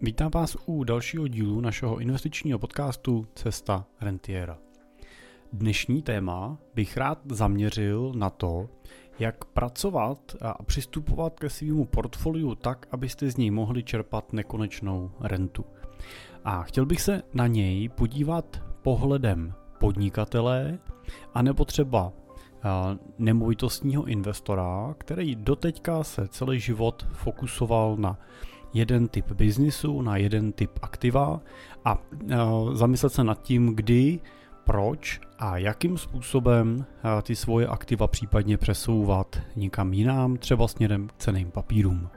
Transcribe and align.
Vítám 0.00 0.30
vás 0.34 0.56
u 0.66 0.84
dalšího 0.84 1.28
dílu 1.28 1.60
našeho 1.60 1.98
investičního 1.98 2.58
podcastu 2.58 3.26
Cesta 3.34 3.84
rentiera. 4.00 4.58
Dnešní 5.52 6.02
téma 6.02 6.58
bych 6.74 6.96
rád 6.96 7.18
zaměřil 7.30 8.12
na 8.16 8.30
to, 8.30 8.68
jak 9.18 9.44
pracovat 9.44 10.18
a 10.40 10.62
přistupovat 10.62 11.40
ke 11.40 11.50
svému 11.50 11.84
portfoliu 11.84 12.54
tak, 12.54 12.86
abyste 12.90 13.30
z 13.30 13.36
něj 13.36 13.50
mohli 13.50 13.82
čerpat 13.82 14.32
nekonečnou 14.32 15.10
rentu. 15.20 15.64
A 16.44 16.62
chtěl 16.62 16.86
bych 16.86 17.00
se 17.00 17.22
na 17.34 17.46
něj 17.46 17.88
podívat 17.88 18.62
pohledem 18.82 19.54
podnikatele, 19.80 20.78
anebo 21.34 21.64
třeba 21.64 22.12
nemovitostního 23.18 24.04
investora, 24.04 24.94
který 24.98 25.34
doteďka 25.34 26.04
se 26.04 26.28
celý 26.28 26.60
život 26.60 27.06
fokusoval 27.12 27.96
na 27.96 28.18
jeden 28.76 29.08
typ 29.08 29.32
biznisu, 29.32 30.02
na 30.02 30.16
jeden 30.16 30.52
typ 30.52 30.70
aktiva 30.82 31.40
a 31.84 31.98
zamyslet 32.72 33.12
se 33.12 33.24
nad 33.24 33.42
tím, 33.42 33.74
kdy, 33.74 34.20
proč 34.64 35.20
a 35.38 35.58
jakým 35.58 35.98
způsobem 35.98 36.84
ty 37.22 37.36
svoje 37.36 37.66
aktiva 37.66 38.06
případně 38.06 38.56
přesouvat 38.56 39.40
někam 39.56 39.92
jinam, 39.92 40.36
třeba 40.36 40.68
směrem 40.68 41.08
k 41.08 41.12
ceným 41.16 41.50
papírům. 41.50 42.08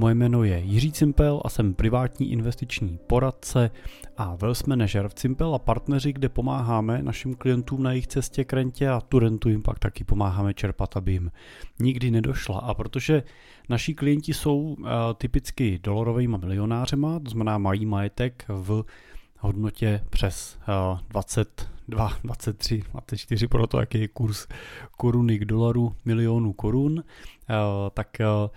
Moje 0.00 0.14
jméno 0.14 0.44
je 0.44 0.58
Jiří 0.58 0.92
Cimpel 0.92 1.40
a 1.44 1.48
jsem 1.48 1.74
privátní 1.74 2.32
investiční 2.32 2.98
poradce 3.06 3.70
a 4.16 4.34
wealth 4.34 4.66
manager 4.66 5.08
v 5.08 5.14
Cimpel 5.14 5.54
a 5.54 5.58
partneři, 5.58 6.12
kde 6.12 6.28
pomáháme 6.28 7.02
našim 7.02 7.34
klientům 7.34 7.82
na 7.82 7.90
jejich 7.90 8.06
cestě 8.06 8.44
k 8.44 8.52
rentě 8.52 8.88
a 8.88 9.00
tu 9.00 9.18
rentu 9.18 9.48
jim 9.48 9.62
pak 9.62 9.78
taky 9.78 10.04
pomáháme 10.04 10.54
čerpat, 10.54 10.96
aby 10.96 11.12
jim 11.12 11.30
nikdy 11.78 12.10
nedošla. 12.10 12.58
A 12.58 12.74
protože 12.74 13.22
naši 13.68 13.94
klienti 13.94 14.34
jsou 14.34 14.58
uh, 14.58 14.88
typicky 15.14 15.80
dolarovými 15.82 16.38
milionářema, 16.38 17.20
to 17.20 17.30
znamená 17.30 17.58
mají 17.58 17.86
majetek 17.86 18.44
v 18.48 18.84
hodnotě 19.38 20.04
přes 20.10 20.58
uh, 20.92 20.98
22, 21.08 22.12
23, 22.24 22.82
24 22.92 23.48
pro 23.48 23.66
to, 23.66 23.80
jaký 23.80 24.00
je 24.00 24.08
kurz 24.08 24.46
koruny 24.96 25.38
k 25.38 25.44
dolaru 25.44 25.94
milionů 26.04 26.52
korun, 26.52 26.92
uh, 26.92 27.02
tak 27.94 28.08
uh, 28.20 28.50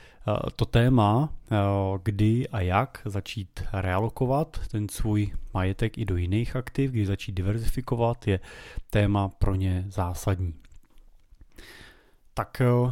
to 0.56 0.66
téma, 0.66 1.30
uh, 1.52 1.58
kdy 2.04 2.48
a 2.50 2.62
jak 2.62 3.02
začít 3.06 3.64
realokovat 3.74 4.68
ten 4.68 4.90
svůj 4.90 5.32
majetek 5.54 5.98
i 5.98 6.06
do 6.06 6.18
jiných 6.18 6.56
aktiv, 6.56 6.92
kdy 6.92 7.06
začít 7.06 7.32
diverzifikovat, 7.32 8.28
je 8.28 8.40
téma 8.90 9.30
pro 9.30 9.56
ně 9.56 9.86
zásadní. 9.88 10.54
Tak 12.34 12.62
uh, 12.84 12.92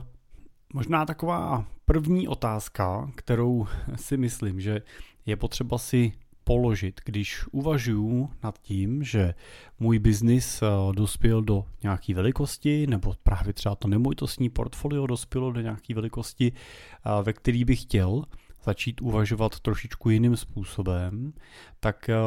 možná 0.74 1.06
taková 1.06 1.66
první 1.86 2.28
otázka, 2.28 3.12
kterou 3.16 3.68
si 3.96 4.18
myslím, 4.18 4.62
že 4.62 4.82
je 5.26 5.36
potřeba 5.36 5.78
si 5.78 6.12
položit, 6.52 7.02
když 7.06 7.46
uvažuju 7.52 8.30
nad 8.44 8.60
tím, 8.60 9.04
že 9.04 9.34
můj 9.80 10.00
biznis 10.00 10.62
eh, 10.62 10.68
dospěl 10.96 11.42
do 11.42 11.66
nějaké 11.84 12.14
velikosti, 12.14 12.88
nebo 12.88 13.14
právě 13.24 13.54
třeba 13.54 13.76
to 13.76 13.88
nemovitostní 13.88 14.50
portfolio 14.50 15.08
dospělo 15.08 15.52
do 15.52 15.62
nějaké 15.62 15.96
velikosti, 15.96 16.52
eh, 16.52 17.24
ve 17.24 17.34
který 17.34 17.66
bych 17.66 17.82
chtěl 17.82 18.24
začít 18.64 19.02
uvažovat 19.02 19.60
trošičku 19.60 20.10
jiným 20.10 20.38
způsobem, 20.38 21.34
tak 21.80 22.10
eh, 22.10 22.20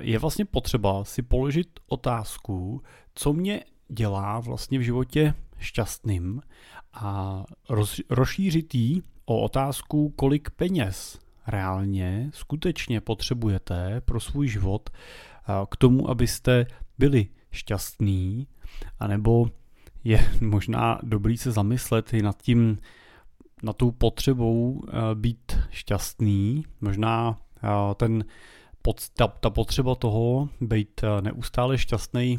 je 0.00 0.18
vlastně 0.18 0.44
potřeba 0.44 1.04
si 1.04 1.22
položit 1.22 1.68
otázku, 1.86 2.82
co 3.14 3.32
mě 3.32 3.64
dělá 3.88 4.40
vlastně 4.40 4.78
v 4.78 4.82
životě 4.82 5.34
šťastným 5.58 6.40
a 6.92 7.44
rozšířit 8.10 8.74
jí 8.74 9.02
o 9.26 9.40
otázku, 9.40 10.12
kolik 10.16 10.50
peněz 10.50 11.18
reálně, 11.50 12.30
skutečně 12.32 13.00
potřebujete 13.00 14.00
pro 14.00 14.20
svůj 14.20 14.48
život 14.48 14.90
k 15.70 15.76
tomu, 15.76 16.10
abyste 16.10 16.66
byli 16.98 17.28
šťastní, 17.50 18.46
anebo 18.98 19.50
je 20.04 20.30
možná 20.40 20.98
dobrý 21.02 21.36
se 21.36 21.52
zamyslet 21.52 22.14
i 22.14 22.22
nad 22.22 22.42
tím, 22.42 22.78
na 23.62 23.72
tou 23.72 23.90
potřebou 23.90 24.84
být 25.14 25.58
šťastný. 25.70 26.64
Možná 26.80 27.38
ten 27.96 28.24
ta, 29.16 29.28
ta 29.28 29.50
potřeba 29.50 29.94
toho 29.94 30.48
být 30.60 31.00
neustále 31.20 31.78
šťastný 31.78 32.38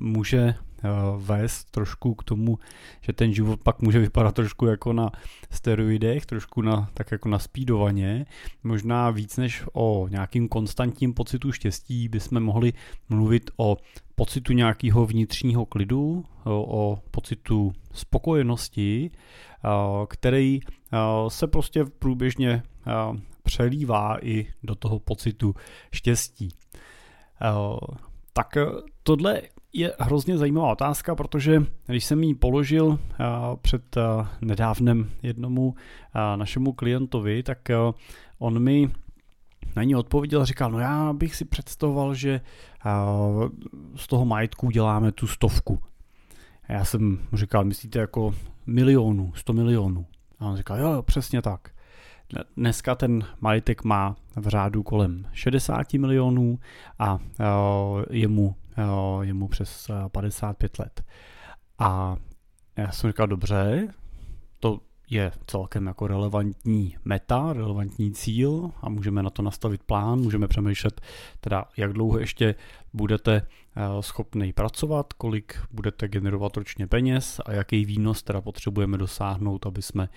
může 0.00 0.54
Eh, 0.84 0.88
vést 1.16 1.70
trošku 1.70 2.14
k 2.14 2.24
tomu, 2.24 2.58
že 3.00 3.12
ten 3.12 3.34
život 3.34 3.60
pak 3.62 3.82
může 3.82 3.98
vypadat 3.98 4.34
trošku 4.34 4.66
jako 4.66 4.92
na 4.92 5.10
steroidech, 5.50 6.26
trošku 6.26 6.62
na, 6.62 6.90
tak 6.94 7.12
jako 7.12 7.28
na 7.28 7.38
speedovaně. 7.38 8.26
Možná 8.64 9.10
víc 9.10 9.36
než 9.36 9.62
o 9.72 10.08
nějakým 10.08 10.48
konstantním 10.48 11.14
pocitu 11.14 11.52
štěstí 11.52 12.08
bychom 12.08 12.40
mohli 12.40 12.72
mluvit 13.08 13.50
o 13.56 13.76
pocitu 14.14 14.52
nějakého 14.52 15.06
vnitřního 15.06 15.66
klidu, 15.66 16.24
o, 16.44 16.64
o 16.64 16.98
pocitu 17.10 17.72
spokojenosti, 17.92 19.10
eh, 19.10 19.68
který 20.08 20.60
eh, 20.92 20.98
se 21.28 21.46
prostě 21.46 21.84
průběžně 21.84 22.62
přelívá 23.50 24.18
i 24.22 24.46
do 24.62 24.74
toho 24.74 24.98
pocitu 24.98 25.54
štěstí. 25.92 26.48
Tak 28.32 28.56
tohle 29.02 29.42
je 29.72 29.92
hrozně 29.98 30.38
zajímavá 30.38 30.72
otázka, 30.72 31.14
protože 31.14 31.62
když 31.86 32.04
jsem 32.04 32.22
ji 32.22 32.34
položil 32.34 32.86
uh, 32.86 32.98
před 33.62 33.96
nedávnem 34.40 35.10
jednomu 35.22 35.74
našemu 36.36 36.72
klientovi, 36.72 37.42
tak 37.42 37.58
on 38.38 38.58
mi 38.58 38.90
na 39.76 39.82
ní 39.82 39.94
odpověděl 39.94 40.42
a 40.42 40.44
říkal, 40.44 40.70
no 40.70 40.78
já 40.78 41.12
bych 41.12 41.36
si 41.36 41.44
představoval, 41.44 42.14
že 42.14 42.40
z 43.96 44.06
toho 44.06 44.24
majetku 44.24 44.70
děláme 44.70 45.12
tu 45.12 45.26
stovku. 45.26 45.78
Já 46.68 46.84
jsem 46.84 47.18
mu 47.32 47.38
říkal, 47.38 47.64
myslíte 47.64 47.98
jako 47.98 48.34
milionů, 48.66 49.32
100 49.34 49.52
milionů. 49.52 50.06
A 50.38 50.46
on 50.46 50.56
říkal, 50.56 50.78
jo, 50.78 50.92
jo, 50.92 51.02
přesně 51.02 51.42
tak. 51.42 51.70
Dneska 52.56 52.94
ten 52.94 53.24
majetek 53.40 53.84
má 53.84 54.16
v 54.36 54.48
řádu 54.48 54.82
kolem 54.82 55.26
60 55.32 55.92
milionů 55.94 56.58
a 56.98 57.18
je 58.10 58.28
mu 58.28 58.54
je 59.22 59.34
mu 59.34 59.48
přes 59.48 59.90
55 60.12 60.72
eh, 60.78 60.82
let. 60.82 61.04
A 61.78 62.16
já 62.76 62.92
jsem 62.92 63.10
říkal, 63.10 63.26
dobře, 63.26 63.88
to 64.60 64.80
je 65.10 65.32
celkem 65.46 65.86
jako 65.86 66.06
relevantní 66.06 66.96
meta, 67.04 67.52
relevantní 67.52 68.12
cíl 68.12 68.70
a 68.82 68.88
můžeme 68.88 69.22
na 69.22 69.30
to 69.30 69.42
nastavit 69.42 69.82
plán, 69.82 70.20
můžeme 70.20 70.48
přemýšlet 70.48 71.00
teda, 71.40 71.64
jak 71.76 71.92
dlouho 71.92 72.18
ještě 72.18 72.54
budete 72.92 73.34
eh, 73.76 73.82
schopný 74.00 74.52
pracovat, 74.52 75.12
kolik 75.12 75.58
budete 75.70 76.08
generovat 76.08 76.56
ročně 76.56 76.86
peněz 76.86 77.40
a 77.46 77.52
jaký 77.52 77.84
výnos 77.84 78.22
teda 78.22 78.40
potřebujeme 78.40 78.98
dosáhnout, 78.98 79.66
aby 79.66 79.82
jsme 79.82 80.08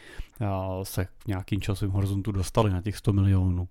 eh, 0.42 0.48
se 0.84 1.06
v 1.06 1.28
nějakým 1.28 1.62
časovém 1.62 1.92
horizontu 1.92 2.32
dostali 2.32 2.72
na 2.72 2.82
těch 2.82 2.98
100 2.98 3.14
milionů. 3.14 3.68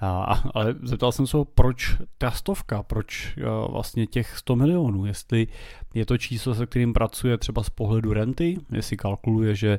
A, 0.00 0.42
ale 0.54 0.74
zeptal 0.82 1.12
jsem 1.12 1.26
se 1.26 1.36
ho, 1.36 1.44
proč 1.44 1.96
ta 2.18 2.30
stovka, 2.30 2.82
proč 2.82 3.38
vlastně 3.70 4.06
těch 4.06 4.38
100 4.38 4.56
milionů, 4.56 5.06
jestli 5.06 5.46
je 5.94 6.06
to 6.06 6.18
číslo, 6.18 6.54
se 6.54 6.66
kterým 6.66 6.92
pracuje 6.92 7.38
třeba 7.38 7.62
z 7.62 7.70
pohledu 7.70 8.12
renty, 8.12 8.58
jestli 8.72 8.96
kalkuluje, 8.96 9.54
že 9.54 9.78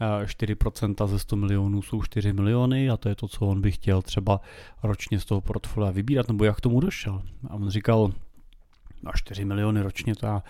4% 0.00 1.06
ze 1.06 1.18
100 1.18 1.36
milionů 1.36 1.82
jsou 1.82 2.02
4 2.02 2.32
miliony 2.32 2.90
a 2.90 2.96
to 2.96 3.08
je 3.08 3.14
to, 3.14 3.28
co 3.28 3.46
on 3.46 3.60
by 3.60 3.72
chtěl 3.72 4.02
třeba 4.02 4.40
ročně 4.82 5.20
z 5.20 5.24
toho 5.24 5.40
portfolia 5.40 5.90
vybírat, 5.90 6.28
nebo 6.28 6.44
jak 6.44 6.60
tomu 6.60 6.80
došel. 6.80 7.22
A 7.48 7.54
on 7.54 7.70
říkal, 7.70 8.12
na 9.02 9.12
4 9.14 9.44
miliony 9.44 9.82
ročně 9.82 10.16
to 10.16 10.26
já 10.26 10.42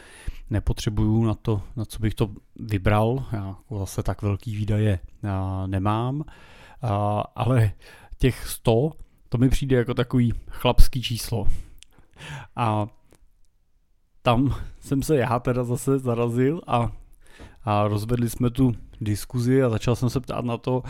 nepotřebuju 0.50 1.24
na 1.24 1.34
to, 1.34 1.62
na 1.76 1.84
co 1.84 1.98
bych 1.98 2.14
to 2.14 2.30
vybral, 2.56 3.24
já 3.32 3.56
zase 3.78 4.02
tak 4.02 4.22
velký 4.22 4.56
výdaje 4.56 4.98
nemám, 5.66 6.24
ale 7.34 7.72
těch 8.18 8.48
100 8.48 8.92
to 9.28 9.38
mi 9.38 9.48
přijde 9.48 9.76
jako 9.76 9.94
takový 9.94 10.32
chlapský 10.48 11.02
číslo. 11.02 11.48
A 12.56 12.86
tam 14.22 14.54
jsem 14.80 15.02
se 15.02 15.16
já 15.16 15.38
teda 15.38 15.64
zase 15.64 15.98
zarazil 15.98 16.60
a, 16.66 16.92
a 17.64 17.88
rozvedli 17.88 18.30
jsme 18.30 18.50
tu 18.50 18.74
diskuzi 19.00 19.62
a 19.62 19.70
začal 19.70 19.96
jsem 19.96 20.10
se 20.10 20.20
ptát 20.20 20.44
na 20.44 20.56
to, 20.56 20.82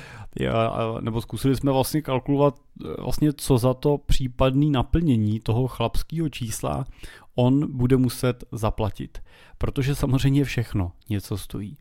nebo 1.01 1.21
zkusili 1.21 1.57
jsme 1.57 1.73
vlastně 1.73 2.03
kalkulovat 2.03 2.55
vlastně 2.99 3.33
co 3.33 3.59
za 3.59 3.75
to 3.75 3.99
případný 3.99 4.71
naplnění 4.71 5.41
toho 5.41 5.69
chlapského 5.69 6.29
čísla 6.29 6.85
on 7.37 7.77
bude 7.77 7.97
muset 7.97 8.45
zaplatit. 8.53 9.19
Protože 9.59 9.95
samozřejmě 9.95 10.45
všechno 10.45 10.93
něco 11.09 11.39
stojí. 11.39 11.77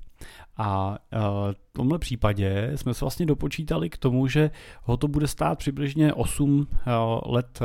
A 0.58 0.98
e, 1.12 1.18
v 1.54 1.74
tomhle 1.74 2.00
případě 2.00 2.72
jsme 2.76 2.94
se 2.94 3.06
vlastně 3.06 3.26
dopočítali 3.26 3.90
k 3.90 3.98
tomu, 3.98 4.28
že 4.28 4.52
ho 4.84 4.98
to 4.98 5.08
bude 5.08 5.28
stát 5.28 5.58
přibližně 5.58 6.14
8 6.14 6.68
e, 6.72 6.92
let 7.26 7.60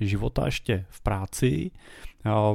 života 0.00 0.46
ještě 0.46 0.86
v 0.88 1.00
práci, 1.00 1.70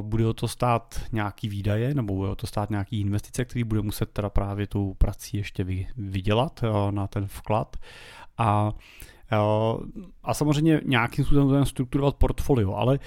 bude 0.00 0.34
to 0.34 0.48
stát 0.48 1.00
nějaký 1.12 1.48
výdaje, 1.48 1.94
nebo 1.94 2.14
bude 2.14 2.36
to 2.36 2.46
stát 2.46 2.70
nějaký 2.70 3.00
investice, 3.00 3.44
který 3.44 3.64
bude 3.64 3.82
muset 3.82 4.10
teda 4.10 4.30
právě 4.30 4.66
tou 4.66 4.94
prací 4.94 5.36
ještě 5.36 5.66
vydělat 5.96 6.64
na 6.90 7.06
ten 7.06 7.26
vklad. 7.26 7.76
A 8.38 8.72
a 10.22 10.34
samozřejmě 10.34 10.80
nějakým 10.84 11.24
způsobem 11.24 11.66
strukturovat 11.66 12.16
portfolio, 12.16 12.74
ale 12.74 12.98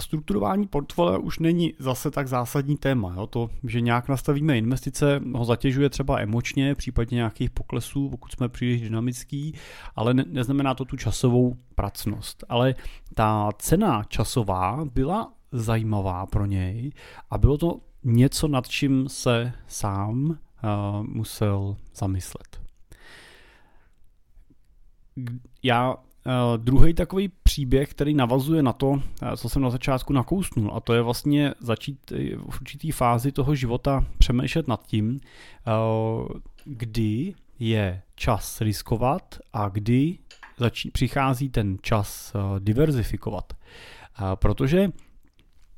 strukturování 0.00 0.66
portfolia 0.66 1.18
už 1.18 1.38
není 1.38 1.74
zase 1.78 2.10
tak 2.10 2.28
zásadní 2.28 2.76
téma. 2.76 3.14
Jo? 3.16 3.26
To, 3.26 3.50
že 3.64 3.80
nějak 3.80 4.08
nastavíme 4.08 4.58
investice, 4.58 5.20
ho 5.34 5.44
zatěžuje 5.44 5.90
třeba 5.90 6.20
emočně, 6.20 6.74
případně 6.74 7.16
nějakých 7.16 7.50
poklesů, 7.50 8.08
pokud 8.08 8.32
jsme 8.32 8.48
příliš 8.48 8.80
dynamický, 8.80 9.54
ale 9.96 10.14
ne, 10.14 10.24
neznamená 10.26 10.74
to 10.74 10.84
tu 10.84 10.96
časovou 10.96 11.56
pracnost. 11.74 12.44
Ale 12.48 12.74
ta 13.14 13.48
cena 13.58 14.04
časová 14.04 14.84
byla 14.94 15.32
zajímavá 15.52 16.26
pro 16.26 16.46
něj 16.46 16.92
a 17.30 17.38
bylo 17.38 17.58
to 17.58 17.80
něco, 18.04 18.48
nad 18.48 18.68
čím 18.68 19.08
se 19.08 19.52
sám 19.66 20.30
uh, 20.30 20.36
musel 21.06 21.76
zamyslet. 21.94 22.60
Já 25.62 25.94
Uh, 26.26 26.64
druhý 26.64 26.94
takový 26.94 27.28
příběh, 27.28 27.90
který 27.90 28.14
navazuje 28.14 28.62
na 28.62 28.72
to, 28.72 28.88
uh, 28.88 29.00
co 29.36 29.48
jsem 29.48 29.62
na 29.62 29.70
začátku 29.70 30.12
nakousnul, 30.12 30.70
a 30.74 30.80
to 30.80 30.94
je 30.94 31.02
vlastně 31.02 31.54
začít 31.60 32.12
v 32.50 32.60
určitý 32.60 32.90
fázi 32.90 33.32
toho 33.32 33.54
života 33.54 34.04
přemýšlet 34.18 34.68
nad 34.68 34.86
tím, 34.86 35.10
uh, 35.10 36.28
kdy 36.64 37.34
je 37.58 38.02
čas 38.14 38.60
riskovat 38.60 39.38
a 39.52 39.68
kdy 39.68 40.18
začí, 40.58 40.90
přichází 40.90 41.48
ten 41.48 41.76
čas 41.82 42.32
diverzifikovat. 42.58 43.52
Protože 44.34 44.88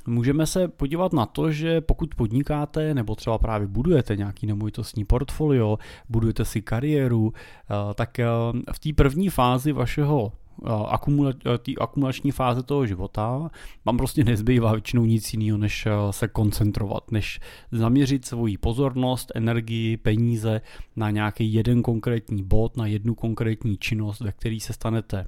Můžeme 0.07 0.47
se 0.47 0.69
podívat 0.69 1.13
na 1.13 1.27
to, 1.27 1.53
že 1.53 1.81
pokud 1.81 2.15
podnikáte 2.15 2.95
nebo 2.95 3.15
třeba 3.15 3.39
právě 3.39 3.69
budujete 3.69 4.17
nějaký 4.17 4.47
nemovitostní 4.47 5.05
portfolio, 5.05 5.79
budujete 6.09 6.45
si 6.45 6.63
kariéru, 6.63 7.33
eh, 7.35 7.95
tak 7.95 8.19
eh, 8.19 8.27
v 8.73 8.79
té 8.79 8.93
první 8.93 9.29
fázi 9.29 9.73
vašeho 9.73 10.33
eh, 10.67 11.59
tý 11.59 11.79
akumulační 11.79 12.31
fáze 12.31 12.63
toho 12.63 12.87
života 12.87 13.51
vám 13.85 13.97
prostě 13.97 14.25
nezbývá 14.25 14.73
většinou 14.73 15.05
nic 15.05 15.35
jiného, 15.35 15.59
než 15.59 15.89
se 16.11 16.29
koncentrovat, 16.29 17.13
než 17.13 17.41
zaměřit 17.73 18.25
svoji 18.25 18.59
pozornost, 18.59 19.33
energii, 19.35 19.97
peníze 19.97 20.61
na 20.97 21.11
nějaký 21.11 21.53
jeden 21.55 21.83
konkrétní 21.83 22.43
bod, 22.43 22.77
na 22.77 22.87
jednu 22.87 23.15
konkrétní 23.15 23.77
činnost, 23.77 24.21
ve 24.21 24.33
které 24.33 24.59
se 24.61 24.73
stanete 24.73 25.27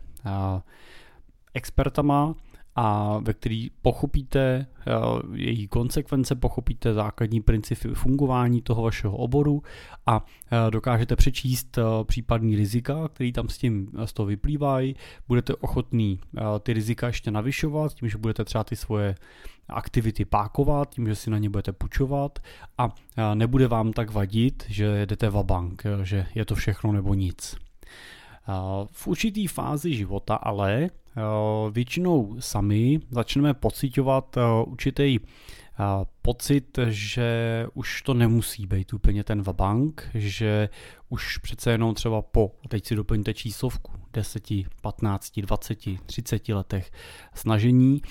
expertama, 1.55 2.35
a 2.77 3.19
ve 3.19 3.35
který 3.35 3.71
pochopíte 3.83 4.67
eh, 4.87 4.93
její 5.33 5.69
konsekvence, 5.69 6.35
pochopíte 6.35 6.95
základní 6.95 7.41
principy 7.41 7.89
fungování 7.89 8.63
toho 8.63 8.83
vašeho 8.83 9.17
oboru 9.17 9.63
a 10.07 10.25
eh, 10.51 10.71
dokážete 10.71 11.17
přečíst 11.17 11.79
eh, 11.79 11.83
případný 12.05 12.57
rizika, 12.57 13.09
který 13.09 13.33
tam 13.33 13.49
s 13.49 13.59
tím 13.59 13.91
z 14.05 14.13
toho 14.13 14.27
vyplývají. 14.27 14.97
Budete 15.29 15.55
ochotný 15.55 16.21
ty 16.61 16.73
rizika 16.73 17.07
ještě 17.07 17.31
navyšovat, 17.31 17.95
tím, 17.95 18.09
že 18.09 18.19
budete 18.19 18.45
třeba 18.45 18.65
ty 18.65 18.77
svoje 18.77 19.15
aktivity 19.69 20.25
pákovat, 20.25 20.95
tím, 20.95 21.07
že 21.07 21.15
si 21.15 21.31
na 21.31 21.39
ně 21.39 21.51
budete 21.51 21.73
půjčovat 21.73 22.39
a 22.79 22.95
nebude 23.35 23.69
vám 23.69 23.93
tak 23.93 24.11
vadit, 24.11 24.65
že 24.69 25.07
jdete 25.07 25.31
va 25.31 25.43
bank, 25.43 25.83
že 26.03 26.27
je 26.35 26.45
to 26.45 26.55
všechno 26.55 26.93
nebo 26.93 27.15
nic. 27.15 27.57
V 28.93 29.07
určitý 29.07 29.47
fázi 29.47 29.95
života 29.95 30.35
ale 30.35 30.91
většinou 31.71 32.37
sami 32.41 33.01
začneme 33.11 33.55
pocitovat 33.55 34.37
určitý 34.65 35.19
pocit, 36.23 36.79
že 36.89 37.67
už 37.75 38.03
to 38.03 38.15
nemusí 38.15 38.67
být 38.67 38.93
úplně 38.93 39.25
ten 39.25 39.43
vabank, 39.43 40.11
že 40.15 40.69
už 41.09 41.39
přece 41.39 41.71
jenom 41.71 41.95
třeba 41.95 42.23
po, 42.23 42.53
teď 42.69 42.87
si 42.87 42.95
doplňte 42.95 43.35
číslovku, 43.35 43.93
10, 44.15 44.43
15, 44.81 45.41
20, 45.41 45.79
30 46.07 46.49
letech 46.49 46.93
snažení, 47.35 48.03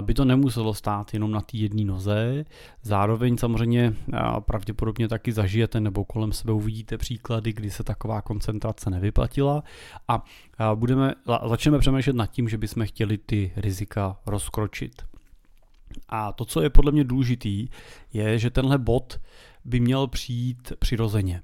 by 0.00 0.14
to 0.14 0.24
nemuselo 0.24 0.74
stát 0.74 1.14
jenom 1.14 1.30
na 1.30 1.40
té 1.40 1.56
jedné 1.56 1.84
noze. 1.84 2.44
Zároveň 2.82 3.36
samozřejmě 3.36 3.94
pravděpodobně 4.40 5.08
taky 5.08 5.32
zažijete 5.32 5.80
nebo 5.80 6.04
kolem 6.04 6.32
sebe 6.32 6.52
uvidíte 6.52 6.98
příklady, 6.98 7.52
kdy 7.52 7.70
se 7.70 7.84
taková 7.84 8.22
koncentrace 8.22 8.90
nevyplatila 8.90 9.64
a 10.08 10.24
budeme, 10.74 11.14
začneme 11.48 11.78
přemýšlet 11.78 12.16
nad 12.16 12.26
tím, 12.26 12.48
že 12.48 12.58
bychom 12.58 12.86
chtěli 12.86 13.18
ty 13.18 13.52
rizika 13.56 14.16
rozkročit. 14.26 15.02
A 16.08 16.32
to, 16.32 16.44
co 16.44 16.62
je 16.62 16.70
podle 16.70 16.92
mě 16.92 17.04
důležitý, 17.04 17.68
je, 18.12 18.38
že 18.38 18.50
tenhle 18.50 18.78
bod 18.78 19.20
by 19.64 19.80
měl 19.80 20.06
přijít 20.06 20.72
přirozeně. 20.78 21.42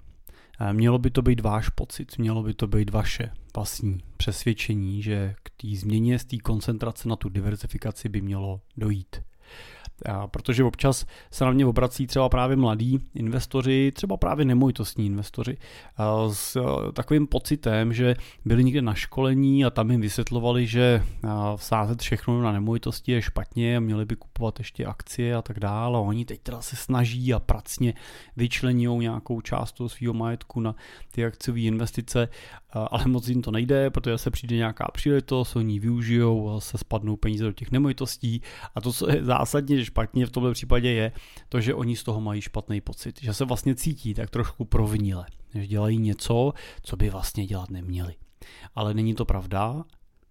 Mělo 0.73 0.99
by 0.99 1.11
to 1.11 1.23
být 1.23 1.41
váš 1.41 1.69
pocit, 1.69 2.19
mělo 2.19 2.43
by 2.43 2.55
to 2.55 2.67
být 2.67 2.91
vaše 2.91 3.31
vlastní 3.57 4.01
přesvědčení, 4.17 5.03
že 5.03 5.35
k 5.43 5.51
té 5.51 5.77
změně 5.77 6.19
z 6.19 6.25
té 6.25 6.37
koncentrace 6.37 7.09
na 7.09 7.17
tu 7.17 7.29
diversifikaci 7.29 8.09
by 8.09 8.21
mělo 8.21 8.61
dojít 8.77 9.17
protože 10.27 10.65
občas 10.65 11.07
se 11.31 11.45
na 11.45 11.51
mě 11.51 11.67
obrací 11.67 12.07
třeba 12.07 12.29
právě 12.29 12.57
mladí 12.57 13.01
investoři, 13.15 13.93
třeba 13.95 14.17
právě 14.17 14.45
nemovitostní 14.45 15.07
investoři, 15.07 15.57
s 16.33 16.63
takovým 16.93 17.27
pocitem, 17.27 17.93
že 17.93 18.17
byli 18.45 18.65
někde 18.65 18.83
na 18.83 18.95
školení 18.95 19.65
a 19.65 19.71
tam 19.71 19.91
jim 19.91 20.01
vysvětlovali, 20.01 20.67
že 20.67 21.03
vsázet 21.57 22.03
všechno 22.03 22.43
na 22.43 22.53
nemovitosti 22.53 23.13
je 23.13 23.23
špatně 23.23 23.81
měli 23.81 24.05
by 24.05 24.17
kupovat 24.17 24.59
ještě 24.59 24.87
akcie 24.87 25.35
a 25.35 25.43
tak 25.43 25.61
dále. 25.61 25.99
A 25.99 26.01
oni 26.01 26.25
teď 26.25 26.41
teda 26.41 26.61
se 26.61 26.77
snaží 26.77 27.35
a 27.35 27.39
pracně 27.39 27.95
vyčlení 28.37 28.87
nějakou 28.99 29.41
část 29.41 29.73
toho 29.73 29.89
svého 29.89 30.15
majetku 30.15 30.61
na 30.61 30.75
ty 31.13 31.25
akciové 31.25 31.61
investice, 31.61 32.29
ale 32.71 33.05
moc 33.07 33.29
jim 33.29 33.43
to 33.43 33.51
nejde, 33.51 33.91
protože 33.91 34.19
se 34.19 34.31
přijde 34.31 34.57
nějaká 34.57 34.89
příležitost, 34.93 35.57
oni 35.57 35.73
ji 35.73 35.81
využijou 35.81 36.61
se 36.61 36.79
spadnou 36.79 37.17
peníze 37.17 37.45
do 37.45 37.53
těch 37.53 37.71
nemovitostí. 37.71 38.43
A 38.75 38.81
to, 38.81 38.93
co 38.93 39.11
je 39.11 39.25
zásadně 39.25 39.77
špatně 39.89 40.27
v 40.27 40.31
tomto 40.31 40.53
případě 40.53 40.91
je 40.91 41.13
to, 41.49 41.61
že 41.61 41.75
oni 41.75 41.97
z 41.97 42.03
toho 42.03 42.21
mají 42.21 42.41
špatný 42.41 42.81
pocit, 42.81 43.23
že 43.23 43.35
se 43.35 43.45
vlastně 43.45 43.75
cítí 43.75 44.15
tak 44.15 44.31
trošku 44.31 44.65
provinile, 44.65 45.27
že 45.55 45.67
dělají 45.67 45.99
něco, 45.99 46.53
co 46.83 46.97
by 46.97 47.11
vlastně 47.11 47.47
dělat 47.47 47.71
neměli. 47.71 48.15
Ale 48.75 48.95
není 48.95 49.15
to 49.15 49.25
pravda, 49.25 49.85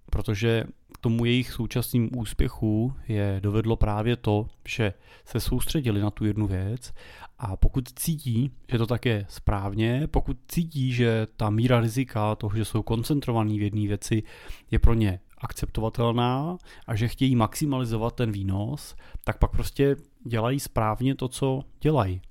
protože 0.09 0.63
k 0.93 0.97
tomu 0.97 1.25
jejich 1.25 1.51
současným 1.51 2.09
úspěchu 2.17 2.93
je 3.07 3.39
dovedlo 3.43 3.75
právě 3.75 4.15
to, 4.15 4.47
že 4.67 4.93
se 5.25 5.39
soustředili 5.39 6.01
na 6.01 6.11
tu 6.11 6.25
jednu 6.25 6.47
věc 6.47 6.93
a 7.39 7.55
pokud 7.55 7.89
cítí, 7.95 8.51
že 8.71 8.77
to 8.77 8.87
tak 8.87 9.05
je 9.05 9.25
správně, 9.29 10.07
pokud 10.07 10.37
cítí, 10.47 10.93
že 10.93 11.27
ta 11.37 11.49
míra 11.49 11.79
rizika 11.79 12.35
toho, 12.35 12.57
že 12.57 12.65
jsou 12.65 12.83
koncentrovaní 12.83 13.59
v 13.59 13.61
jedné 13.61 13.87
věci, 13.87 14.23
je 14.71 14.79
pro 14.79 14.93
ně 14.93 15.19
akceptovatelná 15.37 16.57
a 16.87 16.95
že 16.95 17.07
chtějí 17.07 17.35
maximalizovat 17.35 18.15
ten 18.15 18.31
výnos, 18.31 18.95
tak 19.23 19.37
pak 19.37 19.51
prostě 19.51 19.95
dělají 20.25 20.59
správně 20.59 21.15
to, 21.15 21.27
co 21.27 21.63
dělají. 21.81 22.21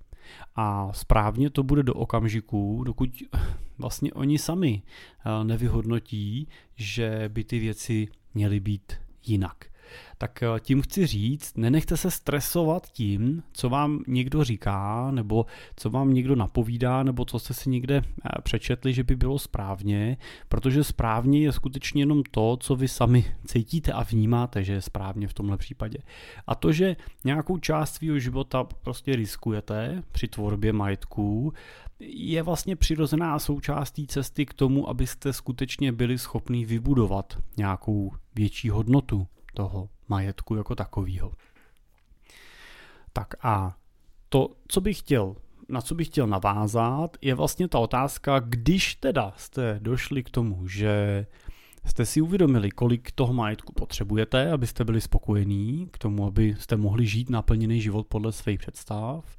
A 0.57 0.93
správně 0.93 1.51
to 1.51 1.63
bude 1.63 1.83
do 1.83 1.95
okamžiku, 1.95 2.85
dokud 2.85 3.11
vlastně 3.79 4.13
oni 4.13 4.39
sami 4.39 4.83
eh, 4.83 5.45
nevyhodnotí, 5.45 6.49
že 6.77 7.25
by 7.29 7.45
ty 7.45 7.59
věci 7.59 8.09
měly 8.35 8.61
být 8.61 8.93
jinak 9.27 9.76
tak 10.19 10.43
eh, 10.43 10.47
tím 10.61 10.83
chci 10.83 11.07
říct, 11.07 11.57
nenechte 11.57 11.97
se 11.97 12.11
stresovat 12.11 12.87
tím, 12.87 13.43
co 13.53 13.69
vám 13.69 14.03
někdo 14.07 14.45
říká, 14.45 15.11
nebo 15.11 15.47
co 15.77 15.91
vám 15.91 16.15
někdo 16.15 16.37
napovídá, 16.37 17.03
nebo 17.03 17.25
co 17.25 17.39
jste 17.39 17.55
si 17.55 17.71
někde 17.71 17.97
eh, 17.97 18.43
přečetli, 18.43 18.93
že 18.93 19.05
by 19.05 19.17
bylo 19.17 19.39
správně, 19.39 20.17
protože 20.49 20.85
správně 20.85 21.41
je 21.41 21.53
skutečně 21.53 22.03
jenom 22.03 22.23
to, 22.31 22.57
co 22.61 22.77
vy 22.77 22.89
sami 22.89 23.25
cítíte 23.47 23.93
a 23.93 24.03
vnímáte, 24.03 24.65
že 24.65 24.73
je 24.73 24.83
správně 24.83 25.29
v 25.29 25.35
tomhle 25.35 25.57
případě. 25.57 25.99
A 26.47 26.55
to, 26.55 26.73
že 26.73 26.97
nějakou 27.25 27.59
část 27.59 27.95
svého 27.95 28.19
života 28.19 28.65
prostě 28.65 29.17
riskujete 29.17 30.03
při 30.13 30.29
tvorbě 30.29 30.73
majetků, 30.73 31.53
je 32.01 32.43
vlastně 32.43 32.77
přirozená 32.77 33.39
součást 33.39 33.91
té 33.91 34.03
cesty 34.07 34.47
k 34.47 34.55
tomu, 34.55 34.89
abyste 34.89 35.33
skutečně 35.33 35.93
byli 35.93 36.19
schopni 36.19 36.65
vybudovat 36.65 37.39
nějakou 37.57 38.13
větší 38.35 38.71
hodnotu 38.71 39.27
toho 39.57 39.89
majetku 40.09 40.57
jako 40.57 40.75
takového. 40.75 41.33
Tak 43.13 43.35
a 43.43 43.77
to, 44.29 44.49
co 44.69 44.81
bych 44.81 44.99
chtěl, 44.99 45.37
na 45.69 45.81
co 45.81 45.95
bych 45.95 46.09
chtěl 46.09 46.27
navázat, 46.27 47.17
je 47.23 47.35
vlastně 47.35 47.69
ta 47.69 47.79
otázka, 47.79 48.39
když 48.39 48.95
teda 48.95 49.33
jste 49.37 49.79
došli 49.83 50.23
k 50.23 50.31
tomu, 50.31 50.69
že 50.69 51.27
jste 51.85 52.07
si 52.07 52.21
uvědomili, 52.21 52.71
kolik 52.71 53.13
toho 53.13 53.33
majetku 53.33 53.73
potřebujete, 53.73 54.53
abyste 54.53 54.85
byli 54.85 55.01
spokojení, 55.01 55.89
k 55.93 55.99
tomu, 55.99 56.27
abyste 56.27 56.77
mohli 56.77 57.07
žít 57.07 57.31
naplněný 57.31 57.81
život 57.81 58.07
podle 58.07 58.33
svých 58.33 58.59
představ, 58.59 59.37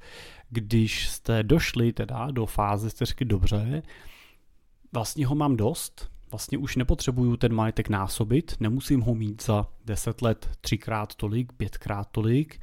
když 0.50 1.08
jste 1.08 1.42
došli 1.42 1.92
teda 1.92 2.30
do 2.30 2.46
fáze, 2.46 2.90
jste 2.90 3.04
řekli 3.04 3.26
dobře, 3.26 3.82
vlastně 4.92 5.26
ho 5.26 5.34
mám 5.34 5.56
dost, 5.56 6.10
vlastně 6.30 6.58
už 6.58 6.76
nepotřebuju 6.76 7.36
ten 7.36 7.54
majetek 7.54 7.88
násobit, 7.88 8.54
nemusím 8.60 9.00
ho 9.00 9.14
mít 9.14 9.42
za 9.42 9.66
10 9.84 10.22
let 10.22 10.50
třikrát 10.60 11.14
tolik, 11.14 11.52
pětkrát 11.52 12.08
tolik. 12.12 12.60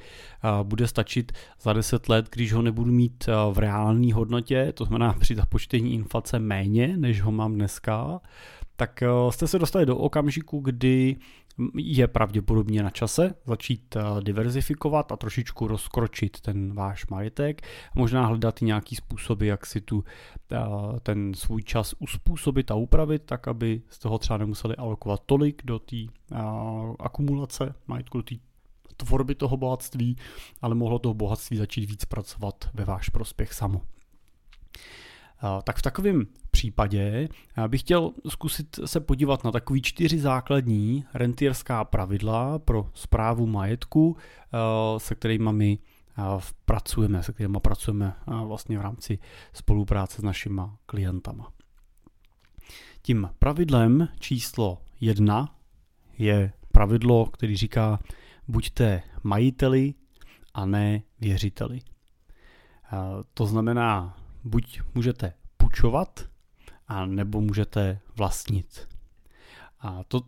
Bude 0.64 0.88
stačit 0.88 1.32
za 1.62 1.74
10 1.74 2.10
let, 2.10 2.30
když 2.32 2.54
ho 2.54 2.62
nebudu 2.62 2.92
mít 2.92 3.30
v 3.52 3.60
reální 3.60 4.12
hodnotě, 4.12 4.74
to 4.74 4.86
znamená 4.86 5.14
při 5.14 5.36
započtení 5.36 5.94
inflace 5.94 6.40
méně, 6.40 6.98
než 6.98 7.22
ho 7.22 7.32
mám 7.32 7.56
dneska, 7.56 8.22
tak 8.76 9.04
jste 9.30 9.48
se 9.48 9.60
dostali 9.60 9.86
do 9.86 9.98
okamžiku, 9.98 10.60
kdy 10.60 11.16
je 11.76 12.08
pravděpodobně 12.08 12.84
na 12.84 12.90
čase 12.90 13.36
začít 13.46 13.98
diverzifikovat 14.24 15.12
a 15.12 15.16
trošičku 15.16 15.68
rozkročit 15.68 16.42
ten 16.42 16.74
váš 16.74 17.08
majetek. 17.08 17.62
Možná 17.96 18.26
hledat 18.26 18.62
i 18.62 18.66
nějaký 18.66 18.96
způsoby, 18.96 19.48
jak 19.48 19.66
si 19.66 19.82
tu 19.82 20.04
ten 21.04 21.34
svůj 21.34 21.64
čas 21.64 21.96
uspůsobit 22.00 22.72
a 22.72 22.76
upravit, 22.76 23.22
tak 23.26 23.48
aby 23.48 23.82
z 23.90 24.00
toho 24.00 24.18
třeba 24.18 24.38
nemuseli 24.38 24.76
alokovat 24.76 25.22
tolik 25.26 25.62
do 25.66 25.80
té 25.80 25.98
akumulace 27.00 27.76
majetku, 27.88 28.18
do 28.18 28.24
té 28.24 28.36
tvorby 28.98 29.36
toho 29.36 29.58
bohatství, 29.58 30.18
ale 30.62 30.76
mohlo 30.76 31.00
toho 31.00 31.14
bohatství 31.14 31.58
začít 31.58 31.86
víc 31.86 32.06
pracovat 32.06 32.70
ve 32.74 32.86
váš 32.86 33.10
prospěch 33.10 33.54
samo. 33.54 33.82
Tak 35.64 35.78
v 35.78 35.82
takovém 35.82 36.26
případě 36.52 37.28
bych 37.68 37.82
chtěl 37.82 38.12
zkusit 38.30 38.80
se 38.86 39.00
podívat 39.00 39.44
na 39.44 39.52
takový 39.52 39.82
čtyři 39.82 40.20
základní 40.20 41.06
rentierská 41.14 41.84
pravidla 41.84 42.60
pro 42.60 42.90
zprávu 42.94 43.48
majetku, 43.48 44.18
se 44.98 45.16
kterými 45.16 45.54
my 45.54 45.80
pracujeme, 46.66 47.24
se 47.24 47.34
kterými 47.34 47.58
pracujeme 47.62 48.14
vlastně 48.46 48.78
v 48.78 48.82
rámci 48.82 49.20
spolupráce 49.54 50.22
s 50.22 50.24
našimi 50.24 50.62
klientama. 50.86 51.52
Tím 53.02 53.30
pravidlem 53.40 54.08
číslo 54.20 54.82
jedna 55.02 55.56
je 56.18 56.54
pravidlo, 56.72 57.26
který 57.26 57.58
říká, 57.58 58.00
buďte 58.48 59.02
majiteli 59.24 59.94
a 60.54 60.66
ne 60.66 61.02
věřiteli. 61.20 61.80
To 63.34 63.46
znamená, 63.46 64.18
buď 64.46 64.82
můžete 64.96 65.34
půjčovat, 65.58 66.26
a 66.88 67.06
nebo 67.06 67.42
můžete 67.42 68.00
vlastnit. 68.16 68.88
A 69.80 70.04
to 70.08 70.22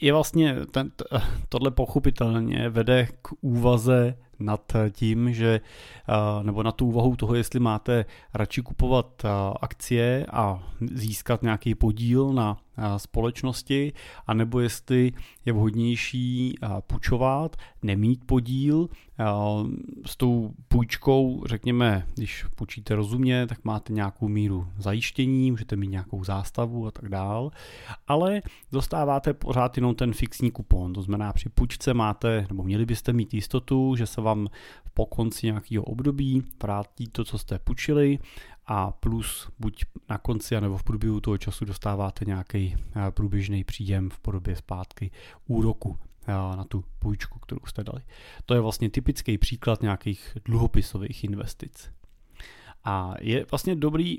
je 0.00 0.12
vlastně, 0.12 0.56
ten, 0.70 0.92
tohle 1.48 1.70
pochopitelně 1.70 2.68
vede 2.68 3.08
k 3.22 3.28
úvaze 3.40 4.18
nad 4.38 4.72
tím, 4.90 5.34
že, 5.34 5.60
nebo 6.42 6.62
na 6.62 6.72
tu 6.72 6.86
úvahu 6.86 7.16
toho, 7.16 7.34
jestli 7.34 7.60
máte 7.60 8.04
radši 8.34 8.62
kupovat 8.62 9.22
akcie 9.60 10.26
a 10.32 10.62
získat 10.94 11.42
nějaký 11.42 11.74
podíl 11.74 12.32
na 12.32 12.56
společnosti, 12.96 13.92
anebo 14.26 14.60
jestli 14.60 15.12
je 15.44 15.52
vhodnější 15.52 16.54
půjčovat, 16.86 17.56
nemít 17.82 18.24
podíl. 18.26 18.88
S 20.06 20.16
tou 20.16 20.50
půjčkou, 20.68 21.44
řekněme, 21.46 22.06
když 22.14 22.44
půjčíte 22.56 22.94
rozumně, 22.94 23.46
tak 23.46 23.64
máte 23.64 23.92
nějakou 23.92 24.28
míru 24.28 24.68
zajištění, 24.78 25.50
můžete 25.50 25.76
mít 25.76 25.88
nějakou 25.88 26.24
zástavu 26.24 26.86
a 26.86 26.90
tak 26.90 27.08
dál, 27.08 27.50
ale 28.08 28.42
dostáváte 28.72 29.34
pořád 29.34 29.76
jenom 29.76 29.94
ten 29.94 30.12
fixní 30.12 30.50
kupon, 30.50 30.92
to 30.92 31.02
znamená 31.02 31.32
při 31.32 31.48
půjčce 31.48 31.94
máte, 31.94 32.46
nebo 32.48 32.62
měli 32.62 32.86
byste 32.86 33.12
mít 33.12 33.34
jistotu, 33.34 33.96
že 33.96 34.06
se 34.06 34.20
vám 34.20 34.48
po 34.94 35.06
konci 35.06 35.46
nějakého 35.46 35.84
období 35.84 36.42
vrátí 36.62 37.08
to, 37.08 37.24
co 37.24 37.38
jste 37.38 37.58
půjčili 37.58 38.18
a 38.66 38.90
plus 38.90 39.50
buď 39.58 39.84
na 40.10 40.18
konci, 40.18 40.60
nebo 40.60 40.78
v 40.78 40.84
průběhu 40.84 41.20
toho 41.20 41.38
času 41.38 41.64
dostáváte 41.64 42.24
nějaký 42.24 42.76
eh, 42.76 43.10
průběžný 43.10 43.64
příjem 43.64 44.10
v 44.10 44.18
podobě 44.18 44.56
zpátky 44.56 45.10
úroku 45.46 45.98
eh, 46.26 46.32
na 46.32 46.64
tu 46.64 46.84
půjčku, 46.98 47.38
kterou 47.38 47.60
jste 47.66 47.84
dali. 47.84 48.02
To 48.46 48.54
je 48.54 48.60
vlastně 48.60 48.90
typický 48.90 49.38
příklad 49.38 49.82
nějakých 49.82 50.36
dluhopisových 50.44 51.24
investic. 51.24 51.90
A 52.84 53.14
je 53.20 53.46
vlastně 53.50 53.74
dobrý 53.74 54.18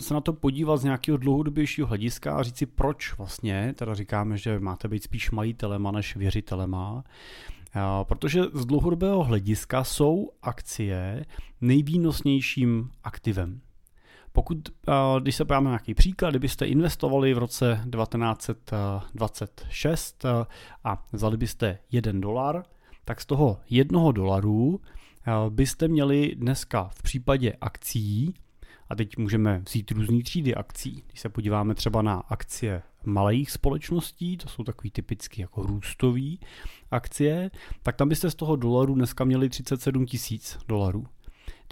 se 0.00 0.14
na 0.14 0.20
to 0.20 0.32
podívat 0.32 0.76
z 0.76 0.84
nějakého 0.84 1.18
dlouhodobějšího 1.18 1.86
hlediska 1.86 2.36
a 2.36 2.42
říct 2.42 2.56
si, 2.56 2.66
proč 2.66 3.18
vlastně, 3.18 3.74
teda 3.76 3.94
říkáme, 3.94 4.38
že 4.38 4.60
máte 4.60 4.88
být 4.88 5.02
spíš 5.02 5.30
majitelema 5.30 5.90
než 5.90 6.16
věřitelema, 6.16 7.04
eh, 7.76 7.80
protože 8.02 8.42
z 8.52 8.66
dlouhodobého 8.66 9.24
hlediska 9.24 9.84
jsou 9.84 10.30
akcie 10.42 11.24
nejvýnosnějším 11.60 12.90
aktivem. 13.04 13.60
Pokud, 14.36 14.58
eh, 14.68 14.92
když 15.20 15.36
se 15.36 15.44
podíváme 15.44 15.64
na 15.64 15.70
nějaký 15.70 15.94
příklad, 15.94 16.30
kdybyste 16.30 16.66
investovali 16.66 17.34
v 17.34 17.38
roce 17.38 17.80
1926 17.90 20.24
eh, 20.24 20.46
a 20.84 21.06
vzali 21.12 21.36
byste 21.36 21.78
1 21.92 22.20
dolar, 22.20 22.62
tak 23.04 23.20
z 23.20 23.26
toho 23.26 23.60
jednoho 23.70 24.12
dolaru 24.12 24.80
eh, 25.26 25.32
byste 25.50 25.88
měli 25.88 26.34
dneska 26.34 26.90
v 26.94 27.02
případě 27.02 27.52
akcí, 27.60 28.34
a 28.88 28.94
teď 28.94 29.16
můžeme 29.16 29.62
vzít 29.66 29.90
různé 29.90 30.22
třídy 30.22 30.54
akcí. 30.54 31.04
Když 31.06 31.20
se 31.20 31.28
podíváme 31.28 31.74
třeba 31.74 32.02
na 32.02 32.14
akcie 32.14 32.82
malých 33.04 33.50
společností, 33.50 34.36
to 34.36 34.48
jsou 34.48 34.64
takový 34.64 34.90
typicky 34.90 35.40
jako 35.40 35.62
růstový 35.62 36.40
akcie, 36.90 37.50
tak 37.82 37.96
tam 37.96 38.08
byste 38.08 38.30
z 38.30 38.34
toho 38.34 38.56
dolaru 38.56 38.94
dneska 38.94 39.24
měli 39.24 39.48
37 39.48 40.06
tisíc 40.06 40.58
dolarů. 40.68 41.06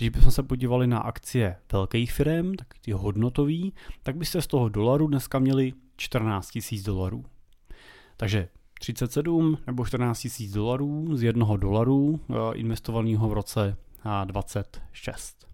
Když 0.03 0.11
bychom 0.11 0.33
se 0.33 0.43
podívali 0.43 0.87
na 0.87 0.99
akcie 0.99 1.57
velkých 1.73 2.13
firm, 2.13 2.55
tak 2.55 2.67
ty 2.81 2.93
hodnotový, 2.93 3.73
tak 4.03 4.17
byste 4.17 4.43
z 4.43 4.47
toho 4.47 4.69
dolaru 4.69 5.07
dneska 5.07 5.39
měli 5.39 5.73
14 5.97 6.51
000 6.73 6.83
dolarů. 6.85 7.25
Takže 8.17 8.49
37 8.81 9.59
nebo 9.67 9.87
14 9.87 10.29
000 10.41 10.55
dolarů 10.55 11.17
z 11.17 11.23
jednoho 11.23 11.57
dolaru 11.57 12.21
eh, 12.31 12.35
investovaného 12.55 13.29
v 13.29 13.33
roce 13.33 13.77
26. 14.25 15.47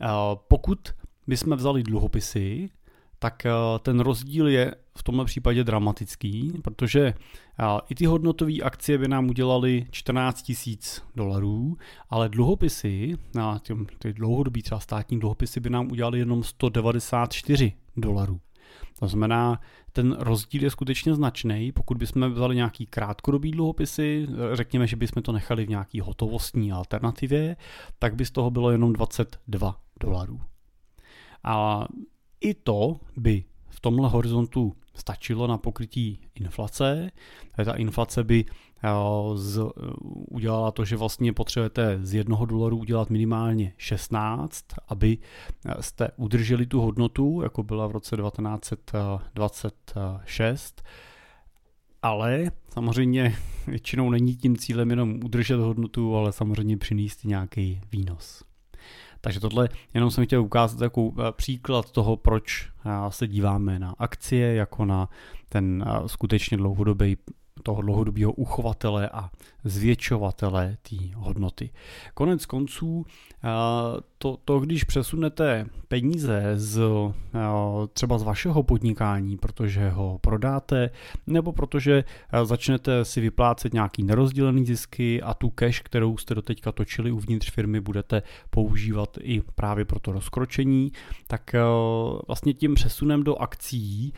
Eh, 0.00 0.06
pokud 0.48 0.88
bychom 1.26 1.56
vzali 1.56 1.82
dluhopisy, 1.82 2.70
tak 3.18 3.46
eh, 3.46 3.50
ten 3.82 4.00
rozdíl 4.00 4.48
je 4.48 4.74
v 4.98 5.02
tomhle 5.02 5.24
případě 5.24 5.64
dramatický, 5.64 6.52
protože 6.64 7.00
eh, 7.06 7.64
i 7.88 7.94
ty 7.94 8.06
hodnotové 8.06 8.60
akcie 8.62 8.98
by 8.98 9.08
nám 9.08 9.28
udělaly 9.28 9.86
14 9.90 10.42
tisíc 10.42 11.02
dolarů, 11.16 11.76
ale 12.10 12.28
dluhopisy, 12.28 13.14
na 13.34 13.60
ty 13.98 14.12
dlouhodobí 14.12 14.62
třeba 14.62 14.80
státní 14.80 15.20
dluhopisy 15.20 15.60
by 15.60 15.70
nám 15.70 15.90
udělaly 15.90 16.18
jenom 16.18 16.42
194 16.42 17.72
dolarů. 17.96 18.40
To 18.98 19.08
znamená, 19.08 19.60
ten 19.92 20.16
rozdíl 20.18 20.62
je 20.62 20.70
skutečně 20.70 21.14
značný. 21.14 21.72
Pokud 21.72 21.96
bychom 21.96 22.32
vzali 22.32 22.56
nějaký 22.56 22.86
krátkodobý 22.86 23.50
dluhopisy, 23.50 24.26
řekněme, 24.52 24.86
že 24.86 24.96
bychom 24.96 25.22
to 25.22 25.32
nechali 25.32 25.66
v 25.66 25.68
nějaký 25.68 26.00
hotovostní 26.00 26.72
alternativě, 26.72 27.56
tak 27.98 28.14
by 28.14 28.24
z 28.24 28.30
toho 28.30 28.50
bylo 28.50 28.70
jenom 28.70 28.92
22 28.92 29.80
dolarů. 30.00 30.40
A 31.44 31.86
i 32.46 32.54
to 32.54 32.96
by 33.16 33.44
v 33.68 33.80
tomhle 33.80 34.08
horizontu 34.08 34.76
stačilo 34.94 35.46
na 35.46 35.58
pokrytí 35.58 36.20
inflace. 36.34 37.10
Ta 37.64 37.72
inflace 37.72 38.24
by 38.24 38.44
eh, 38.44 38.88
z, 39.34 39.60
udělala 40.30 40.70
to, 40.70 40.84
že 40.84 40.96
vlastně 40.96 41.32
potřebujete 41.32 41.98
z 42.02 42.14
jednoho 42.14 42.46
dolaru 42.46 42.76
udělat 42.76 43.10
minimálně 43.10 43.72
16, 43.76 44.64
aby 44.88 45.18
eh, 45.66 45.82
jste 45.82 46.08
udrželi 46.16 46.66
tu 46.66 46.80
hodnotu, 46.80 47.40
jako 47.42 47.62
byla 47.62 47.86
v 47.86 47.90
roce 47.90 48.16
1926. 48.16 50.82
Ale 52.02 52.50
samozřejmě 52.70 53.36
většinou 53.66 54.10
není 54.10 54.36
tím 54.36 54.56
cílem 54.56 54.90
jenom 54.90 55.20
udržet 55.24 55.56
hodnotu, 55.56 56.16
ale 56.16 56.32
samozřejmě 56.32 56.76
přinést 56.76 57.24
nějaký 57.24 57.80
výnos. 57.92 58.45
Takže 59.20 59.40
tohle 59.40 59.68
jenom 59.94 60.10
jsem 60.10 60.24
chtěl 60.24 60.42
ukázat 60.42 60.80
jako 60.80 61.12
příklad 61.30 61.90
toho, 61.90 62.16
proč 62.16 62.68
eh, 62.86 62.90
se 63.08 63.26
díváme 63.26 63.78
na 63.78 63.94
akcie 63.98 64.54
jako 64.54 64.84
na 64.84 65.08
ten 65.48 65.84
eh, 65.86 66.08
skutečně 66.08 66.56
dlouhodobý 66.56 67.16
toho 67.62 67.82
dlouhodobého 67.82 68.32
uchovatele 68.32 69.08
a 69.08 69.30
zvětšovatele 69.66 70.76
té 70.82 70.96
hodnoty. 71.14 71.70
Konec 72.14 72.46
konců, 72.46 73.06
to, 74.18 74.38
to, 74.44 74.60
když 74.60 74.84
přesunete 74.84 75.66
peníze 75.88 76.52
z 76.54 76.80
třeba 77.92 78.18
z 78.18 78.22
vašeho 78.22 78.62
podnikání, 78.62 79.36
protože 79.36 79.88
ho 79.90 80.18
prodáte, 80.18 80.90
nebo 81.26 81.52
protože 81.52 82.04
začnete 82.44 83.04
si 83.04 83.20
vyplácet 83.20 83.74
nějaký 83.74 84.02
nerozdílený 84.02 84.66
zisky 84.66 85.22
a 85.22 85.34
tu 85.34 85.50
cash, 85.50 85.80
kterou 85.80 86.16
jste 86.16 86.34
doteďka 86.34 86.72
točili 86.72 87.12
uvnitř 87.12 87.50
firmy, 87.50 87.80
budete 87.80 88.22
používat 88.50 89.18
i 89.20 89.42
právě 89.54 89.84
pro 89.84 90.00
to 90.00 90.12
rozkročení, 90.12 90.92
tak 91.26 91.54
vlastně 92.26 92.54
tím 92.54 92.74
přesunem 92.74 93.22
do 93.22 93.36
akcí 93.36 94.12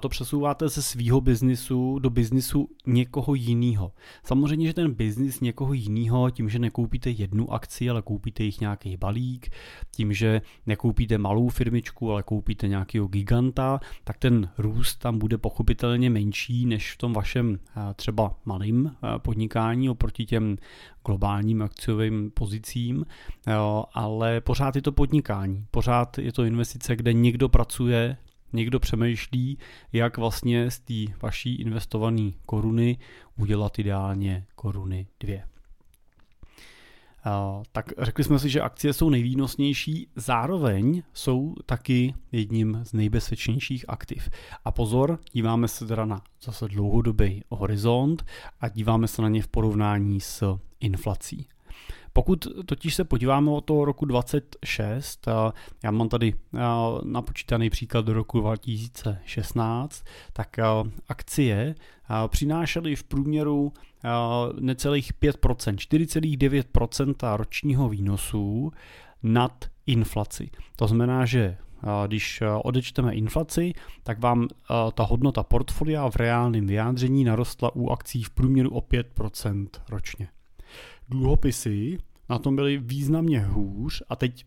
to 0.00 0.08
přesouváte 0.08 0.68
ze 0.68 0.82
svýho 0.82 1.20
biznisu 1.20 1.98
do 1.98 2.10
biznisu 2.10 2.68
někoho 2.86 3.34
jiného. 3.34 3.92
Samozřejmě, 4.24 4.66
že 4.66 4.74
ten 4.74 4.83
biznis 4.88 5.40
někoho 5.40 5.72
jiného, 5.72 6.30
tím, 6.30 6.48
že 6.48 6.58
nekoupíte 6.58 7.10
jednu 7.10 7.52
akci, 7.52 7.90
ale 7.90 8.02
koupíte 8.02 8.42
jich 8.42 8.60
nějaký 8.60 8.96
balík, 8.96 9.50
tím, 9.90 10.12
že 10.12 10.42
nekoupíte 10.66 11.18
malou 11.18 11.48
firmičku, 11.48 12.12
ale 12.12 12.22
koupíte 12.22 12.68
nějakého 12.68 13.06
giganta, 13.06 13.80
tak 14.04 14.18
ten 14.18 14.48
růst 14.58 14.96
tam 14.96 15.18
bude 15.18 15.38
pochopitelně 15.38 16.10
menší 16.10 16.66
než 16.66 16.92
v 16.92 16.98
tom 16.98 17.12
vašem 17.12 17.58
třeba 17.96 18.38
malým 18.44 18.96
podnikání 19.18 19.90
oproti 19.90 20.26
těm 20.26 20.56
globálním 21.06 21.62
akciovým 21.62 22.30
pozicím, 22.30 23.06
ale 23.94 24.40
pořád 24.40 24.76
je 24.76 24.82
to 24.82 24.92
podnikání, 24.92 25.66
pořád 25.70 26.18
je 26.18 26.32
to 26.32 26.44
investice, 26.44 26.96
kde 26.96 27.12
někdo 27.12 27.48
pracuje 27.48 28.16
někdo 28.54 28.80
přemýšlí, 28.80 29.58
jak 29.92 30.18
vlastně 30.18 30.70
z 30.70 30.80
té 30.80 31.16
vaší 31.22 31.54
investované 31.54 32.30
koruny 32.46 32.98
udělat 33.36 33.78
ideálně 33.78 34.46
koruny 34.54 35.06
dvě. 35.20 35.44
Tak 37.72 37.92
řekli 37.98 38.24
jsme 38.24 38.38
si, 38.38 38.50
že 38.50 38.60
akcie 38.60 38.92
jsou 38.92 39.10
nejvýnosnější, 39.10 40.08
zároveň 40.16 41.02
jsou 41.12 41.54
taky 41.66 42.14
jedním 42.32 42.80
z 42.82 42.92
nejbezpečnějších 42.92 43.84
aktiv. 43.88 44.30
A 44.64 44.72
pozor, 44.72 45.18
díváme 45.32 45.68
se 45.68 45.86
teda 45.86 46.04
na 46.04 46.22
zase 46.42 46.68
dlouhodobý 46.68 47.42
horizont 47.48 48.24
a 48.60 48.68
díváme 48.68 49.08
se 49.08 49.22
na 49.22 49.28
ně 49.28 49.42
v 49.42 49.48
porovnání 49.48 50.20
s 50.20 50.58
inflací. 50.80 51.46
Pokud 52.16 52.46
totiž 52.66 52.94
se 52.94 53.04
podíváme 53.04 53.50
o 53.50 53.60
toho 53.60 53.84
roku 53.84 54.04
26, 54.04 55.28
já 55.82 55.90
mám 55.90 56.08
tady 56.08 56.34
napočítaný 57.04 57.70
příklad 57.70 58.04
do 58.04 58.12
roku 58.12 58.40
2016, 58.40 60.04
tak 60.32 60.56
akcie 61.08 61.74
přinášely 62.28 62.96
v 62.96 63.04
průměru 63.04 63.72
necelých 64.60 65.12
5%, 65.12 65.74
4,9% 65.74 67.36
ročního 67.36 67.88
výnosu 67.88 68.72
nad 69.22 69.64
inflaci. 69.86 70.50
To 70.76 70.86
znamená, 70.86 71.26
že 71.26 71.56
když 72.06 72.42
odečteme 72.62 73.14
inflaci, 73.14 73.72
tak 74.02 74.18
vám 74.20 74.48
ta 74.94 75.02
hodnota 75.02 75.42
portfolia 75.42 76.10
v 76.10 76.16
reálném 76.16 76.66
vyjádření 76.66 77.24
narostla 77.24 77.76
u 77.76 77.90
akcí 77.90 78.22
v 78.22 78.30
průměru 78.30 78.70
o 78.70 78.80
5% 78.80 79.68
ročně. 79.88 80.28
Dluhopisy 81.08 81.98
na 82.28 82.38
tom 82.38 82.56
byly 82.56 82.78
významně 82.78 83.40
hůř 83.40 84.02
a 84.08 84.16
teď 84.16 84.44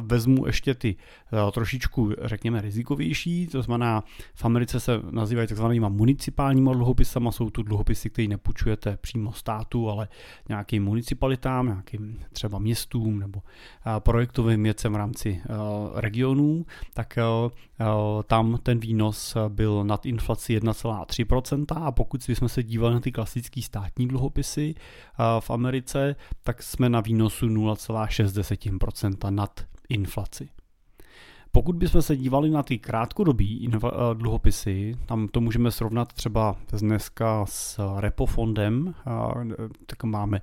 vezmu 0.00 0.46
ještě 0.46 0.74
ty 0.74 0.96
eh, 1.32 1.52
trošičku, 1.52 2.12
řekněme, 2.22 2.60
rizikovější, 2.60 3.46
to 3.46 3.62
znamená, 3.62 4.04
v 4.34 4.44
Americe 4.44 4.80
se 4.80 5.00
nazývají 5.10 5.48
takzvanýma 5.48 5.88
municipálníma 5.88 6.72
dluhopisama, 6.72 7.32
jsou 7.32 7.50
tu 7.50 7.62
dluhopisy, 7.62 8.10
které 8.10 8.28
nepůjčujete 8.28 8.96
přímo 8.96 9.32
státu, 9.32 9.90
ale 9.90 10.08
nějakým 10.48 10.84
municipalitám, 10.84 11.66
nějakým 11.66 12.18
třeba 12.32 12.58
městům 12.58 13.18
nebo 13.18 13.42
eh, 13.86 14.00
projektovým 14.00 14.62
věcem 14.62 14.92
v 14.92 14.96
rámci 14.96 15.40
eh, 15.44 15.48
regionů, 16.00 16.66
tak 16.94 17.18
tam 18.26 18.58
ten 18.62 18.78
výnos 18.78 19.36
byl 19.48 19.84
nad 19.84 20.06
inflaci 20.06 20.58
1,3% 20.58 21.86
a 21.86 21.92
pokud 21.92 22.22
jsme 22.22 22.48
se 22.48 22.62
dívali 22.62 22.94
na 22.94 23.00
ty 23.00 23.12
klasické 23.12 23.62
státní 23.62 24.08
dluhopisy 24.08 24.74
v 25.40 25.50
Americe, 25.50 26.16
tak 26.42 26.62
jsme 26.62 26.88
na 26.88 27.00
výnosu 27.00 27.46
0,6% 27.48 29.30
nad 29.30 29.53
inflaci. 29.88 30.48
Pokud 31.52 31.76
bychom 31.76 32.02
se 32.02 32.16
dívali 32.16 32.50
na 32.50 32.62
ty 32.62 32.78
krátkodobí 32.78 33.70
eh, 33.74 33.78
dluhopisy, 34.14 34.94
tam 35.06 35.28
to 35.28 35.40
můžeme 35.40 35.70
srovnat 35.70 36.12
třeba 36.12 36.56
dneska 36.80 37.46
s 37.46 37.80
repofondem, 38.00 38.94
tak 39.86 40.04
máme 40.04 40.40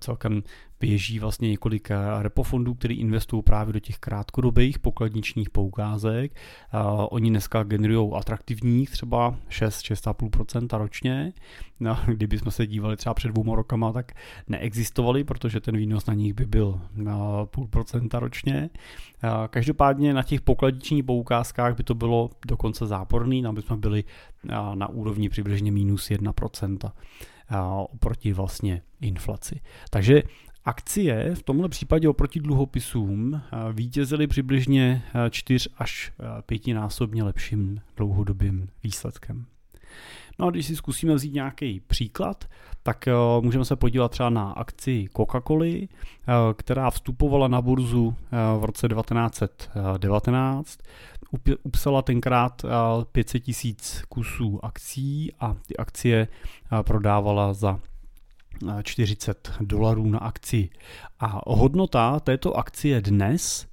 celkem 0.00 0.42
běží 0.80 1.18
vlastně 1.18 1.48
několik 1.50 1.90
eh, 1.90 1.96
repofondů, 2.18 2.74
který 2.74 2.94
investují 2.94 3.42
právě 3.42 3.72
do 3.72 3.80
těch 3.80 3.98
krátkodobých 3.98 4.78
pokladničních 4.78 5.50
poukázek. 5.50 6.32
Uh, 6.74 7.06
oni 7.10 7.30
dneska 7.30 7.62
generují 7.62 8.12
atraktivních 8.14 8.90
třeba 8.90 9.34
6-6,5% 9.48 10.78
ročně. 10.78 11.32
No, 11.80 11.98
kdybychom 12.06 12.52
se 12.52 12.66
dívali 12.66 12.96
třeba 12.96 13.14
před 13.14 13.28
dvouma 13.28 13.54
rokama, 13.54 13.92
tak 13.92 14.12
neexistovali, 14.48 15.24
protože 15.24 15.60
ten 15.60 15.76
výnos 15.76 16.06
na 16.06 16.14
nich 16.14 16.34
by 16.34 16.46
byl 16.46 16.80
na 16.94 17.46
půl 17.46 17.66
procenta 17.66 18.18
ročně. 18.18 18.70
Každopádně 19.50 20.14
na 20.14 20.22
těch 20.22 20.40
pokladničních 20.40 21.04
poukázkách 21.04 21.76
by 21.76 21.82
to 21.82 21.94
bylo 21.94 22.30
dokonce 22.46 22.86
záporný, 22.86 23.46
aby 23.46 23.62
jsme 23.62 23.76
byli 23.76 24.04
na 24.74 24.88
úrovni 24.88 25.28
přibližně 25.28 25.72
minus 25.72 26.10
1% 26.10 26.90
oproti 27.88 28.32
vlastně 28.32 28.82
inflaci. 29.00 29.60
Takže 29.90 30.22
Akcie 30.66 31.34
v 31.34 31.42
tomhle 31.42 31.68
případě 31.68 32.08
oproti 32.08 32.40
dluhopisům 32.40 33.34
eh, 33.34 33.72
vítězily 33.72 34.26
přibližně 34.26 35.02
4 35.30 35.68
eh, 35.70 35.74
až 35.78 36.12
5 36.46 36.68
eh, 36.68 36.74
násobně 36.74 37.22
lepším 37.24 37.80
dlouhodobým 37.96 38.68
výsledkem. 38.82 39.46
No 40.38 40.46
a 40.46 40.50
když 40.50 40.66
si 40.66 40.76
zkusíme 40.76 41.14
vzít 41.14 41.34
nějaký 41.34 41.80
příklad, 41.80 42.44
tak 42.82 43.08
můžeme 43.40 43.64
se 43.64 43.76
podívat 43.76 44.10
třeba 44.10 44.30
na 44.30 44.50
akci 44.50 45.08
Coca-Coly, 45.16 45.88
která 46.56 46.90
vstupovala 46.90 47.48
na 47.48 47.62
burzu 47.62 48.14
v 48.58 48.64
roce 48.64 48.88
1919, 48.88 50.78
upsala 51.62 52.02
tenkrát 52.02 52.62
500 53.12 53.42
tisíc 53.42 54.02
kusů 54.08 54.64
akcí 54.64 55.32
a 55.40 55.56
ty 55.66 55.76
akcie 55.76 56.28
prodávala 56.82 57.52
za 57.54 57.80
40 58.82 59.52
dolarů 59.60 60.06
na 60.06 60.18
akci. 60.18 60.68
A 61.20 61.40
hodnota 61.46 62.20
této 62.20 62.54
akcie 62.54 63.00
dnes 63.00 63.66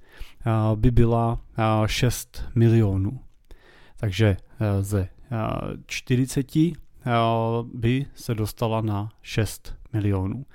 by 0.74 0.90
byla 0.90 1.40
6 1.86 2.44
milionů. 2.54 3.20
Takže 3.96 4.36
ze 4.80 5.08
40 5.86 6.52
by 7.74 8.06
se 8.14 8.34
dostala 8.34 8.80
na 8.80 9.12
6 9.22 9.74
milionů. 9.92 10.46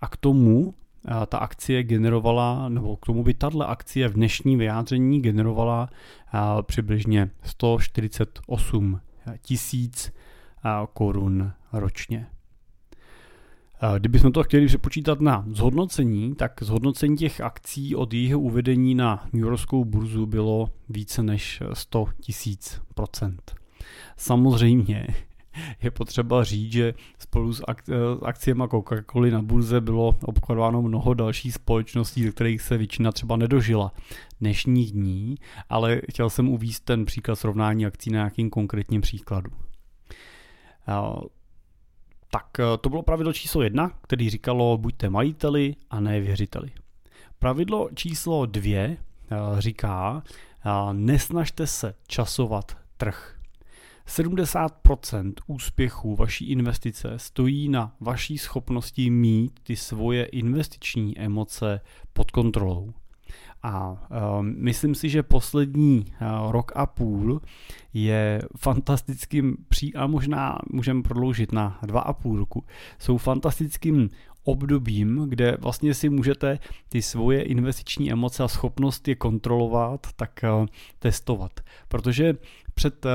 A 0.00 0.08
k 0.08 0.16
tomu 0.16 0.74
ta 1.26 1.38
akcie 1.38 1.82
generovala, 1.82 2.68
nebo 2.68 2.96
k 2.96 3.06
tomu 3.06 3.24
by 3.24 3.34
tahle 3.34 3.66
akcie 3.66 4.08
v 4.08 4.12
dnešní 4.12 4.56
vyjádření 4.56 5.22
generovala 5.22 5.88
přibližně 6.62 7.30
148 7.42 9.00
tisíc 9.42 10.12
korun 10.92 11.52
ročně. 11.72 12.26
Kdybychom 13.98 14.32
to 14.32 14.42
chtěli 14.42 14.66
přepočítat 14.66 15.20
na 15.20 15.44
zhodnocení, 15.48 16.34
tak 16.34 16.62
zhodnocení 16.62 17.16
těch 17.16 17.40
akcí 17.40 17.96
od 17.96 18.14
jejího 18.14 18.40
uvedení 18.40 18.94
na 18.94 19.28
New 19.32 19.42
Yorkskou 19.42 19.84
burzu 19.84 20.26
bylo 20.26 20.70
více 20.88 21.22
než 21.22 21.62
100 21.72 22.06
tisíc 22.20 22.80
procent. 22.94 23.54
Samozřejmě 24.16 25.06
je 25.82 25.90
potřeba 25.90 26.44
říct, 26.44 26.72
že 26.72 26.94
spolu 27.18 27.52
s 27.52 27.62
akciemi 28.22 28.62
Coca-Coly 28.62 29.30
na 29.32 29.42
burze 29.42 29.80
bylo 29.80 30.16
obchodováno 30.22 30.82
mnoho 30.82 31.14
dalších 31.14 31.54
společností, 31.54 32.24
ze 32.24 32.30
kterých 32.30 32.62
se 32.62 32.78
většina 32.78 33.12
třeba 33.12 33.36
nedožila 33.36 33.92
dnešních 34.40 34.92
dní, 34.92 35.34
ale 35.68 36.00
chtěl 36.10 36.30
jsem 36.30 36.48
uvíct 36.48 36.84
ten 36.84 37.04
příklad 37.04 37.36
srovnání 37.36 37.86
akcí 37.86 38.10
na 38.10 38.18
nějakým 38.18 38.50
konkrétním 38.50 39.00
příkladu. 39.00 39.50
Tak 42.34 42.60
eh, 42.60 42.64
to 42.80 42.88
bylo 42.88 43.02
pravidlo 43.02 43.32
číslo 43.32 43.62
jedna, 43.62 43.90
který 44.02 44.30
říkalo 44.30 44.78
buďte 44.78 45.10
majiteli 45.10 45.74
a 45.90 46.00
ne 46.00 46.20
věřiteli. 46.20 46.70
Pravidlo 47.38 47.88
číslo 47.94 48.46
dvě 48.46 48.96
eh, 48.96 49.36
říká 49.58 50.22
eh, 50.26 50.70
nesnažte 50.92 51.66
se 51.66 51.94
časovat 52.06 52.76
trh. 52.96 53.38
70% 54.06 55.32
úspěchu 55.46 56.16
vaší 56.16 56.50
investice 56.50 57.12
stojí 57.16 57.68
na 57.68 57.96
vaší 58.00 58.38
schopnosti 58.38 59.10
mít 59.10 59.60
ty 59.62 59.76
svoje 59.76 60.24
investiční 60.24 61.18
emoce 61.18 61.80
pod 62.12 62.30
kontrolou. 62.30 62.92
A 63.62 63.90
uh, 63.90 64.42
myslím 64.42 64.94
si, 64.94 65.08
že 65.08 65.22
poslední 65.22 66.04
uh, 66.06 66.52
rok 66.52 66.72
a 66.74 66.86
půl 66.86 67.40
je 67.94 68.42
fantastickým, 68.58 69.56
pří, 69.68 69.94
a 69.94 70.06
možná 70.06 70.58
můžeme 70.70 71.02
prodloužit 71.02 71.52
na 71.52 71.78
dva 71.82 72.00
a 72.00 72.12
půl 72.12 72.38
roku, 72.38 72.64
jsou 72.98 73.18
fantastickým 73.18 74.08
obdobím, 74.44 75.26
kde 75.28 75.56
vlastně 75.60 75.94
si 75.94 76.08
můžete 76.08 76.58
ty 76.88 77.02
svoje 77.02 77.42
investiční 77.42 78.12
emoce 78.12 78.42
a 78.42 78.48
schopnost 78.48 79.08
je 79.08 79.14
kontrolovat, 79.14 80.06
tak 80.16 80.44
uh, 80.60 80.66
testovat. 80.98 81.60
Protože 81.88 82.34
před 82.74 83.06
uh, 83.06 83.10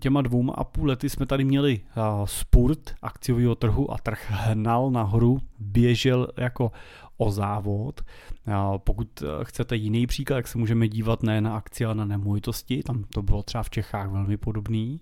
těma 0.00 0.22
dvouma 0.22 0.52
a 0.52 0.64
půl 0.64 0.86
lety 0.86 1.08
jsme 1.10 1.26
tady 1.26 1.44
měli 1.44 1.80
spurt 2.24 2.94
akciového 3.02 3.54
trhu 3.54 3.92
a 3.92 3.98
trh 3.98 4.26
hnal 4.28 4.90
nahoru, 4.90 5.38
běžel 5.58 6.28
jako 6.36 6.72
o 7.16 7.30
závod. 7.30 8.00
Pokud 8.76 9.22
eh, 9.22 9.44
chcete 9.44 9.76
jiný 9.76 10.06
příklad, 10.06 10.36
tak 10.36 10.48
se 10.48 10.58
můžeme 10.58 10.88
dívat 10.88 11.22
ne 11.22 11.40
na 11.40 11.56
akci, 11.56 11.84
ale 11.84 11.94
na 11.94 12.04
nemovitosti. 12.04 12.82
Tam 12.82 13.04
to 13.04 13.22
bylo 13.22 13.42
třeba 13.42 13.62
v 13.62 13.70
Čechách 13.70 14.10
velmi 14.10 14.36
podobný. 14.36 15.00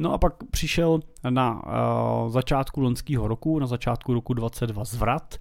No 0.00 0.12
a 0.12 0.18
pak 0.18 0.32
přišel 0.50 1.00
na 1.30 1.62
uh, 1.66 2.30
začátku 2.30 2.80
loňského 2.80 3.28
roku, 3.28 3.58
na 3.58 3.66
začátku 3.66 4.14
roku 4.14 4.34
22 4.34 4.84
zvrat. 4.84 5.34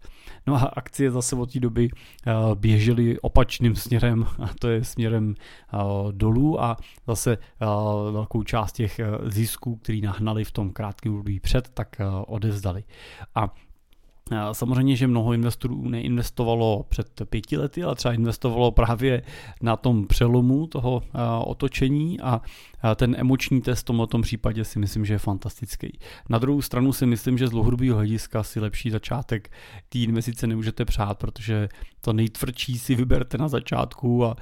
No 0.47 0.55
a 0.55 0.59
akcie 0.59 1.11
zase 1.11 1.35
od 1.35 1.53
té 1.53 1.59
doby 1.59 1.89
uh, 1.89 2.55
běžely 2.55 3.19
opačným 3.19 3.75
směrem, 3.75 4.25
a 4.43 4.49
to 4.59 4.67
je 4.67 4.83
směrem 4.83 5.35
dolů 6.11 6.61
a 6.63 6.77
zase 7.07 7.37
velkou 8.11 8.43
část 8.43 8.71
těch 8.71 8.99
zisků, 9.25 9.75
který 9.75 10.01
nahnali 10.01 10.43
v 10.43 10.51
tom 10.51 10.69
krátkém 10.69 11.11
období 11.11 11.39
před, 11.39 11.69
tak 11.69 11.95
odevzdali. 12.27 12.83
A 13.35 13.53
Samozřejmě, 14.51 14.95
že 14.95 15.07
mnoho 15.07 15.33
investorů 15.33 15.89
neinvestovalo 15.89 16.85
před 16.89 17.21
pěti 17.29 17.57
lety, 17.57 17.83
ale 17.83 17.95
třeba 17.95 18.13
investovalo 18.13 18.71
právě 18.71 19.23
na 19.61 19.75
tom 19.75 20.07
přelomu 20.07 20.67
toho 20.67 21.01
otočení 21.45 22.19
a 22.19 22.41
ten 22.95 23.15
emoční 23.19 23.61
test 23.61 23.81
v 23.81 23.83
tomto 23.83 24.21
případě 24.21 24.65
si 24.65 24.79
myslím, 24.79 25.05
že 25.05 25.13
je 25.13 25.17
fantastický. 25.17 25.99
Na 26.29 26.37
druhou 26.37 26.61
stranu 26.61 26.93
si 26.93 27.05
myslím, 27.05 27.37
že 27.37 27.47
z 27.47 27.49
dlouhodobého 27.49 27.95
hlediska 27.95 28.43
si 28.43 28.59
lepší 28.59 28.89
začátek 28.89 29.51
té 29.89 29.99
investice 29.99 30.47
nemůžete 30.47 30.85
přát, 30.85 31.19
protože 31.19 31.69
to 32.01 32.13
nejtvrdší 32.13 32.79
si 32.79 32.95
vyberte 32.95 33.37
na 33.37 33.47
začátku 33.47 34.25
a, 34.25 34.35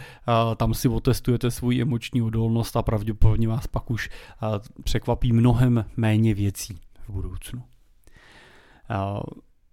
tam 0.56 0.74
si 0.74 0.88
otestujete 0.88 1.52
svoji 1.52 1.82
emoční 1.82 2.22
odolnost 2.22 2.78
a 2.78 2.82
pravděpodobně 2.82 3.48
vás 3.48 3.68
pak 3.68 3.92
už 3.92 4.10
překvapí 4.84 5.34
mnohem 5.34 5.86
méně 5.98 6.34
věcí 6.34 6.80
v 7.08 7.14
budoucnu. 7.14 7.64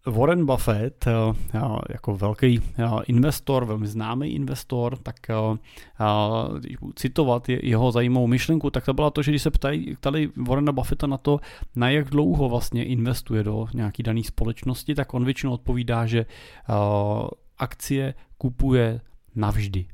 Warren 0.07 0.47
Buffett 0.47 1.07
eh, 1.07 1.13
jako 1.89 2.17
velký 2.17 2.61
eh, 2.79 2.89
investor, 3.07 3.65
velmi 3.65 3.87
známý 3.87 4.35
investor, 4.35 4.97
tak 4.97 5.31
eh, 5.31 5.35
citovat 6.95 7.49
jeho 7.49 7.93
zajímavou 7.93 8.27
myšlenku, 8.27 8.71
tak 8.71 8.85
to 8.85 8.95
byla 8.95 9.11
to, 9.11 9.23
že 9.23 9.31
když 9.31 9.43
se 9.43 9.51
ptají, 9.51 9.97
ptali 9.97 10.31
Warrena 10.37 10.73
Buffetta 10.73 11.07
na 11.07 11.19
to, 11.19 11.41
na 11.77 11.91
jak 11.91 12.11
dlouho 12.11 12.49
vlastně 12.49 12.85
investuje 12.85 13.43
do 13.43 13.67
nějaký 13.75 14.03
dané 14.03 14.23
společnosti, 14.23 14.95
tak 14.95 15.15
on 15.15 15.25
většinou 15.25 15.53
odpovídá, 15.53 16.07
že 16.07 16.27
akcie 17.59 18.15
kupuje 18.39 19.01
navždy. 19.35 19.87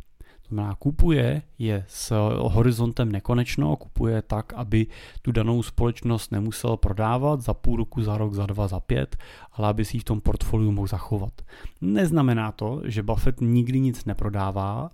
Znamená, 0.48 0.74
kupuje 0.74 1.42
je 1.58 1.84
s 1.88 2.12
horizontem 2.38 3.12
nekonečno, 3.12 3.76
kupuje 3.76 4.22
tak, 4.22 4.52
aby 4.52 4.86
tu 5.22 5.32
danou 5.32 5.62
společnost 5.62 6.32
nemusel 6.32 6.76
prodávat 6.76 7.40
za 7.40 7.54
půl 7.54 7.76
roku, 7.76 8.02
za 8.02 8.18
rok, 8.18 8.34
za 8.34 8.46
dva, 8.46 8.68
za 8.68 8.80
pět, 8.80 9.16
ale 9.52 9.68
aby 9.68 9.84
si 9.84 9.96
ji 9.96 10.00
v 10.00 10.04
tom 10.04 10.20
portfoliu 10.20 10.72
mohl 10.72 10.86
zachovat. 10.86 11.32
Neznamená 11.80 12.52
to, 12.52 12.82
že 12.84 13.02
Buffett 13.02 13.40
nikdy 13.40 13.80
nic 13.80 14.04
neprodává, 14.04 14.90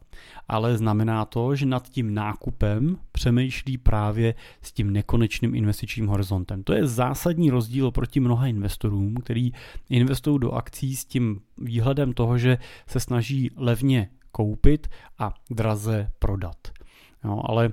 ale 0.49 0.79
znamená 0.79 1.25
to, 1.25 1.57
že 1.57 1.67
nad 1.67 1.89
tím 1.89 2.15
nákupem 2.15 2.97
přemýšlí 3.13 3.79
právě 3.79 4.35
s 4.63 4.73
tím 4.73 4.93
nekonečným 4.93 5.55
investičním 5.55 6.07
horizontem. 6.07 6.63
To 6.65 6.73
je 6.73 6.87
zásadní 6.87 7.51
rozdíl 7.51 7.91
proti 7.91 8.21
mnoha 8.21 8.47
investorům, 8.47 9.15
který 9.15 9.53
investují 9.91 10.39
do 10.41 10.53
akcí 10.53 10.97
s 10.97 11.05
tím 11.05 11.41
výhledem 11.59 12.13
toho, 12.13 12.39
že 12.39 12.59
se 12.87 13.01
snaží 13.01 13.51
levně 13.57 14.11
koupit 14.35 14.89
a 15.19 15.35
draze 15.51 16.11
prodat. 16.19 16.57
Jo, 17.25 17.43
ale 17.45 17.71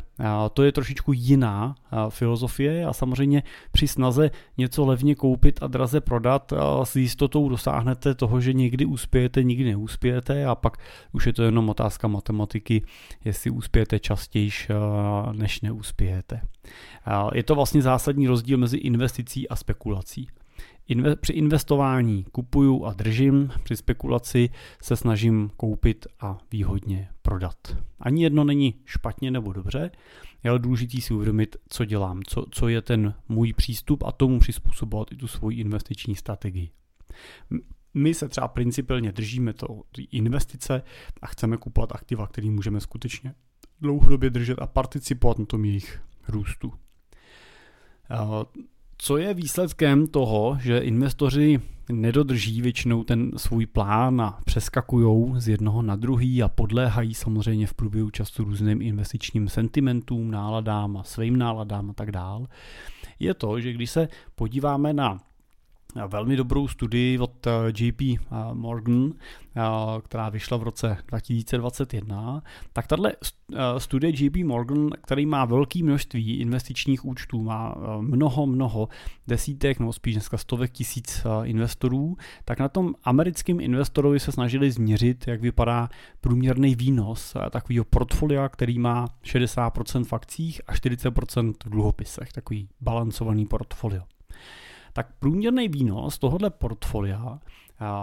to 0.54 0.64
je 0.64 0.72
trošičku 0.72 1.14
jiná 1.14 1.76
filozofie 2.10 2.86
a 2.86 2.94
samozřejmě 2.94 3.44
při 3.72 3.88
snaze 3.88 4.32
něco 4.58 4.86
levně 4.86 5.16
koupit 5.16 5.60
a 5.64 5.68
draze 5.68 6.02
prodat 6.02 6.54
s 6.84 6.96
jistotou 6.96 7.50
dosáhnete 7.50 8.16
toho, 8.16 8.42
že 8.42 8.54
někdy 8.54 8.86
uspějete, 8.86 9.44
nikdy 9.44 9.66
neuspějete 9.66 10.46
a 10.46 10.56
pak 10.56 10.78
už 11.12 11.26
je 11.28 11.34
to 11.34 11.44
jenom 11.44 11.70
otázka 11.70 12.08
matematiky, 12.08 12.84
jestli 13.26 13.52
uspějete 13.52 14.00
častěji 14.00 14.50
než 15.32 15.62
neuspějete. 15.62 16.42
Je 17.34 17.44
to 17.44 17.56
vlastně 17.56 17.82
zásadní 17.82 18.28
rozdíl 18.28 18.58
mezi 18.58 18.78
investicí 18.78 19.50
a 19.50 19.56
spekulací. 19.56 20.28
Inve- 20.92 21.16
při 21.16 21.34
investování 21.34 22.26
kupuju 22.32 22.86
a 22.86 22.94
držím, 22.94 23.52
při 23.64 23.76
spekulaci 23.76 24.50
se 24.82 24.96
snažím 24.96 25.52
koupit 25.58 26.08
a 26.20 26.38
výhodně 26.52 27.10
prodat. 27.22 27.78
Ani 28.00 28.24
jedno 28.24 28.44
není 28.44 28.76
špatně 28.86 29.32
nebo 29.32 29.54
dobře, 29.54 29.92
je 30.44 30.50
ale 30.50 30.60
důležitý 30.60 31.02
si 31.02 31.14
uvědomit, 31.14 31.56
co 31.70 31.86
dělám, 31.86 32.22
co, 32.28 32.46
co 32.52 32.68
je 32.68 32.82
ten 32.82 33.14
můj 33.30 33.54
přístup 33.54 34.04
a 34.04 34.12
tomu 34.12 34.40
přizpůsobovat 34.40 35.12
i 35.12 35.16
tu 35.16 35.28
svoji 35.28 35.60
investiční 35.60 36.16
strategii. 36.16 36.70
My 37.94 38.14
se 38.14 38.30
třeba 38.30 38.48
principálně 38.48 39.12
držíme 39.12 39.54
to 39.54 39.84
investice 40.12 40.84
a 41.22 41.28
chceme 41.28 41.58
kupovat 41.58 41.92
aktiva, 41.92 42.28
které 42.28 42.50
můžeme 42.50 42.80
skutečně 42.80 43.34
dlouhodobě 43.82 44.30
držet 44.30 44.60
a 44.62 44.68
participovat 44.68 45.40
na 45.40 45.46
tom 45.46 45.66
jejich 45.66 46.02
růstu. 46.28 46.74
Co 49.04 49.18
je 49.18 49.34
výsledkem 49.34 50.08
toho, 50.08 50.58
že 50.62 50.78
investoři 50.78 51.60
nedodrží 51.92 52.62
většinou 52.62 53.04
ten 53.04 53.32
svůj 53.38 53.66
plán 53.66 54.22
a 54.22 54.40
přeskakují 54.46 55.34
z 55.42 55.48
jednoho 55.48 55.82
na 55.82 55.96
druhý 55.96 56.44
a 56.44 56.48
podléhají 56.48 57.14
samozřejmě 57.14 57.68
v 57.68 57.74
průběhu 57.74 58.10
času 58.10 58.44
různým 58.44 58.82
investičním 58.82 59.50
sentimentům, 59.50 60.32
náladám 60.32 60.98
a 60.98 61.04
svým 61.04 61.38
náladám 61.38 61.90
a 61.90 61.94
tak 61.94 62.12
dál, 62.12 62.48
je 63.20 63.34
to, 63.34 63.60
že 63.60 63.74
když 63.74 63.90
se 63.90 64.08
podíváme 64.36 64.94
na 64.94 65.20
velmi 66.08 66.36
dobrou 66.36 66.68
studii 66.68 67.20
od 67.20 67.48
eh, 67.48 67.52
JP 67.78 68.02
eh, 68.02 68.18
Morgan, 68.54 69.14
eh, 69.56 69.62
která 70.04 70.30
vyšla 70.30 70.58
v 70.58 70.64
roce 70.64 70.98
2021, 71.08 72.44
tak 72.74 72.88
tahle 72.88 73.14
studie 73.78 74.14
JP 74.16 74.36
Morgan, 74.36 74.90
který 75.04 75.26
má 75.26 75.46
velké 75.46 75.84
množství 75.84 76.40
investičních 76.40 77.06
účtů, 77.06 77.42
má 77.44 77.76
mnoho, 78.02 78.46
mnoho 78.46 78.90
desítek 79.28 79.80
nebo 79.80 79.94
spíš 79.94 80.16
dneska 80.16 80.38
stovek 80.38 80.72
tisíc 80.72 81.26
investorů, 81.44 82.18
tak 82.46 82.60
na 82.60 82.70
tom 82.70 82.94
americkém 83.04 83.60
investorovi 83.60 84.20
se 84.20 84.32
snažili 84.32 84.72
změřit, 84.72 85.28
jak 85.28 85.42
vypadá 85.42 85.90
průměrný 86.22 86.76
výnos 86.76 87.36
takového 87.50 87.86
portfolia, 87.86 88.50
který 88.50 88.80
má 88.80 89.08
60% 89.24 90.04
v 90.04 90.14
akcích 90.14 90.62
a 90.68 90.74
40% 90.74 91.54
v 91.66 91.70
dluhopisech, 91.70 92.34
takový 92.34 92.70
balancovaný 92.82 93.46
portfolio 93.46 94.02
tak 94.94 95.08
průměrný 95.20 95.68
výnos 95.68 96.20
tohohle 96.20 96.50
portfolia 96.50 97.40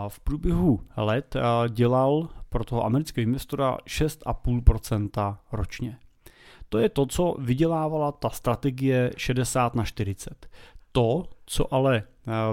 v 0.08 0.20
průběhu 0.20 0.80
let 0.96 1.36
dělal 1.68 2.28
pro 2.48 2.64
toho 2.64 2.84
amerického 2.84 3.22
investora 3.22 3.78
6,5% 3.86 5.36
ročně. 5.52 5.96
To 6.68 6.78
je 6.78 6.88
to, 6.88 7.06
co 7.06 7.34
vydělávala 7.38 8.12
ta 8.12 8.30
strategie 8.30 9.12
60 9.16 9.74
na 9.74 9.84
40. 9.84 10.48
To, 10.92 11.28
co 11.46 11.74
ale 11.74 12.02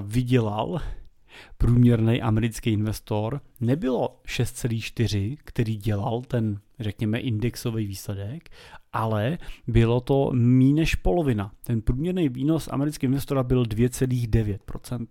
vydělal 0.01 0.81
průměrný 1.57 2.21
americký 2.21 2.71
investor, 2.71 3.41
nebylo 3.59 4.19
6,4, 4.25 5.37
který 5.43 5.77
dělal 5.77 6.21
ten, 6.21 6.59
řekněme, 6.79 7.19
indexový 7.19 7.85
výsledek, 7.85 8.49
ale 8.95 9.37
bylo 9.67 10.01
to 10.01 10.29
méně 10.33 10.73
než 10.73 10.95
polovina. 10.95 11.51
Ten 11.63 11.81
průměrný 11.81 12.29
výnos 12.29 12.69
amerického 12.71 13.09
investora 13.09 13.43
byl 13.43 13.63
2,9%. 13.63 15.05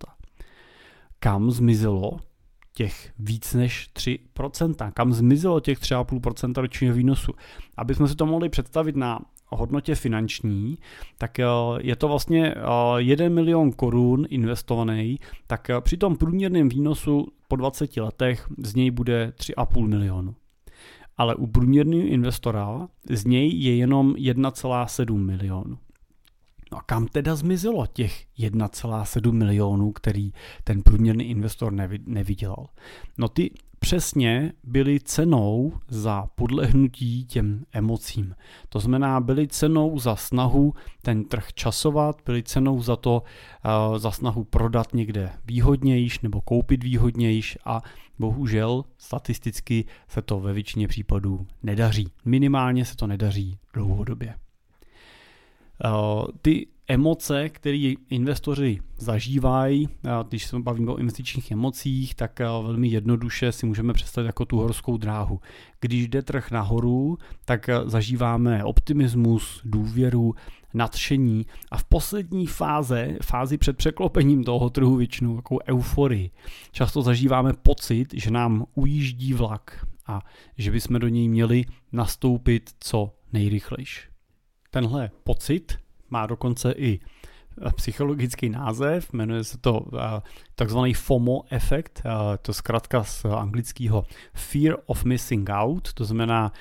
Kam 1.19 1.51
zmizelo 1.51 2.19
těch 2.73 3.13
víc 3.19 3.53
než 3.53 3.89
3%? 3.93 4.91
Kam 4.91 5.13
zmizelo 5.13 5.59
těch 5.59 5.79
3,5% 5.79 6.61
ročního 6.61 6.95
výnosu? 6.95 7.31
Aby 7.77 7.95
jsme 7.95 8.07
si 8.07 8.15
to 8.15 8.25
mohli 8.25 8.49
představit 8.49 8.95
na 8.95 9.19
hodnotě 9.47 9.95
finanční, 9.95 10.77
tak 11.17 11.39
eh, 11.39 11.45
je 11.79 11.95
to 11.95 12.07
vlastně 12.07 12.55
1 12.97 13.25
eh, 13.25 13.29
milion 13.29 13.71
korun 13.71 14.25
investovaný, 14.29 15.19
tak 15.47 15.69
eh, 15.69 15.81
při 15.81 15.97
tom 15.97 16.15
průměrném 16.15 16.69
výnosu 16.69 17.27
po 17.47 17.55
20 17.55 17.97
letech 17.97 18.47
z 18.57 18.75
něj 18.75 18.91
bude 18.91 19.33
3,5 19.37 19.87
milionu 19.87 20.35
ale 21.17 21.35
u 21.35 21.47
průměrného 21.47 22.07
investora 22.07 22.87
z 23.09 23.25
něj 23.25 23.51
je 23.53 23.75
jenom 23.75 24.13
1,7 24.13 25.17
milionu. 25.17 25.77
No 26.71 26.77
a 26.77 26.81
kam 26.81 27.07
teda 27.07 27.35
zmizelo 27.35 27.87
těch 27.87 28.25
1,7 28.39 29.31
milionů, 29.31 29.91
který 29.91 30.33
ten 30.63 30.81
průměrný 30.81 31.25
investor 31.25 31.73
nevydělal? 32.05 32.67
No 33.17 33.27
ty 33.27 33.51
přesně 33.79 34.53
byly 34.63 34.99
cenou 34.99 35.73
za 35.87 36.25
podlehnutí 36.35 37.25
těm 37.25 37.65
emocím. 37.71 38.35
To 38.69 38.79
znamená, 38.79 39.19
byly 39.19 39.47
cenou 39.47 39.99
za 39.99 40.15
snahu 40.15 40.73
ten 41.01 41.25
trh 41.25 41.53
časovat, 41.53 42.21
byly 42.25 42.43
cenou 42.43 42.81
za 42.81 42.95
to, 42.95 43.23
uh, 43.91 43.97
za 43.97 44.11
snahu 44.11 44.43
prodat 44.43 44.93
někde 44.93 45.31
výhodnějš 45.45 46.19
nebo 46.19 46.41
koupit 46.41 46.83
výhodnějš 46.83 47.57
a 47.65 47.81
bohužel 48.19 48.83
statisticky 48.97 49.85
se 50.07 50.21
to 50.21 50.39
ve 50.39 50.53
většině 50.53 50.87
případů 50.87 51.47
nedaří. 51.63 52.07
Minimálně 52.25 52.85
se 52.85 52.95
to 52.95 53.07
nedaří 53.07 53.57
dlouhodobě. 53.73 54.35
Uh, 55.85 56.25
ty 56.41 56.67
emoce, 56.87 57.49
které 57.49 57.93
investoři 58.09 58.79
zažívají, 58.97 59.89
když 60.27 60.45
se 60.45 60.59
bavíme 60.59 60.91
o 60.91 60.97
investičních 60.97 61.51
emocích, 61.51 62.15
tak 62.15 62.39
velmi 62.39 62.87
jednoduše 62.87 63.51
si 63.51 63.65
můžeme 63.65 63.93
představit 63.93 64.27
jako 64.27 64.45
tu 64.45 64.57
horskou 64.57 64.97
dráhu. 64.97 65.39
Když 65.81 66.07
jde 66.07 66.21
trh 66.21 66.51
nahoru, 66.51 67.17
tak 67.45 67.69
zažíváme 67.85 68.63
optimismus, 68.63 69.61
důvěru, 69.63 70.35
nadšení 70.75 71.45
a 71.71 71.77
v 71.77 71.83
poslední 71.83 72.47
fáze, 72.47 73.17
fázi 73.23 73.57
před 73.57 73.77
překlopením 73.77 74.43
toho 74.43 74.69
trhu 74.69 74.95
většinou 74.95 75.35
jako 75.35 75.57
euforii. 75.67 76.31
Často 76.71 77.01
zažíváme 77.01 77.53
pocit, 77.53 78.13
že 78.13 78.31
nám 78.31 78.65
ujíždí 78.75 79.33
vlak 79.33 79.87
a 80.07 80.21
že 80.57 80.71
bychom 80.71 80.99
do 80.99 81.07
něj 81.07 81.29
měli 81.29 81.65
nastoupit 81.91 82.69
co 82.79 83.13
nejrychlejší. 83.33 84.01
Tenhle 84.69 85.11
pocit 85.23 85.77
má 86.09 86.27
dokonce 86.27 86.71
i 86.71 86.99
psychologický 87.75 88.49
název, 88.49 89.13
jmenuje 89.13 89.43
se 89.43 89.57
to 89.57 89.85
takzvaný 90.55 90.93
FOMO 90.93 91.43
efekt, 91.49 92.03
to 92.41 92.53
zkrátka 92.53 93.03
z 93.03 93.25
anglického 93.25 94.05
Fear 94.33 94.77
of 94.85 95.03
Missing 95.03 95.49
Out, 95.49 95.93
to 95.93 96.05
znamená 96.05 96.51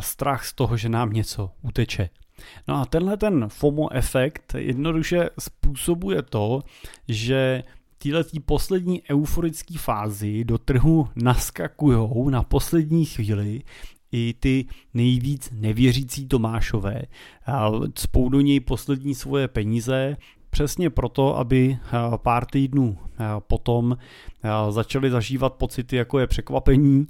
strach 0.00 0.44
z 0.44 0.52
toho, 0.52 0.76
že 0.76 0.88
nám 0.88 1.12
něco 1.12 1.50
uteče. 1.62 2.10
No 2.68 2.74
a 2.74 2.84
tenhle 2.84 3.16
ten 3.16 3.48
FOMO 3.48 3.92
efekt 3.92 4.54
jednoduše 4.58 5.30
způsobuje 5.38 6.22
to, 6.22 6.62
že 7.08 7.62
téhle 7.98 8.24
poslední 8.44 9.02
euforické 9.10 9.78
fázi 9.78 10.44
do 10.44 10.58
trhu 10.58 11.08
naskakujou 11.16 12.28
na 12.28 12.42
poslední 12.42 13.04
chvíli 13.04 13.62
i 14.12 14.34
ty 14.40 14.66
nejvíc 14.94 15.50
nevěřící 15.52 16.28
Tomášové. 16.28 17.02
Spou 17.98 18.28
do 18.28 18.40
něj 18.40 18.60
poslední 18.60 19.14
svoje 19.14 19.48
peníze, 19.48 20.16
přesně 20.50 20.90
proto, 20.90 21.36
aby 21.36 21.78
pár 22.16 22.46
týdnů 22.46 22.98
potom 23.38 23.96
začali 24.70 25.10
zažívat 25.10 25.54
pocity, 25.54 25.96
jako 25.96 26.18
je 26.18 26.26
překvapení, 26.26 27.06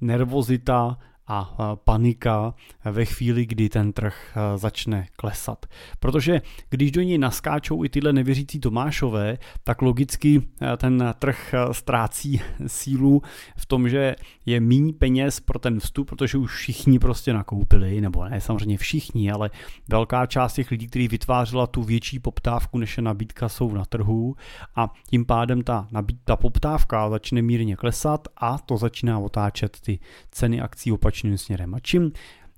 nervozita 0.00 0.98
a 1.28 1.56
panika 1.84 2.54
ve 2.84 3.04
chvíli, 3.04 3.46
kdy 3.46 3.68
ten 3.68 3.92
trh 3.92 4.36
začne 4.56 5.06
klesat. 5.16 5.66
Protože 6.00 6.42
když 6.70 6.92
do 6.92 7.02
něj 7.02 7.18
naskáčou 7.18 7.84
i 7.84 7.88
tyhle 7.88 8.12
nevěřící 8.12 8.60
Tomášové, 8.60 9.38
tak 9.64 9.82
logicky 9.82 10.42
ten 10.76 11.14
trh 11.18 11.54
ztrácí 11.72 12.40
sílu 12.66 13.22
v 13.56 13.66
tom, 13.66 13.88
že 13.88 14.16
je 14.46 14.60
méně 14.60 14.92
peněz 14.92 15.40
pro 15.40 15.58
ten 15.58 15.80
vstup, 15.80 16.08
protože 16.08 16.38
už 16.38 16.54
všichni 16.54 16.98
prostě 16.98 17.32
nakoupili, 17.32 18.00
nebo 18.00 18.24
ne 18.24 18.40
samozřejmě 18.40 18.78
všichni, 18.78 19.30
ale 19.30 19.50
velká 19.88 20.26
část 20.26 20.54
těch 20.54 20.70
lidí, 20.70 20.86
kteří 20.86 21.08
vytvářela 21.08 21.66
tu 21.66 21.82
větší 21.82 22.18
poptávku, 22.18 22.78
než 22.78 22.96
je 22.96 23.02
nabídka, 23.02 23.48
jsou 23.48 23.72
na 23.72 23.84
trhu 23.84 24.36
a 24.76 24.92
tím 25.10 25.24
pádem 25.24 25.62
ta, 25.62 25.88
nabíd, 25.90 26.18
ta 26.24 26.36
poptávka 26.36 27.10
začne 27.10 27.42
mírně 27.42 27.76
klesat 27.76 28.28
a 28.36 28.58
to 28.58 28.76
začíná 28.76 29.18
otáčet 29.18 29.80
ty 29.80 29.98
ceny 30.30 30.60
akcí 30.60 30.92
opačně 30.92 31.17
opačným 31.18 31.38
směrem. 31.38 31.74
A 31.74 31.80
čím 31.80 32.12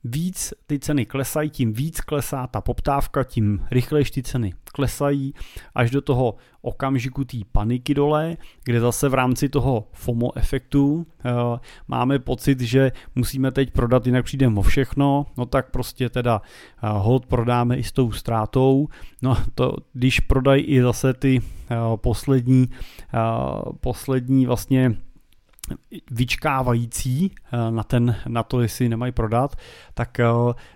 víc 0.05 0.55
ty 0.66 0.79
ceny 0.79 1.07
klesají, 1.07 1.51
tím 1.51 1.73
víc 1.73 2.01
klesá 2.01 2.46
ta 2.46 2.61
poptávka, 2.61 3.25
tím 3.25 3.64
rychleji 3.70 4.05
ty 4.05 4.23
ceny 4.23 4.55
klesají 4.73 5.35
až 5.75 5.90
do 5.90 6.01
toho 6.01 6.37
okamžiku 6.62 7.25
té 7.25 7.37
paniky 7.53 7.94
dole, 7.94 8.37
kde 8.64 8.81
zase 8.81 9.09
v 9.09 9.14
rámci 9.14 9.49
toho 9.49 9.88
FOMO 9.92 10.37
efektu 10.37 10.94
uh, 10.94 11.59
máme 11.88 12.18
pocit, 12.18 12.61
že 12.61 12.92
musíme 13.14 13.53
teď 13.53 13.70
prodat, 13.73 14.07
jinak 14.07 14.25
přijdeme 14.25 14.61
o 14.61 14.62
všechno, 14.62 15.27
no 15.37 15.46
tak 15.46 15.70
prostě 15.70 16.09
teda 16.09 16.40
uh, 16.40 16.90
hold 16.90 17.27
prodáme 17.27 17.77
i 17.77 17.85
s 17.85 17.92
tou 17.92 18.12
ztrátou, 18.12 18.88
no 19.23 19.37
to 19.55 19.77
když 19.92 20.20
prodají 20.20 20.64
i 20.64 20.83
zase 20.83 21.14
ty 21.14 21.40
uh, 21.40 21.96
poslední, 21.96 22.68
uh, 22.68 23.73
poslední 23.81 24.46
vlastně 24.46 24.96
vyčkávající 26.11 27.30
eh, 27.52 27.70
na, 27.70 27.83
ten, 27.83 28.16
na 28.28 28.42
to, 28.42 28.61
jestli 28.61 28.88
nemají 28.88 29.12
prodat, 29.12 29.56
tak 29.94 30.20
eh, 30.20 30.26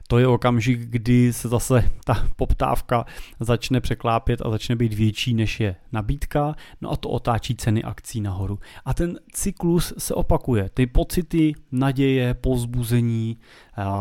to 0.09 0.19
je 0.19 0.27
okamžik, 0.27 0.81
kdy 0.81 1.33
se 1.33 1.49
zase 1.49 1.91
ta 2.05 2.29
poptávka 2.37 3.07
začne 3.41 3.81
překlápět 3.81 4.43
a 4.45 4.51
začne 4.51 4.77
být 4.77 4.93
větší, 4.93 5.35
než 5.35 5.61
je 5.61 5.77
nabídka, 5.93 6.55
no 6.81 6.91
a 6.91 6.97
to 6.97 7.09
otáčí 7.09 7.57
ceny 7.57 7.83
akcí 7.83 8.21
nahoru. 8.21 8.59
A 8.85 8.95
ten 8.95 9.19
cyklus 9.33 9.95
se 9.99 10.15
opakuje. 10.15 10.71
Ty 10.75 10.87
pocity 10.87 11.55
naděje, 11.73 12.35
pozbuzení, 12.35 13.39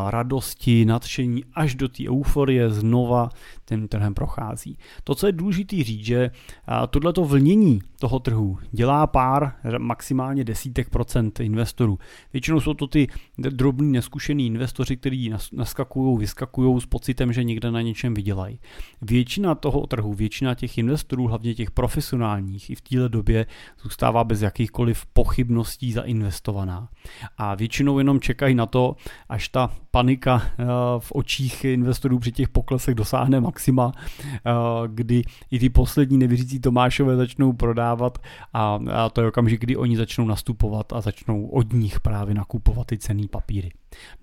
radosti, 0.09 0.85
nadšení 0.85 1.43
až 1.53 1.75
do 1.75 1.87
té 1.87 2.03
euforie 2.09 2.69
znova 2.69 3.29
tím 3.65 3.87
trhem 3.87 4.13
prochází. 4.13 4.77
To, 5.03 5.15
co 5.15 5.27
je 5.27 5.31
důležité 5.31 5.83
říct, 5.83 6.05
že 6.05 6.31
tohleto 6.89 7.25
vlnění 7.25 7.81
toho 7.99 8.19
trhu 8.19 8.57
dělá 8.71 9.07
pár, 9.07 9.53
maximálně 9.77 10.43
desítek 10.43 10.89
procent 10.89 11.39
investorů. 11.39 11.99
Většinou 12.33 12.59
jsou 12.59 12.73
to 12.73 12.87
ty 12.87 13.07
drobní, 13.37 13.91
neskušený 13.91 14.47
investoři, 14.47 14.97
kteří 14.97 15.33
naskakují, 15.53 16.17
vyskakují 16.17 16.81
s 16.81 16.85
pocitem, 16.85 17.33
že 17.33 17.43
někde 17.43 17.71
na 17.71 17.81
něčem 17.81 18.13
vydělají. 18.13 18.59
Většina 19.01 19.55
toho 19.55 19.87
trhu, 19.87 20.13
většina 20.13 20.55
těch 20.55 20.77
investorů, 20.77 21.27
hlavně 21.27 21.53
těch 21.53 21.71
profesionálních, 21.71 22.69
i 22.69 22.75
v 22.75 22.81
téhle 22.81 23.09
době 23.09 23.45
zůstává 23.83 24.23
bez 24.23 24.41
jakýchkoliv 24.41 25.05
pochybností 25.05 25.91
zainvestovaná. 25.91 26.89
A 27.37 27.55
většinou 27.55 27.97
jenom 27.97 28.19
čekají 28.19 28.55
na 28.55 28.65
to, 28.65 28.95
až 29.29 29.49
ta 29.49 29.62
Ja, 29.63 29.69
panika 29.95 30.41
eh, 30.45 30.65
v 30.99 31.11
očích 31.11 31.65
investorů 31.65 32.19
při 32.19 32.31
těch 32.31 32.49
poklesech 32.49 32.95
dosáhne 32.95 33.41
maxima, 33.41 33.91
eh, 33.95 34.51
kdy 34.87 35.21
i 35.51 35.59
ty 35.59 35.69
poslední 35.69 36.17
nevěřící 36.17 36.59
Tomášové 36.59 37.15
začnou 37.15 37.53
prodávat 37.53 38.17
a 38.53 38.79
to 39.13 39.21
je 39.21 39.27
okamžik, 39.27 39.61
kdy 39.61 39.77
oni 39.77 39.97
začnou 39.97 40.25
nastupovat 40.25 40.93
a 40.93 41.01
začnou 41.01 41.45
od 41.45 41.73
nich 41.73 41.99
právě 41.99 42.35
nakupovat 42.35 42.87
ty 42.87 42.97
cený 42.97 43.27
papíry. 43.27 43.71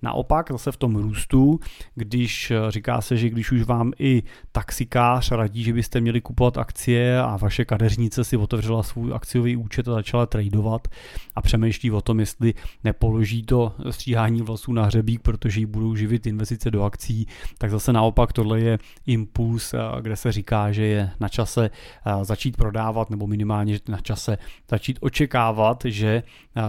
Naopak 0.01 0.51
zase 0.51 0.71
v 0.71 0.77
tom 0.77 0.95
růstu, 0.95 1.59
když 1.95 2.51
eh, 2.51 2.71
říká 2.71 3.01
se, 3.01 3.17
že 3.17 3.29
když 3.29 3.51
už 3.51 3.63
vám 3.63 3.91
i 3.99 4.23
taxikář 4.51 5.31
radí, 5.31 5.63
že 5.63 5.73
byste 5.73 6.01
měli 6.01 6.21
kupovat 6.21 6.57
akcie 6.57 7.21
a 7.21 7.37
vaše 7.37 7.65
kadeřnice 7.65 8.23
si 8.23 8.37
otevřela 8.37 8.83
svůj 8.83 9.13
akciový 9.13 9.55
účet 9.55 9.87
a 9.87 9.93
začala 9.93 10.25
tradovat 10.25 10.87
a 11.35 11.41
přemýšlí 11.41 11.91
o 11.91 12.01
tom, 12.01 12.19
jestli 12.19 12.53
nepoloží 12.83 13.43
to 13.43 13.73
stříhání 13.89 14.41
vlasů 14.41 14.73
na 14.73 14.85
hřebík, 14.85 15.21
protože 15.21 15.60
ji 15.61 15.65
budou 15.65 15.95
živit 15.95 16.27
investice 16.27 16.71
do 16.71 16.83
akcí, 16.83 17.27
tak 17.57 17.71
zase 17.71 17.93
naopak 17.93 18.33
tohle 18.33 18.59
je 18.59 18.79
impuls, 19.05 19.73
eh, 19.73 19.77
kde 20.01 20.15
se 20.15 20.31
říká, 20.31 20.71
že 20.71 20.85
je 20.85 21.11
na 21.19 21.29
čase 21.29 21.69
eh, 21.69 22.25
začít 22.25 22.57
prodávat 22.57 23.09
nebo 23.09 23.27
minimálně 23.27 23.79
na 23.87 23.97
čase 23.97 24.37
začít 24.69 24.97
očekávat, 25.01 25.83
že 25.85 26.23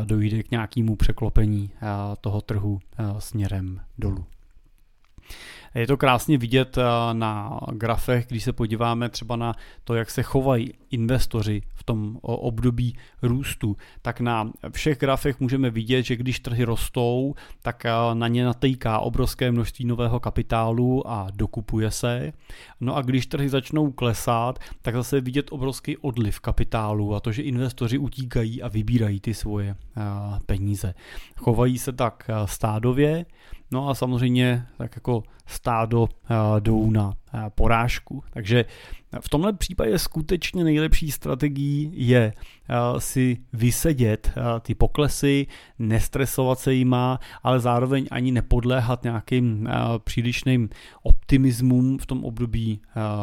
dojde 0.04 0.42
k 0.42 0.50
nějakému 0.50 0.96
překlopení 0.96 1.70
toho 2.20 2.40
trhu 2.40 2.80
směrem 3.18 3.80
dolů. 3.98 4.24
Je 5.74 5.86
to 5.86 5.96
krásně 5.96 6.38
vidět 6.38 6.78
eh, 6.78 6.82
na 7.12 7.60
grafech, 7.72 8.26
když 8.26 8.44
se 8.44 8.52
podíváme 8.52 9.08
třeba 9.08 9.36
na 9.36 9.54
to, 9.84 9.94
jak 9.94 10.10
se 10.10 10.22
chovají 10.22 10.72
investoři 10.90 11.62
v 11.74 11.84
tom 11.84 12.18
období 12.22 12.96
růstu, 13.22 13.76
tak 14.02 14.20
na 14.20 14.50
všech 14.72 14.98
grafech 14.98 15.40
můžeme 15.40 15.70
vidět, 15.70 16.02
že 16.02 16.16
když 16.16 16.40
trhy 16.40 16.64
rostou, 16.64 17.34
tak 17.62 17.86
eh, 17.86 17.90
na 18.14 18.28
ně 18.28 18.44
natejká 18.44 18.98
obrovské 18.98 19.52
množství 19.52 19.84
nového 19.84 20.20
kapitálu 20.20 21.08
a 21.08 21.26
dokupuje 21.34 21.90
se. 21.90 22.32
No 22.80 22.96
a 22.96 23.02
když 23.02 23.26
trhy 23.26 23.48
začnou 23.48 23.92
klesat, 23.92 24.58
tak 24.82 24.94
zase 24.94 25.20
vidět 25.20 25.46
obrovský 25.50 25.96
odliv 25.96 26.40
kapitálu 26.40 27.14
a 27.14 27.20
to, 27.20 27.32
že 27.32 27.42
investoři 27.42 27.98
utíkají 27.98 28.62
a 28.62 28.68
vybírají 28.68 29.20
ty 29.20 29.34
svoje 29.34 29.70
eh, 29.70 30.02
peníze. 30.46 30.94
Chovají 31.36 31.78
se 31.78 31.92
tak 31.92 32.30
stádově, 32.44 33.24
No 33.72 33.88
a 33.88 33.94
samozřejmě 33.94 34.66
tak 34.78 34.96
jako 34.96 35.22
stádo 35.46 36.08
eh, 36.08 36.60
jdou 36.60 36.90
na 36.90 37.12
eh, 37.34 37.50
porážku. 37.54 38.24
Takže 38.30 38.64
v 39.20 39.28
tomhle 39.28 39.52
případě 39.52 39.98
skutečně 39.98 40.64
nejlepší 40.64 41.10
strategií 41.10 41.92
je 41.94 42.32
eh, 42.32 42.74
si 42.98 43.36
vysedět 43.52 44.32
ty 44.60 44.74
poklesy, 44.74 45.46
nestresovat 45.78 46.58
se 46.58 46.74
jima, 46.74 47.20
ale 47.42 47.60
zároveň 47.60 48.06
ani 48.10 48.32
nepodléhat 48.32 49.02
nějakým 49.04 49.68
přílišným 50.04 50.68
optimismům 51.02 51.98
v 51.98 52.06
tom 52.06 52.24
období 52.24 52.80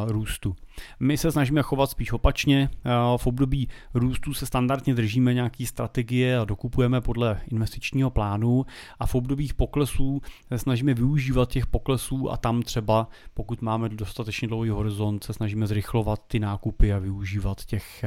růstu. 0.08 0.56
My 1.00 1.18
se 1.18 1.32
snažíme 1.32 1.62
chovat 1.62 1.90
spíš 1.90 2.12
opačně. 2.12 2.70
V 3.18 3.28
období 3.28 3.70
růstu 3.94 4.34
se 4.34 4.46
standardně 4.46 4.96
držíme 4.96 5.34
nějaký 5.34 5.66
strategie 5.66 6.40
a 6.40 6.46
dokupujeme 6.46 7.02
podle 7.02 7.42
investičního 7.52 8.10
plánu 8.10 8.66
a 9.00 9.06
v 9.06 9.16
obdobích 9.16 9.54
poklesů 9.54 10.22
se 10.50 10.58
snažíme 10.58 10.94
využívat 10.94 11.50
těch 11.50 11.68
poklesů 11.68 12.32
a 12.32 12.38
tam 12.38 12.62
třeba, 12.62 13.08
pokud 13.34 13.62
máme 13.62 13.90
dostatečně 13.90 14.48
dlouhý 14.48 14.70
horizont, 14.70 15.24
se 15.24 15.34
snažíme 15.34 15.68
zrychlovat 15.68 16.22
ty 16.28 16.40
nákupy 16.40 16.94
a 16.94 17.00
využívat 17.00 17.66
těch, 17.66 18.06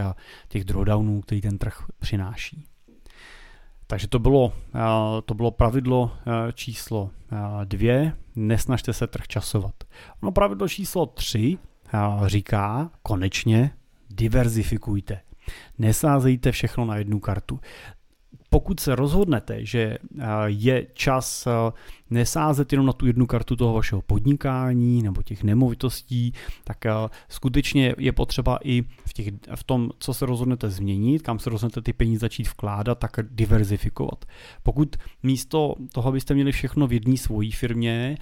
těch 0.49 0.65
drawdownů, 0.65 1.21
který 1.21 1.41
ten 1.41 1.59
trh 1.59 1.85
přináší. 1.99 2.65
Takže 3.87 4.09
to 4.09 4.19
bylo, 4.19 4.53
to 5.25 5.35
bylo 5.35 5.51
pravidlo 5.51 6.11
číslo 6.53 7.11
dvě, 7.65 8.17
nesnažte 8.37 8.93
se 8.93 9.07
trh 9.07 9.27
časovat. 9.27 9.75
No 10.23 10.33
pravidlo 10.33 10.69
číslo 10.69 11.07
tři 11.07 11.59
říká 12.27 12.91
konečně 13.03 13.71
diverzifikujte. 14.11 15.21
Nesázejte 15.79 16.53
všechno 16.53 16.85
na 16.85 16.97
jednu 16.97 17.21
kartu. 17.21 17.61
Pokud 18.53 18.81
se 18.81 18.95
rozhodnete, 18.95 19.65
že 19.67 19.99
je 20.47 20.87
čas 20.95 21.49
nesázet 22.11 22.73
jenom 22.73 22.87
na 22.87 22.93
tu 22.93 23.07
jednu 23.07 23.27
kartu 23.27 23.57
toho 23.57 23.75
vašeho 23.75 24.03
podnikání 24.03 25.03
nebo 25.03 25.23
těch 25.23 25.43
nemovitostí, 25.43 26.33
tak 26.65 26.79
skutečně 27.29 27.95
je 27.99 28.13
potřeba 28.13 28.59
i 28.65 28.83
v, 28.83 29.13
těch, 29.13 29.29
v 29.55 29.65
tom, 29.65 29.91
co 29.99 30.15
se 30.15 30.27
rozhodnete 30.27 30.71
změnit, 30.71 31.23
kam 31.23 31.39
se 31.39 31.51
rozhodnete 31.51 31.83
ty 31.83 31.93
peníze 31.93 32.19
začít 32.19 32.49
vkládat, 32.49 32.99
tak 32.99 33.11
diverzifikovat. 33.31 34.25
Pokud 34.63 34.97
místo 35.23 35.75
toho, 35.93 36.09
abyste 36.09 36.35
měli 36.35 36.53
všechno 36.53 36.87
v 36.87 36.93
jedné 36.93 37.17
svojí 37.17 37.53
firmě, 37.53 38.17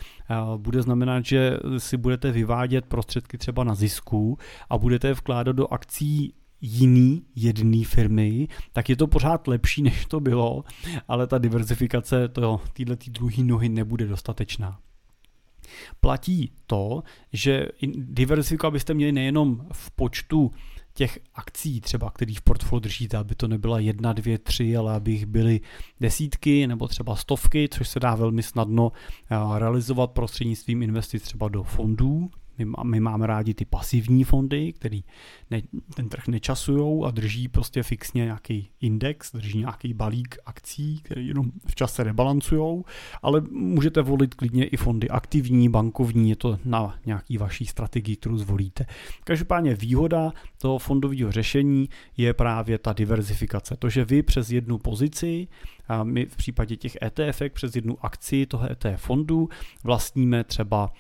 bude 0.57 0.83
znamenat, 0.83 1.25
že 1.25 1.57
si 1.79 1.97
budete 1.97 2.33
vyvádět 2.33 2.87
prostředky 2.87 3.39
třeba 3.39 3.65
na 3.65 3.75
zisku 3.75 4.39
a 4.71 4.79
budete 4.79 5.13
vkládat 5.13 5.57
do 5.57 5.73
akcí 5.73 6.35
jiný 6.61 7.23
jedné 7.37 7.85
firmy, 7.85 8.49
tak 8.73 8.89
je 8.89 8.97
to 8.97 9.07
pořád 9.07 9.49
lepší, 9.49 9.83
než 9.91 10.07
to 10.07 10.21
bylo, 10.21 10.65
ale 11.09 11.27
ta 11.27 11.39
diverzifikace 11.39 12.31
tý 12.73 13.11
druhý 13.11 13.43
nohy 13.43 13.69
nebude 13.69 14.07
dostatečná. 14.07 14.79
Platí 16.01 16.53
to, 16.67 17.03
že 17.33 17.67
diverzifiku 17.95 18.71
byste 18.71 18.95
měli 18.95 19.13
nejenom 19.13 19.67
v 19.73 19.91
počtu 19.91 20.51
těch 20.95 21.19
akcí 21.35 21.81
třeba, 21.81 22.11
který 22.11 22.35
v 22.35 22.43
portfoliu 22.43 22.81
držíte, 22.81 23.17
aby 23.17 23.35
to 23.35 23.49
nebyla 23.49 23.79
jedna, 23.79 24.13
dvě, 24.13 24.39
tři, 24.39 24.77
ale 24.77 24.95
aby 24.95 25.13
jich 25.13 25.27
byly 25.27 25.61
desítky 26.01 26.67
nebo 26.67 26.89
třeba 26.89 27.17
stovky, 27.17 27.69
což 27.69 27.89
se 27.89 28.01
dá 28.01 28.15
velmi 28.15 28.43
snadno 28.43 28.93
eh, 29.31 29.59
realizovat 29.59 30.11
prostřednictvím 30.11 30.83
investic 30.83 31.23
třeba 31.23 31.49
do 31.49 31.63
fondů, 31.63 32.31
my, 32.65 32.73
my 32.85 33.01
máme 33.01 33.27
rádi 33.27 33.55
ty 33.55 33.65
pasivní 33.65 34.25
fondy, 34.25 34.73
který 34.73 35.05
ne, 35.51 35.63
ten 35.95 36.09
trh 36.09 36.29
nečasují 36.29 37.05
a 37.05 37.11
drží 37.11 37.49
prostě 37.49 37.83
fixně 37.83 38.25
nějaký 38.25 38.69
index, 38.81 39.33
drží 39.33 39.59
nějaký 39.59 39.95
balík 39.95 40.39
akcí, 40.47 41.01
který 41.03 41.27
jenom 41.29 41.51
v 41.67 41.75
čase 41.75 42.05
rebalancují, 42.05 42.83
ale 43.23 43.43
můžete 43.51 44.03
volit 44.03 44.35
klidně 44.35 44.65
i 44.65 44.77
fondy 44.77 45.09
aktivní, 45.09 45.69
bankovní, 45.69 46.31
je 46.31 46.37
to 46.37 46.59
na 46.65 46.99
nějaký 47.07 47.39
vaší 47.39 47.67
strategii, 47.67 48.17
kterou 48.17 48.37
zvolíte. 48.37 48.87
Každopádně 49.25 49.75
výhoda 49.75 50.33
toho 50.59 50.79
fondového 50.79 51.33
řešení 51.33 51.89
je 52.17 52.35
právě 52.35 52.79
ta 52.79 52.93
diverzifikace. 52.93 53.77
To, 53.77 53.89
že 53.91 54.05
vy 54.05 54.23
přes 54.23 54.51
jednu 54.51 54.79
pozici 54.79 55.49
a 55.89 56.05
my 56.05 56.27
v 56.27 56.37
případě 56.37 56.77
těch 56.77 56.97
ETF 57.03 57.43
přes 57.53 57.77
jednu 57.77 58.05
akci 58.05 58.47
toho 58.47 58.71
ETF 58.71 59.03
fondu 59.03 59.49
vlastníme 59.85 60.45
třeba 60.45 60.93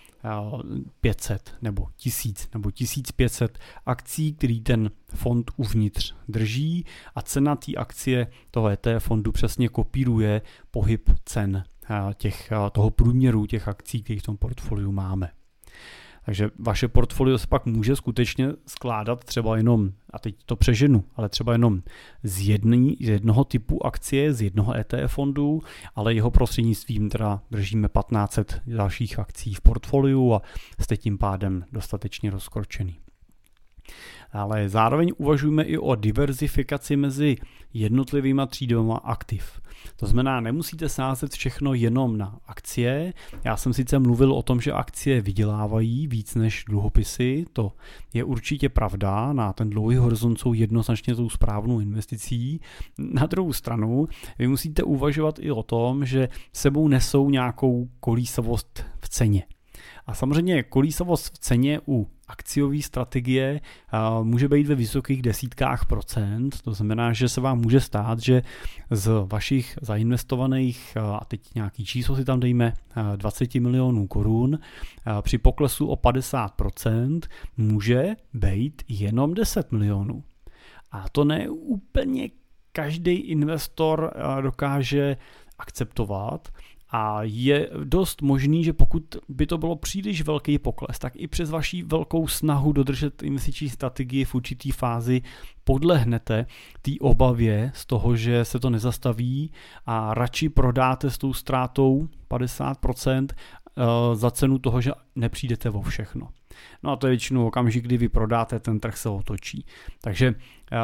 500 1.00 1.54
nebo 1.62 1.88
1000 1.96 2.48
nebo 2.54 2.70
1500 2.70 3.58
akcí, 3.86 4.32
který 4.32 4.60
ten 4.60 4.90
fond 5.14 5.50
uvnitř 5.56 6.14
drží 6.28 6.84
a 7.14 7.22
cena 7.22 7.56
té 7.56 7.74
akcie 7.74 8.26
toho 8.50 8.68
ETF 8.68 9.04
fondu 9.04 9.32
přesně 9.32 9.68
kopíruje 9.68 10.42
pohyb 10.70 11.10
cen 11.24 11.64
těch, 12.14 12.52
toho 12.72 12.90
průměru 12.90 13.46
těch 13.46 13.68
akcí, 13.68 14.02
které 14.02 14.20
v 14.20 14.22
tom 14.22 14.36
portfoliu 14.36 14.92
máme. 14.92 15.30
Takže 16.30 16.50
vaše 16.58 16.88
portfolio 16.88 17.38
se 17.38 17.46
pak 17.46 17.66
může 17.66 17.96
skutečně 17.96 18.48
skládat 18.66 19.24
třeba 19.24 19.56
jenom, 19.56 19.92
a 20.10 20.18
teď 20.18 20.34
to 20.46 20.56
přeženu, 20.56 21.04
ale 21.16 21.28
třeba 21.28 21.52
jenom 21.52 21.82
z, 22.22 22.48
jedný, 22.48 22.96
z 23.00 23.08
jednoho 23.08 23.44
typu 23.44 23.86
akcie, 23.86 24.34
z 24.34 24.42
jednoho 24.42 24.74
ETF 24.76 25.12
fondu, 25.14 25.62
ale 25.94 26.14
jeho 26.14 26.30
prostřednictvím 26.30 27.10
teda 27.10 27.40
držíme 27.50 27.88
1500 27.88 28.60
dalších 28.66 29.18
akcí 29.18 29.54
v 29.54 29.60
portfoliu 29.60 30.34
a 30.34 30.42
jste 30.80 30.96
tím 30.96 31.18
pádem 31.18 31.64
dostatečně 31.72 32.30
rozkročený 32.30 32.98
ale 34.32 34.68
zároveň 34.68 35.12
uvažujeme 35.16 35.62
i 35.62 35.78
o 35.78 35.94
diverzifikaci 35.94 36.96
mezi 36.96 37.36
jednotlivýma 37.74 38.46
třídama 38.46 38.96
aktiv. 38.96 39.60
To 39.96 40.06
znamená, 40.06 40.40
nemusíte 40.40 40.88
sázet 40.88 41.32
všechno 41.32 41.74
jenom 41.74 42.18
na 42.18 42.38
akcie. 42.46 43.12
Já 43.44 43.56
jsem 43.56 43.72
sice 43.72 43.98
mluvil 43.98 44.32
o 44.32 44.42
tom, 44.42 44.60
že 44.60 44.72
akcie 44.72 45.20
vydělávají 45.20 46.06
víc 46.06 46.34
než 46.34 46.64
dluhopisy, 46.68 47.44
to 47.52 47.72
je 48.14 48.24
určitě 48.24 48.68
pravda, 48.68 49.32
na 49.32 49.52
ten 49.52 49.70
dlouhý 49.70 49.96
horizont 49.96 50.40
jsou 50.40 50.52
jednoznačně 50.52 51.14
tou 51.14 51.30
správnou 51.30 51.80
investicí. 51.80 52.60
Na 52.98 53.26
druhou 53.26 53.52
stranu, 53.52 54.08
vy 54.38 54.48
musíte 54.48 54.82
uvažovat 54.82 55.38
i 55.38 55.50
o 55.50 55.62
tom, 55.62 56.06
že 56.06 56.28
sebou 56.52 56.88
nesou 56.88 57.30
nějakou 57.30 57.88
kolísavost 58.00 58.84
v 59.00 59.08
ceně. 59.08 59.42
A 60.06 60.14
samozřejmě 60.14 60.62
kolísavost 60.62 61.34
v 61.34 61.38
ceně 61.38 61.80
u 61.88 62.08
akciové 62.30 62.82
strategie 62.82 63.60
může 64.22 64.48
být 64.48 64.66
ve 64.66 64.74
vysokých 64.74 65.22
desítkách 65.22 65.86
procent, 65.86 66.62
to 66.62 66.74
znamená, 66.74 67.12
že 67.12 67.28
se 67.28 67.40
vám 67.40 67.60
může 67.60 67.80
stát, 67.80 68.18
že 68.18 68.42
z 68.90 69.10
vašich 69.26 69.78
zainvestovaných, 69.82 70.96
a 70.96 71.24
teď 71.24 71.54
nějaký 71.54 71.84
číslo 71.84 72.16
si 72.16 72.24
tam 72.24 72.40
dejme, 72.40 72.72
20 73.16 73.54
milionů 73.54 74.06
korun, 74.06 74.58
při 75.22 75.38
poklesu 75.38 75.86
o 75.86 75.96
50% 75.96 77.20
může 77.56 78.16
být 78.34 78.82
jenom 78.88 79.34
10 79.34 79.72
milionů. 79.72 80.24
A 80.92 81.08
to 81.08 81.24
ne 81.24 81.48
úplně 81.48 82.28
každý 82.72 83.12
investor 83.12 84.12
dokáže 84.40 85.16
akceptovat 85.58 86.48
a 86.92 87.18
je 87.22 87.70
dost 87.84 88.22
možný, 88.22 88.64
že 88.64 88.72
pokud 88.72 89.16
by 89.28 89.46
to 89.46 89.58
bylo 89.58 89.76
příliš 89.76 90.22
velký 90.22 90.58
pokles, 90.58 90.98
tak 90.98 91.12
i 91.16 91.26
přes 91.26 91.50
vaší 91.50 91.82
velkou 91.82 92.28
snahu 92.28 92.72
dodržet 92.72 93.22
investiční 93.22 93.68
strategii 93.68 94.24
v 94.24 94.34
určitý 94.34 94.70
fázi 94.70 95.22
podlehnete 95.64 96.46
té 96.82 96.90
obavě 97.00 97.72
z 97.74 97.86
toho, 97.86 98.16
že 98.16 98.44
se 98.44 98.60
to 98.60 98.70
nezastaví 98.70 99.52
a 99.86 100.14
radši 100.14 100.48
prodáte 100.48 101.10
s 101.10 101.18
tou 101.18 101.32
ztrátou 101.32 102.08
50% 102.30 103.28
eh, 103.30 104.16
za 104.16 104.30
cenu 104.30 104.58
toho, 104.58 104.80
že 104.80 104.92
nepřijdete 105.16 105.70
o 105.70 105.82
všechno. 105.82 106.28
No 106.82 106.90
a 106.90 106.96
to 106.96 107.06
je 107.06 107.10
většinou 107.10 107.46
okamžik, 107.46 107.84
kdy 107.84 107.96
vy 107.96 108.08
prodáte, 108.08 108.60
ten 108.60 108.80
trh 108.80 108.96
se 108.96 109.08
otočí. 109.08 109.64
Takže 110.00 110.34
eh, 110.72 110.78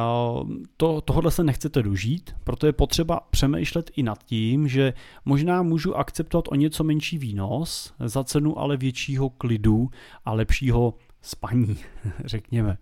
to, 0.77 1.01
tohle 1.01 1.31
se 1.31 1.45
nechcete 1.45 1.83
dožít, 1.83 2.37
proto 2.45 2.67
je 2.67 2.73
potřeba 2.73 3.21
přemýšlet 3.31 3.91
i 3.97 4.03
nad 4.03 4.23
tím, 4.23 4.69
že 4.69 4.93
možná 5.25 5.63
můžu 5.63 5.97
akceptovat 5.97 6.45
o 6.49 6.55
něco 6.55 6.85
menší 6.85 7.19
výnos 7.19 7.95
za 8.05 8.25
cenu 8.25 8.59
ale 8.59 8.77
většího 8.77 9.31
klidu 9.31 9.91
a 10.25 10.33
lepšího 10.33 10.95
spaní, 11.27 11.77
řekněme. 12.25 12.79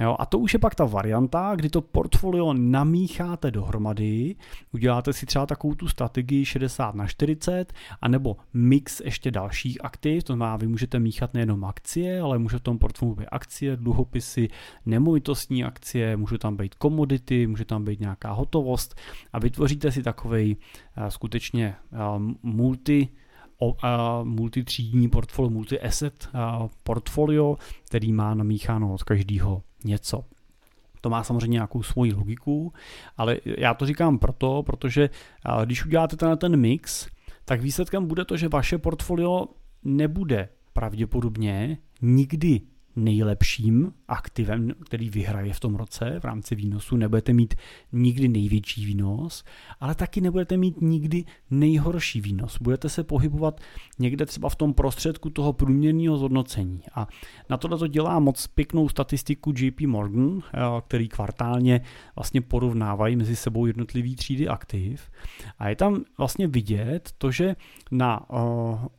Jo, 0.00 0.16
a 0.18 0.26
to 0.26 0.38
už 0.38 0.52
je 0.52 0.58
pak 0.58 0.74
ta 0.74 0.84
varianta, 0.84 1.52
kdy 1.56 1.68
to 1.68 1.80
portfolio 1.80 2.52
namícháte 2.52 3.50
dohromady, 3.50 4.36
uděláte 4.72 5.12
si 5.12 5.26
třeba 5.26 5.46
takovou 5.46 5.74
tu 5.74 5.88
strategii 5.88 6.44
60 6.44 6.94
na 6.94 7.06
40, 7.06 7.72
anebo 8.00 8.36
mix 8.54 9.00
ještě 9.00 9.30
dalších 9.30 9.84
aktiv, 9.84 10.24
to 10.24 10.32
znamená, 10.32 10.56
vy 10.56 10.66
můžete 10.66 10.98
míchat 10.98 11.34
nejenom 11.34 11.64
akcie, 11.64 12.20
ale 12.20 12.38
může 12.38 12.58
v 12.58 12.60
tom 12.60 12.78
portfoliu 12.78 13.14
být 13.14 13.28
akcie, 13.30 13.76
dluhopisy, 13.76 14.48
nemovitostní 14.86 15.64
akcie, 15.64 16.16
může 16.16 16.38
tam 16.38 16.56
být 16.56 16.74
komodity, 16.74 17.46
může 17.46 17.64
tam 17.64 17.84
být 17.84 18.00
nějaká 18.00 18.32
hotovost 18.32 19.00
a 19.32 19.38
vytvoříte 19.38 19.92
si 19.92 20.02
takovej 20.02 20.56
uh, 20.96 21.06
skutečně 21.06 21.74
multi 23.60 23.86
multitřídní 24.24 25.08
portfolio, 25.08 25.50
multi-asset 25.50 26.28
portfolio, 26.82 27.56
který 27.86 28.12
má 28.12 28.34
namícháno 28.34 28.94
od 28.94 29.02
každého 29.02 29.62
něco. 29.84 30.24
To 31.00 31.10
má 31.10 31.24
samozřejmě 31.24 31.52
nějakou 31.52 31.82
svoji 31.82 32.12
logiku, 32.12 32.72
ale 33.16 33.36
já 33.44 33.74
to 33.74 33.86
říkám 33.86 34.18
proto, 34.18 34.62
protože 34.62 35.10
když 35.64 35.86
uděláte 35.86 36.16
ten, 36.16 36.38
ten 36.38 36.56
mix, 36.56 37.08
tak 37.44 37.60
výsledkem 37.60 38.06
bude 38.06 38.24
to, 38.24 38.36
že 38.36 38.48
vaše 38.48 38.78
portfolio 38.78 39.46
nebude 39.82 40.48
pravděpodobně 40.72 41.78
nikdy 42.02 42.60
nejlepším 42.96 43.92
aktivem, 44.08 44.72
který 44.84 45.10
vyhraje 45.10 45.52
v 45.52 45.60
tom 45.60 45.74
roce 45.74 46.20
v 46.20 46.24
rámci 46.24 46.54
výnosu. 46.54 46.96
Nebudete 46.96 47.32
mít 47.32 47.54
nikdy 47.92 48.28
největší 48.28 48.86
výnos, 48.86 49.44
ale 49.80 49.94
taky 49.94 50.20
nebudete 50.20 50.56
mít 50.56 50.80
nikdy 50.80 51.24
nejhorší 51.50 52.20
výnos. 52.20 52.58
Budete 52.60 52.88
se 52.88 53.04
pohybovat 53.04 53.60
někde 53.98 54.26
třeba 54.26 54.48
v 54.48 54.56
tom 54.56 54.74
prostředku 54.74 55.30
toho 55.30 55.52
průměrného 55.52 56.16
zhodnocení. 56.16 56.82
A 56.94 57.08
na 57.50 57.56
tohle 57.56 57.78
to 57.78 57.86
dělá 57.86 58.18
moc 58.18 58.46
pěknou 58.46 58.88
statistiku 58.88 59.52
JP 59.56 59.80
Morgan, 59.80 60.40
eh, 60.54 60.58
který 60.86 61.08
kvartálně 61.08 61.80
vlastně 62.16 62.40
porovnávají 62.40 63.16
mezi 63.16 63.36
sebou 63.36 63.66
jednotlivý 63.66 64.16
třídy 64.16 64.48
aktiv. 64.48 65.10
A 65.58 65.68
je 65.68 65.76
tam 65.76 66.04
vlastně 66.18 66.46
vidět 66.46 67.12
to, 67.18 67.30
že 67.30 67.56
na 67.90 68.30
uh, 68.30 68.38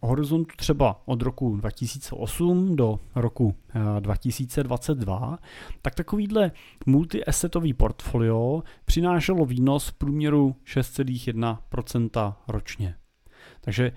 horizontu 0.01 0.51
třeba 0.58 1.01
od 1.05 1.21
roku 1.21 1.55
2008 1.55 2.75
do 2.75 2.99
roku 3.15 3.45
uh, 3.45 3.81
2022, 3.99 5.39
tak 5.81 5.95
takovýhle 5.95 6.51
multi-assetový 6.85 7.73
portfolio 7.73 8.63
přinášelo 8.85 9.45
výnos 9.45 9.87
v 9.87 9.93
průměru 9.93 10.55
6,1% 10.65 12.33
ročně. 12.47 12.95
Takže 13.61 13.91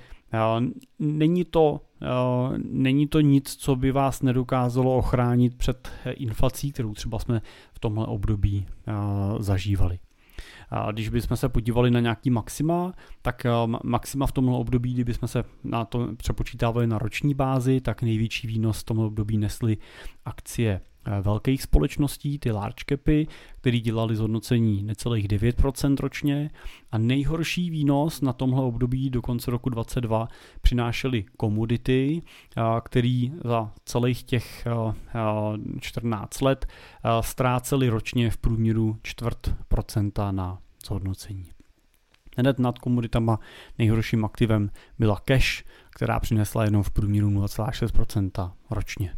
Není 0.98 1.44
to, 1.44 1.80
není 2.56 3.06
to 3.06 3.20
nic, 3.20 3.56
co 3.56 3.76
by 3.76 3.92
vás 3.92 4.22
nedokázalo 4.22 4.96
ochránit 4.96 5.54
před 5.54 5.88
inflací, 6.10 6.72
kterou 6.72 6.94
třeba 6.94 7.18
jsme 7.18 7.42
v 7.72 7.78
tomhle 7.78 8.06
období 8.06 8.66
zažívali. 9.38 9.98
Když 10.92 11.08
bychom 11.08 11.36
se 11.36 11.48
podívali 11.48 11.90
na 11.90 12.00
nějaký 12.00 12.30
maxima, 12.30 12.92
tak 13.22 13.46
maxima 13.84 14.26
v 14.26 14.32
tomhle 14.32 14.58
období, 14.58 14.94
kdybychom 14.94 15.28
se 15.28 15.44
na 15.64 15.84
to 15.84 16.14
přepočítávali 16.16 16.86
na 16.86 16.98
roční 16.98 17.34
bázi, 17.34 17.80
tak 17.80 18.02
největší 18.02 18.46
výnos 18.46 18.80
v 18.80 18.84
tomhle 18.84 19.06
období 19.06 19.38
nesly 19.38 19.76
akcie. 20.24 20.80
Eh, 20.80 20.97
velkých 21.22 21.62
společností, 21.62 22.38
ty 22.38 22.50
large 22.50 22.84
capy, 22.88 23.26
který 23.60 23.80
dělali 23.80 24.16
zhodnocení 24.16 24.82
necelých 24.82 25.28
9% 25.28 25.96
ročně 26.00 26.50
a 26.92 26.98
nejhorší 26.98 27.70
výnos 27.70 28.20
na 28.20 28.32
tomhle 28.32 28.62
období 28.62 29.10
do 29.10 29.22
konce 29.22 29.50
roku 29.50 29.70
2022 29.70 30.28
přinášely 30.60 31.24
komodity, 31.36 32.22
eh, 32.56 32.62
který 32.84 33.32
za 33.44 33.72
celých 33.84 34.22
těch 34.22 34.66
14 35.80 36.42
eh, 36.42 36.44
let 36.44 36.66
ztráceli 37.20 37.88
ročně 37.88 38.30
v 38.30 38.36
průměru 38.36 38.96
čtvrt 39.02 39.54
procenta 39.68 40.32
na 40.32 40.58
zhodnocení. 40.86 41.46
Hned 42.38 42.58
nad 42.58 42.78
komoditama 42.78 43.38
nejhorším 43.78 44.24
aktivem 44.24 44.70
byla 44.98 45.16
cash, 45.24 45.64
která 45.90 46.20
přinesla 46.20 46.64
jenom 46.64 46.82
v 46.82 46.90
průměru 46.90 47.30
0,6% 47.30 48.52
ročně. 48.70 49.17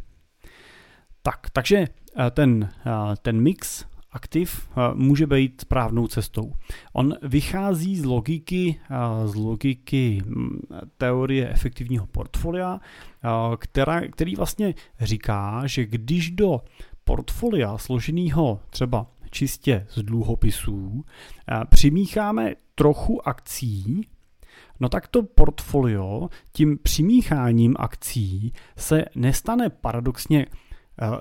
Tak, 1.21 1.49
takže 1.53 1.77
eh, 1.77 2.31
ten, 2.31 2.69
eh, 2.85 3.15
ten 3.21 3.41
mix 3.41 3.85
aktiv 4.11 4.69
eh, 4.69 4.81
může 4.93 5.27
být 5.27 5.61
správnou 5.61 6.07
cestou. 6.07 6.53
On 6.93 7.15
vychází 7.21 7.95
z 7.95 8.05
logiky, 8.05 8.79
z 9.25 9.35
logiky 9.35 10.21
hm, 10.25 10.59
teorie 10.97 11.49
efektivního 11.49 12.07
portfolia, 12.07 12.79
která, 13.57 14.01
který 14.01 14.35
vlastně 14.35 14.73
říká, 14.99 15.61
že 15.65 15.85
když 15.85 16.31
do 16.31 16.61
portfolia 17.03 17.77
složeného 17.77 18.59
třeba 18.69 19.07
čistě 19.31 19.87
z 19.89 20.03
dluhopisů 20.03 21.05
přimícháme 21.69 22.53
trochu 22.75 23.27
akcí, 23.27 24.07
no 24.79 24.89
tak 24.89 25.07
to 25.07 25.23
portfolio 25.23 26.29
tím 26.51 26.77
přimícháním 26.77 27.75
akcí 27.79 28.53
se 28.77 29.05
nestane 29.15 29.69
paradoxně 29.69 30.45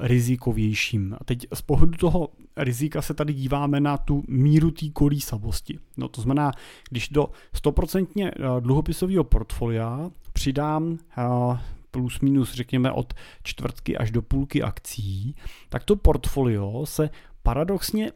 rizikovějším. 0.00 1.16
A 1.20 1.24
teď 1.24 1.46
z 1.54 1.62
pohledu 1.62 1.92
toho 1.98 2.28
rizika 2.56 3.02
se 3.02 3.14
tady 3.14 3.32
díváme 3.32 3.80
na 3.80 3.98
tu 3.98 4.24
míru 4.28 4.70
té 4.70 4.88
kolísavosti. 4.88 5.78
No 5.96 6.08
to 6.08 6.20
znamená, 6.20 6.52
když 6.90 7.08
do 7.08 7.28
100% 7.64 8.06
eh, 8.26 8.60
dluhopisového 8.60 9.24
portfolia 9.24 10.10
přidám 10.32 10.98
eh, 11.18 11.58
plus 11.90 12.20
minus 12.20 12.54
řekněme 12.54 12.92
od 12.92 13.14
čtvrtky 13.42 13.96
až 13.96 14.10
do 14.10 14.22
půlky 14.22 14.62
akcí, 14.62 15.34
tak 15.68 15.84
to 15.84 15.96
portfolio 15.96 16.86
se 16.86 17.10
paradoxně 17.42 18.12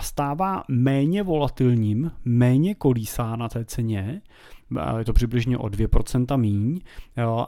stává 0.00 0.64
méně 0.68 1.22
volatilním, 1.22 2.10
méně 2.24 2.74
kolísá 2.74 3.36
na 3.36 3.48
té 3.48 3.64
ceně, 3.64 4.22
je 4.98 5.04
to 5.04 5.12
přibližně 5.12 5.58
o 5.58 5.66
2% 5.66 6.38
míň, 6.38 6.80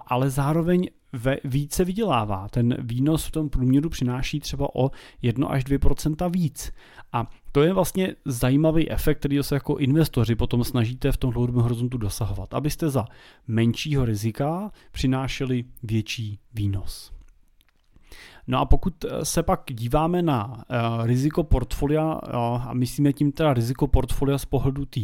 ale 0.06 0.30
zároveň 0.30 0.88
ve, 1.12 1.36
více 1.44 1.84
vydělává. 1.84 2.48
Ten 2.48 2.76
výnos 2.78 3.26
v 3.26 3.30
tom 3.30 3.48
průměru 3.48 3.88
přináší 3.90 4.40
třeba 4.40 4.74
o 4.74 4.90
1 5.22 5.48
až 5.48 5.64
2% 5.64 6.30
víc. 6.30 6.72
A 7.12 7.30
to 7.52 7.62
je 7.62 7.72
vlastně 7.72 8.14
zajímavý 8.24 8.90
efekt, 8.90 9.18
který 9.18 9.38
se 9.42 9.54
jako 9.54 9.76
investoři 9.76 10.34
potom 10.34 10.64
snažíte 10.64 11.12
v 11.12 11.16
tom 11.16 11.30
dlouhodobém 11.30 11.62
horizontu 11.62 11.98
dosahovat, 11.98 12.54
abyste 12.54 12.90
za 12.90 13.04
menšího 13.48 14.04
rizika 14.04 14.70
přinášeli 14.92 15.64
větší 15.82 16.38
výnos. 16.54 17.16
No 18.46 18.58
a 18.58 18.64
pokud 18.64 19.04
se 19.22 19.42
pak 19.42 19.62
díváme 19.70 20.22
na 20.22 20.46
uh, 20.46 21.06
riziko 21.06 21.44
portfolia, 21.44 22.04
uh, 22.04 22.68
a 22.68 22.74
myslíme 22.74 23.12
tím 23.12 23.32
teda 23.32 23.54
riziko 23.54 23.86
portfolia 23.86 24.38
z 24.38 24.44
pohledu 24.44 24.84
té 24.84 25.00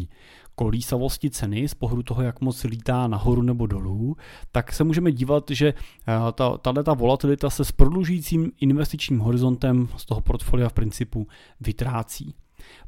kolísavosti 0.62 1.30
ceny, 1.30 1.68
z 1.68 1.74
pohledu 1.74 2.02
toho, 2.02 2.22
jak 2.22 2.40
moc 2.40 2.64
lítá 2.64 3.06
nahoru 3.06 3.42
nebo 3.42 3.66
dolů, 3.66 4.16
tak 4.52 4.72
se 4.72 4.84
můžeme 4.84 5.12
dívat, 5.12 5.44
že 5.50 5.74
eh, 5.74 6.32
ta, 6.32 6.82
ta 6.82 6.94
volatilita 6.94 7.50
se 7.50 7.64
s 7.64 7.72
prodlužujícím 7.72 8.52
investičním 8.60 9.18
horizontem 9.18 9.88
z 9.96 10.04
toho 10.04 10.20
portfolia 10.20 10.68
v 10.68 10.72
principu 10.72 11.26
vytrácí. 11.60 12.34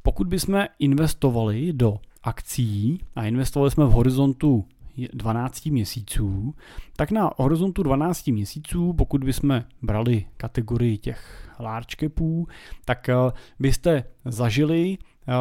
Pokud 0.03 0.27
bychom 0.27 0.65
investovali 0.79 1.73
do 1.73 1.99
akcí 2.23 3.01
a 3.17 3.27
investovali 3.27 3.71
jsme 3.71 3.85
v 3.85 3.91
horizontu 3.91 4.65
12 5.13 5.67
měsíců, 5.67 6.55
tak 6.97 7.11
na 7.11 7.31
horizontu 7.37 7.83
12 7.83 8.27
měsíců, 8.27 8.93
pokud 8.93 9.25
bychom 9.25 9.65
brali 9.83 10.27
kategorii 10.37 10.99
těch 10.99 11.51
large 11.61 11.97
capů, 12.01 12.49
tak 12.85 13.09
eh, 13.09 13.15
byste 13.59 14.05
zažili 14.25 14.99
eh, 14.99 15.35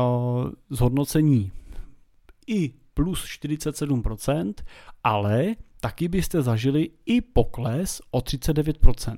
zhodnocení 0.69 1.51
i 2.47 2.73
plus 2.93 3.25
47%, 3.25 4.53
ale 5.03 5.55
taky 5.79 6.07
byste 6.07 6.41
zažili 6.41 6.89
i 7.05 7.21
pokles 7.21 8.01
o 8.11 8.19
39%. 8.19 9.17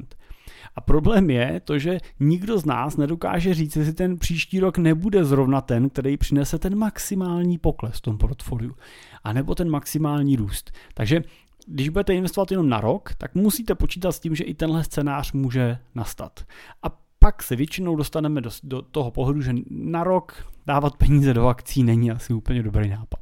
A 0.76 0.82
problém 0.82 1.30
je 1.30 1.62
to, 1.64 1.80
že 1.80 1.98
nikdo 2.20 2.58
z 2.60 2.66
nás 2.66 2.98
nedokáže 2.98 3.54
říct, 3.54 3.76
jestli 3.76 3.94
ten 3.94 4.18
příští 4.18 4.60
rok 4.60 4.78
nebude 4.78 5.26
zrovna 5.26 5.62
ten, 5.62 5.90
který 5.90 6.18
přinese 6.18 6.60
ten 6.60 6.78
maximální 6.78 7.58
pokles 7.58 7.98
v 7.98 8.02
tom 8.02 8.18
portfoliu, 8.18 8.76
anebo 9.24 9.56
ten 9.56 9.70
maximální 9.70 10.36
růst. 10.36 10.72
Takže 10.94 11.22
když 11.68 11.90
budete 11.90 12.16
investovat 12.16 12.52
jenom 12.52 12.70
na 12.70 12.82
rok, 12.82 13.16
tak 13.18 13.36
musíte 13.36 13.76
počítat 13.76 14.12
s 14.12 14.20
tím, 14.20 14.36
že 14.36 14.44
i 14.44 14.54
tenhle 14.54 14.84
scénář 14.84 15.32
může 15.32 15.78
nastat. 15.96 16.46
A 16.84 17.05
pak 17.26 17.44
se 17.44 17.56
většinou 17.56 17.96
dostaneme 17.96 18.42
do, 18.42 18.50
do 18.64 18.82
toho 18.82 19.12
pohledu, 19.12 19.42
že 19.42 19.54
na 19.70 20.04
rok 20.04 20.52
dávat 20.66 20.98
peníze 20.98 21.34
do 21.34 21.48
akcí 21.48 21.84
není 21.84 22.12
asi 22.12 22.34
úplně 22.34 22.64
dobrý 22.64 22.90
nápad. 22.90 23.20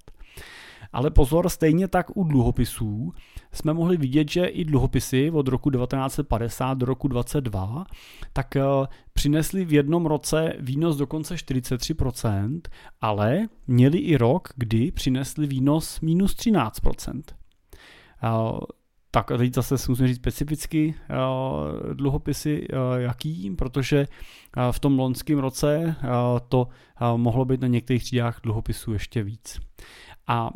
Ale 0.94 1.12
pozor, 1.12 1.50
stejně 1.50 1.88
tak 1.88 2.18
u 2.18 2.24
dluhopisů 2.24 3.14
jsme 3.52 3.74
mohli 3.74 3.98
vidět, 3.98 4.32
že 4.32 4.46
i 4.46 4.66
dluhopisy 4.66 5.32
od 5.32 5.48
roku 5.48 5.72
1950 5.72 6.74
do 6.74 6.86
roku 6.86 7.08
22 7.08 7.86
tak 8.34 8.56
eh, 8.56 8.62
přinesly 9.14 9.66
v 9.66 9.74
jednom 9.74 10.06
roce 10.06 10.54
výnos 10.60 10.98
dokonce 10.98 11.36
43%, 11.36 12.62
ale 13.02 13.48
měli 13.68 13.98
i 13.98 14.18
rok, 14.18 14.50
kdy 14.56 14.92
přinesli 14.92 15.48
výnos 15.48 16.02
minus 16.02 16.36
13%. 16.36 17.22
Tak 19.16 19.32
a 19.32 19.38
teď 19.38 19.54
zase 19.54 19.76
musím 19.90 20.08
říct 20.08 20.16
specificky 20.18 20.96
uh, 21.10 21.94
dluhopisy 21.94 22.68
uh, 22.68 22.78
jaký, 23.02 23.52
protože 23.52 24.08
uh, 24.58 24.72
v 24.72 24.80
tom 24.80 25.00
loňském 25.00 25.40
roce 25.40 25.96
to 26.48 26.68
mohlo 27.16 27.46
být 27.46 27.62
na 27.62 27.68
některých 27.68 28.04
třídách 28.04 28.40
dluhopisů 28.44 28.94
ještě 28.94 29.24
víc. 29.24 29.60
A 30.28 30.50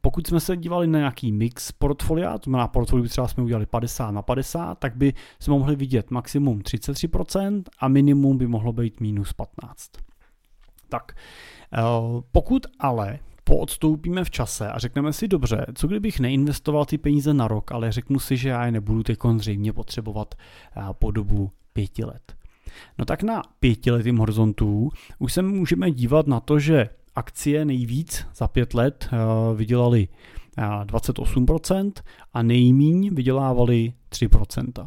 pokud 0.00 0.26
jsme 0.26 0.40
se 0.40 0.56
dívali 0.56 0.86
na 0.86 0.98
nějaký 0.98 1.32
mix 1.32 1.72
portfolia, 1.72 2.38
to 2.38 2.50
znamená 2.50 2.68
portfolio 2.68 3.08
třeba 3.08 3.28
jsme 3.28 3.42
udělali 3.42 3.66
50 3.66 4.10
na 4.10 4.22
50, 4.22 4.78
tak 4.78 4.96
by 4.96 5.12
jsme 5.40 5.54
mohli 5.54 5.76
vidět 5.76 6.10
maximum 6.10 6.58
33% 6.58 7.62
a 7.78 7.88
minimum 7.88 8.38
by 8.38 8.46
mohlo 8.46 8.72
být 8.72 9.00
minus 9.00 9.32
15. 9.32 9.90
Tak, 10.88 11.12
pokud 12.32 12.66
ale 12.78 13.18
poodstoupíme 13.44 14.24
v 14.24 14.30
čase 14.30 14.68
a 14.68 14.78
řekneme 14.78 15.12
si 15.12 15.28
dobře, 15.28 15.66
co 15.74 15.86
kdybych 15.86 16.20
neinvestoval 16.20 16.84
ty 16.84 16.98
peníze 16.98 17.34
na 17.34 17.48
rok, 17.48 17.72
ale 17.72 17.92
řeknu 17.92 18.18
si, 18.18 18.36
že 18.36 18.48
já 18.48 18.66
je 18.66 18.72
nebudu 18.72 19.02
teď 19.02 19.18
zřejmě 19.36 19.72
potřebovat 19.72 20.34
po 20.92 21.10
dobu 21.10 21.50
pěti 21.72 22.04
let. 22.04 22.36
No 22.98 23.04
tak 23.04 23.22
na 23.22 23.42
pětiletým 23.60 24.16
horizontu 24.16 24.90
už 25.18 25.32
se 25.32 25.42
můžeme 25.42 25.90
dívat 25.90 26.26
na 26.26 26.40
to, 26.40 26.58
že 26.58 26.88
akcie 27.14 27.64
nejvíc 27.64 28.26
za 28.34 28.48
pět 28.48 28.74
let 28.74 29.08
vydělali 29.56 30.08
28% 30.84 31.92
a 32.34 32.42
nejmíň 32.42 33.14
vydělávali 33.14 33.92
3% 34.10 34.86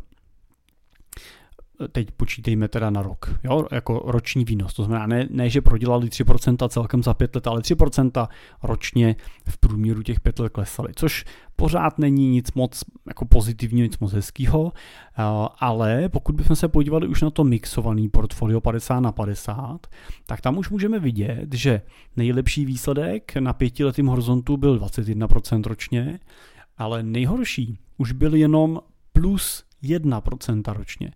teď 1.92 2.12
počítejme 2.12 2.68
teda 2.68 2.90
na 2.90 3.02
rok, 3.02 3.40
jo, 3.44 3.66
jako 3.72 4.04
roční 4.06 4.46
výnos. 4.46 4.74
To 4.74 4.84
znamená, 4.84 5.08
ne, 5.08 5.28
ne 5.30 5.50
že 5.50 5.62
prodělali 5.62 6.08
3% 6.08 6.70
celkem 6.70 7.04
za 7.04 7.14
5 7.14 7.36
let, 7.36 7.48
ale 7.48 7.62
3% 7.62 8.28
ročně 8.64 9.16
v 9.50 9.58
průměru 9.58 10.04
těch 10.04 10.20
5 10.20 10.40
let 10.40 10.50
klesaly, 10.54 10.90
což 10.96 11.26
pořád 11.56 12.00
není 12.00 12.30
nic 12.30 12.52
moc 12.54 12.84
jako 13.08 13.26
pozitivního, 13.26 13.86
nic 13.86 14.00
moc 14.00 14.14
hezkého, 14.14 14.72
eh, 14.76 15.24
ale 15.60 16.10
pokud 16.10 16.36
bychom 16.36 16.56
se 16.56 16.68
podívali 16.68 17.08
už 17.08 17.22
na 17.22 17.30
to 17.30 17.44
mixovaný 17.44 18.10
portfolio 18.10 18.62
50 18.62 19.00
na 19.00 19.12
50, 19.12 19.88
tak 20.26 20.42
tam 20.42 20.58
už 20.58 20.70
můžeme 20.70 21.00
vidět, 21.00 21.54
že 21.54 21.82
nejlepší 22.16 22.66
výsledek 22.66 23.36
na 23.36 23.54
pětiletém 23.54 24.06
horizontu 24.06 24.58
byl 24.58 24.80
21% 24.80 25.66
ročně, 25.66 26.20
ale 26.78 27.04
nejhorší 27.04 27.80
už 27.98 28.12
byl 28.12 28.36
jenom 28.36 28.80
plus 29.14 29.64
1% 29.84 30.74
ročně. 30.74 31.12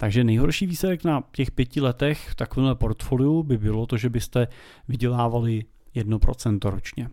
Takže 0.00 0.24
nejhorší 0.24 0.66
výsledek 0.66 1.04
na 1.04 1.22
těch 1.32 1.50
pěti 1.50 1.80
letech 1.80 2.28
v 2.28 2.34
takovémhle 2.34 2.74
portfoliu 2.74 3.42
by 3.42 3.58
bylo 3.58 3.86
to, 3.86 3.96
že 3.96 4.08
byste 4.08 4.48
vydělávali 4.88 5.64
1% 5.96 6.70
ročně. 6.70 7.08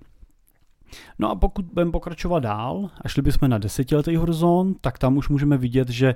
No 1.20 1.32
a 1.32 1.36
pokud 1.36 1.66
budeme 1.66 1.92
pokračovat 1.92 2.40
dál 2.40 2.90
a 3.02 3.08
šli 3.08 3.22
bychom 3.22 3.50
na 3.50 3.58
desetiletý 3.58 4.16
horizont, 4.16 4.78
tak 4.82 4.98
tam 4.98 5.18
už 5.18 5.30
můžeme 5.30 5.58
vidět, 5.58 5.90
že 5.90 6.16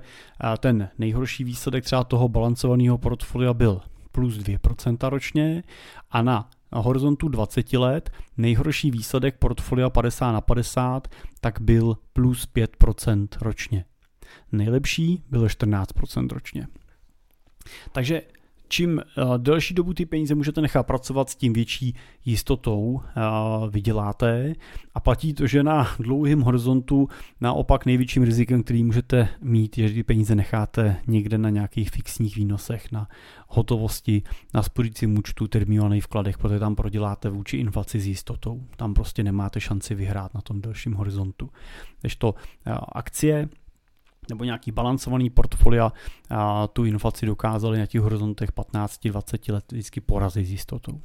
ten 0.60 0.90
nejhorší 0.98 1.44
výsledek 1.44 1.84
třeba 1.84 2.04
toho 2.04 2.30
balancovaného 2.30 2.98
portfolia 2.98 3.54
byl 3.54 3.82
plus 4.12 4.38
2% 4.38 5.10
ročně 5.10 5.64
a 6.12 6.22
na 6.22 6.50
horizontu 6.74 7.28
20 7.28 7.74
let 7.74 8.10
nejhorší 8.38 8.92
výsledek 8.92 9.38
portfolia 9.38 9.90
50 9.90 10.32
na 10.32 10.42
50 10.42 11.08
tak 11.42 11.62
byl 11.62 11.98
plus 12.14 12.48
5% 12.56 13.28
ročně. 13.42 13.86
Nejlepší 14.52 15.24
bylo 15.30 15.46
14% 15.46 16.28
ročně. 16.30 16.68
Takže 17.92 18.22
čím 18.72 19.00
eh, 19.00 19.24
delší 19.38 19.74
dobu 19.74 19.94
ty 19.94 20.06
peníze 20.06 20.36
můžete 20.36 20.62
nechat 20.62 20.84
pracovat, 20.84 21.30
s 21.30 21.36
tím 21.36 21.54
větší 21.54 21.96
jistotou 22.26 23.02
eh, 23.04 23.22
vyděláte 23.70 24.54
a 24.96 25.00
platí 25.00 25.34
to, 25.34 25.48
že 25.48 25.64
na 25.64 25.88
dlouhém 26.00 26.42
horizontu 26.42 27.08
naopak 27.42 27.86
největším 27.86 28.24
rizikem, 28.24 28.64
který 28.64 28.84
můžete 28.84 29.28
mít, 29.42 29.78
je, 29.78 29.88
že 29.88 29.94
ty 29.94 30.04
peníze 30.04 30.36
necháte 30.36 30.96
někde 31.08 31.38
na 31.38 31.50
nějakých 31.50 31.90
fixních 31.90 32.36
výnosech, 32.36 32.92
na 32.92 33.08
hotovosti, 33.48 34.24
na 34.54 34.64
spořícím 34.64 35.18
účtu, 35.18 35.48
termínovaných 35.48 36.04
vkladech, 36.04 36.38
protože 36.38 36.60
tam 36.60 36.76
proděláte 36.76 37.30
vůči 37.30 37.58
inflaci 37.58 38.00
s 38.00 38.08
jistotou. 38.08 38.64
Tam 38.76 38.94
prostě 38.94 39.24
nemáte 39.24 39.62
šanci 39.62 39.96
vyhrát 39.96 40.34
na 40.34 40.42
tom 40.42 40.62
delším 40.62 40.94
horizontu. 40.94 41.50
Když 42.02 42.16
to 42.16 42.36
eh, 42.66 42.74
akcie, 42.92 43.50
nebo 44.32 44.44
nějaký 44.44 44.72
balancovaný 44.72 45.30
portfolia 45.30 45.92
a 46.30 46.68
tu 46.68 46.86
inflaci 46.86 47.26
dokázali 47.26 47.80
na 47.80 47.86
těch 47.86 48.02
horizontech 48.02 48.52
15-20 48.52 49.54
let 49.54 49.72
vždycky 49.72 50.02
porazit 50.02 50.46
s 50.46 50.52
jistotou. 50.52 51.02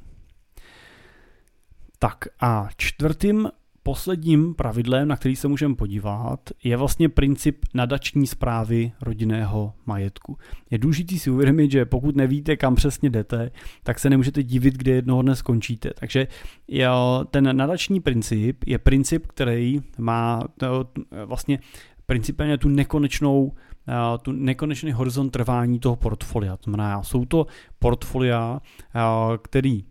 Tak 1.99 2.25
a 2.39 2.69
čtvrtým 2.77 3.49
posledním 3.83 4.55
pravidlem, 4.55 5.07
na 5.07 5.15
který 5.15 5.35
se 5.35 5.47
můžeme 5.47 5.75
podívat, 5.75 6.49
je 6.63 6.77
vlastně 6.77 7.09
princip 7.09 7.65
nadační 7.73 8.27
zprávy 8.27 8.91
rodinného 9.01 9.73
majetku. 9.85 10.37
Je 10.71 10.77
důležité 10.77 11.15
si 11.17 11.29
uvědomit, 11.29 11.71
že 11.71 11.85
pokud 11.85 12.15
nevíte, 12.15 12.57
kam 12.57 12.75
přesně 12.75 13.09
jdete, 13.09 13.51
tak 13.83 13.99
se 13.99 14.09
nemůžete 14.09 14.43
divit, 14.43 14.73
kde 14.73 14.91
jednoho 14.91 15.21
dne 15.21 15.35
skončíte. 15.35 15.89
Takže 15.99 16.27
ten 17.31 17.57
nadační 17.57 17.99
princip 17.99 18.63
je 18.67 18.77
princip, 18.77 19.27
který 19.27 19.79
má 19.97 20.43
vlastně 21.25 21.59
principálně 22.07 22.57
tu 22.57 22.69
nekonečnou 22.69 23.51
Eh, 23.89 24.17
tu 24.17 24.31
nekonečný 24.31 24.91
horizont 24.91 25.29
trvání 25.29 25.79
toho 25.79 25.95
portfolia. 25.95 26.57
To 26.57 26.63
znamená, 26.63 27.03
jsou 27.03 27.25
to 27.25 27.47
portfolia, 27.79 28.61
eh, 28.95 29.37
který, 29.41 29.85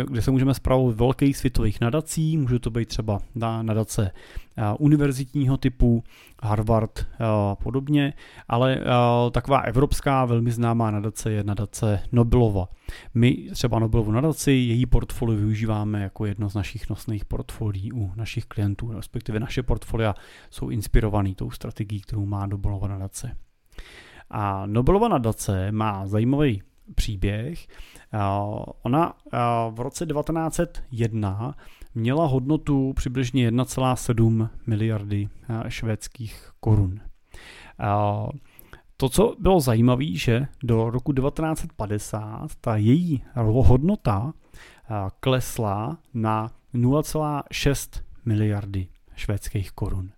eh, 0.00 0.04
kde 0.04 0.22
se 0.22 0.30
můžeme 0.30 0.54
zpravovat 0.54 0.96
velkých 0.96 1.36
světových 1.36 1.80
nadací, 1.80 2.36
může 2.36 2.58
to 2.58 2.70
být 2.70 2.88
třeba 2.88 3.18
nadace 3.62 4.10
univerzitního 4.78 5.56
typu, 5.56 6.04
Harvard 6.42 7.06
a 7.18 7.54
podobně, 7.54 8.12
ale 8.48 8.80
taková 9.32 9.60
evropská 9.60 10.24
velmi 10.24 10.50
známá 10.50 10.90
nadace 10.90 11.32
je 11.32 11.44
nadace 11.44 12.02
Nobelova. 12.12 12.68
My 13.14 13.48
třeba 13.52 13.78
Nobelovu 13.78 14.12
nadaci, 14.12 14.52
její 14.52 14.86
portfolio 14.86 15.38
využíváme 15.38 16.02
jako 16.02 16.26
jedno 16.26 16.50
z 16.50 16.54
našich 16.54 16.90
nosných 16.90 17.24
portfolií 17.24 17.92
u 17.92 18.12
našich 18.16 18.44
klientů, 18.44 18.92
respektive 18.92 19.40
naše 19.40 19.62
portfolia 19.62 20.14
jsou 20.50 20.68
inspirovaný 20.68 21.34
tou 21.34 21.50
strategií, 21.50 22.00
kterou 22.00 22.26
má 22.26 22.46
Nobelova 22.46 22.88
nadace. 22.88 23.36
A 24.30 24.66
Nobelova 24.66 25.08
nadace 25.08 25.72
má 25.72 26.06
zajímavý 26.06 26.62
příběh. 26.94 27.66
Ona 28.82 29.14
v 29.70 29.80
roce 29.80 30.06
1901 30.06 31.54
měla 31.96 32.26
hodnotu 32.26 32.92
přibližně 32.92 33.50
1,7 33.50 34.48
miliardy 34.66 35.28
švédských 35.68 36.50
korun. 36.60 37.00
To, 38.96 39.08
co 39.08 39.36
bylo 39.38 39.60
zajímavé, 39.60 40.04
že 40.12 40.46
do 40.62 40.90
roku 40.90 41.12
1950 41.12 42.48
ta 42.60 42.76
její 42.76 43.24
hodnota 43.34 44.32
klesla 45.20 45.98
na 46.14 46.50
0,6 46.74 48.02
miliardy 48.24 48.88
švédských 49.14 49.72
korun. 49.72 50.10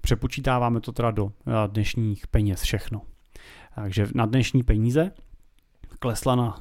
Přepočítáváme 0.00 0.80
to 0.80 0.92
teda 0.92 1.10
do 1.10 1.32
dnešních 1.66 2.26
peněz 2.26 2.62
všechno. 2.62 3.02
Takže 3.74 4.06
na 4.14 4.26
dnešní 4.26 4.62
peníze 4.62 5.12
klesla 6.02 6.34
na 6.34 6.54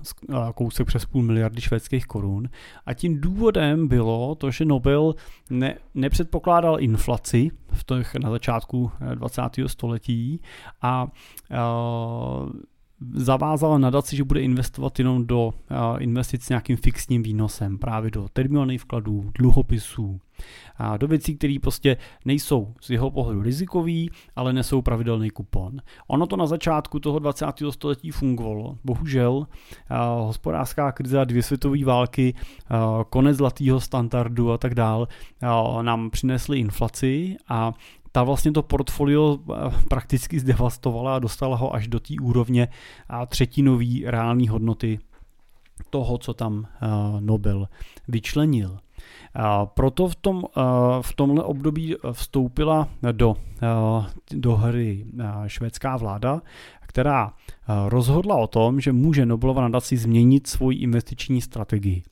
kousek 0.56 0.88
přes 0.88 1.06
půl 1.06 1.24
miliardy 1.24 1.62
švédských 1.62 2.06
korun 2.06 2.50
a 2.86 2.94
tím 2.94 3.22
důvodem 3.22 3.88
bylo 3.88 4.36
to, 4.36 4.52
že 4.52 4.66
Nobel 4.66 5.16
ne, 5.50 5.78
nepředpokládal 5.94 6.80
inflaci 6.80 7.50
v 7.74 7.84
těch 7.84 8.16
na 8.16 8.30
začátku 8.30 8.92
20. 9.16 9.42
Eh, 9.58 9.70
století 9.70 10.42
a, 10.82 10.88
a 10.88 11.08
zavázala 13.14 13.78
nadaci, 13.78 14.16
že 14.16 14.24
bude 14.24 14.42
investovat 14.42 15.00
jenom 15.00 15.28
do 15.28 15.54
investic 16.00 16.44
s 16.44 16.50
nějakým 16.50 16.78
fixním 16.78 17.24
výnosem, 17.24 17.78
právě 17.78 18.12
do 18.12 18.28
terminálních 18.34 18.82
vkladů, 18.82 19.32
dluhopisů, 19.38 20.20
a 20.78 20.98
do 20.98 21.08
věcí, 21.08 21.36
které 21.38 21.56
prostě 21.62 21.98
nejsou 22.26 22.74
z 22.82 22.90
jeho 22.90 23.12
pohledu 23.12 23.42
rizikový, 23.42 24.12
ale 24.36 24.54
nesou 24.54 24.82
pravidelný 24.82 25.30
kupon. 25.30 25.78
Ono 26.08 26.28
to 26.28 26.38
na 26.38 26.46
začátku 26.46 27.00
toho 27.00 27.20
20. 27.20 27.46
století 27.70 28.12
fungovalo. 28.12 28.78
Bohužel 28.84 29.48
hospodářská 30.18 30.92
krize 30.92 31.20
a 31.20 31.24
dvě 31.24 31.44
světové 31.44 31.86
války, 31.86 32.34
konec 33.10 33.38
zlatého 33.38 33.80
standardu 33.80 34.52
a 34.52 34.58
tak 34.58 34.76
dál 34.76 35.08
nám 35.82 36.10
přinesly 36.10 36.60
inflaci 36.60 37.36
a 37.50 37.74
ta 38.12 38.24
vlastně 38.24 38.52
to 38.52 38.64
portfolio 38.64 39.38
prakticky 39.90 40.40
zdevastovala 40.40 41.16
a 41.16 41.20
dostala 41.20 41.56
ho 41.56 41.76
až 41.76 41.88
do 41.88 42.00
té 42.00 42.14
úrovně 42.22 42.68
a 43.10 43.26
třetinový 43.26 44.04
reální 44.06 44.48
hodnoty 44.48 45.00
toho, 45.90 46.18
co 46.18 46.34
tam 46.34 46.68
Nobel 47.20 47.68
vyčlenil. 48.08 48.78
Proto 49.66 50.08
v, 50.08 50.16
tom, 50.16 50.44
v 51.02 51.14
tomhle 51.16 51.44
období 51.44 51.96
vstoupila 52.12 52.88
do, 53.12 53.36
do 54.32 54.56
hry 54.56 55.06
švédská 55.48 55.98
vláda, 55.98 56.42
která 56.82 57.34
rozhodla 57.88 58.36
o 58.36 58.48
tom, 58.48 58.82
že 58.82 58.92
může 58.92 59.26
Nobelova 59.26 59.62
nadaci 59.62 59.98
změnit 59.98 60.48
svoji 60.48 60.78
investiční 60.78 61.42
strategii. 61.42 62.04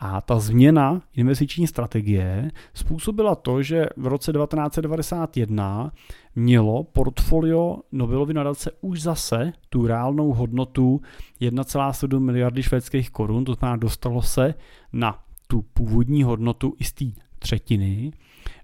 A 0.00 0.20
ta 0.20 0.38
změna 0.38 1.02
investiční 1.14 1.66
strategie 1.66 2.50
způsobila 2.74 3.34
to, 3.34 3.62
že 3.62 3.86
v 3.96 4.06
roce 4.06 4.32
1991 4.32 5.92
mělo 6.36 6.84
portfolio 6.84 7.78
Nobelovy 7.92 8.34
nadace 8.34 8.70
už 8.80 9.02
zase 9.02 9.52
tu 9.68 9.86
reálnou 9.86 10.32
hodnotu 10.32 11.00
1,7 11.40 12.20
miliardy 12.20 12.62
švédských 12.62 13.10
korun, 13.10 13.44
to 13.44 13.54
znamená 13.54 13.76
dostalo 13.76 14.22
se 14.22 14.54
na 14.92 15.18
tu 15.46 15.62
původní 15.62 16.22
hodnotu 16.22 16.74
i 16.78 16.84
z 16.84 16.92
té 16.92 17.04
třetiny. 17.38 18.12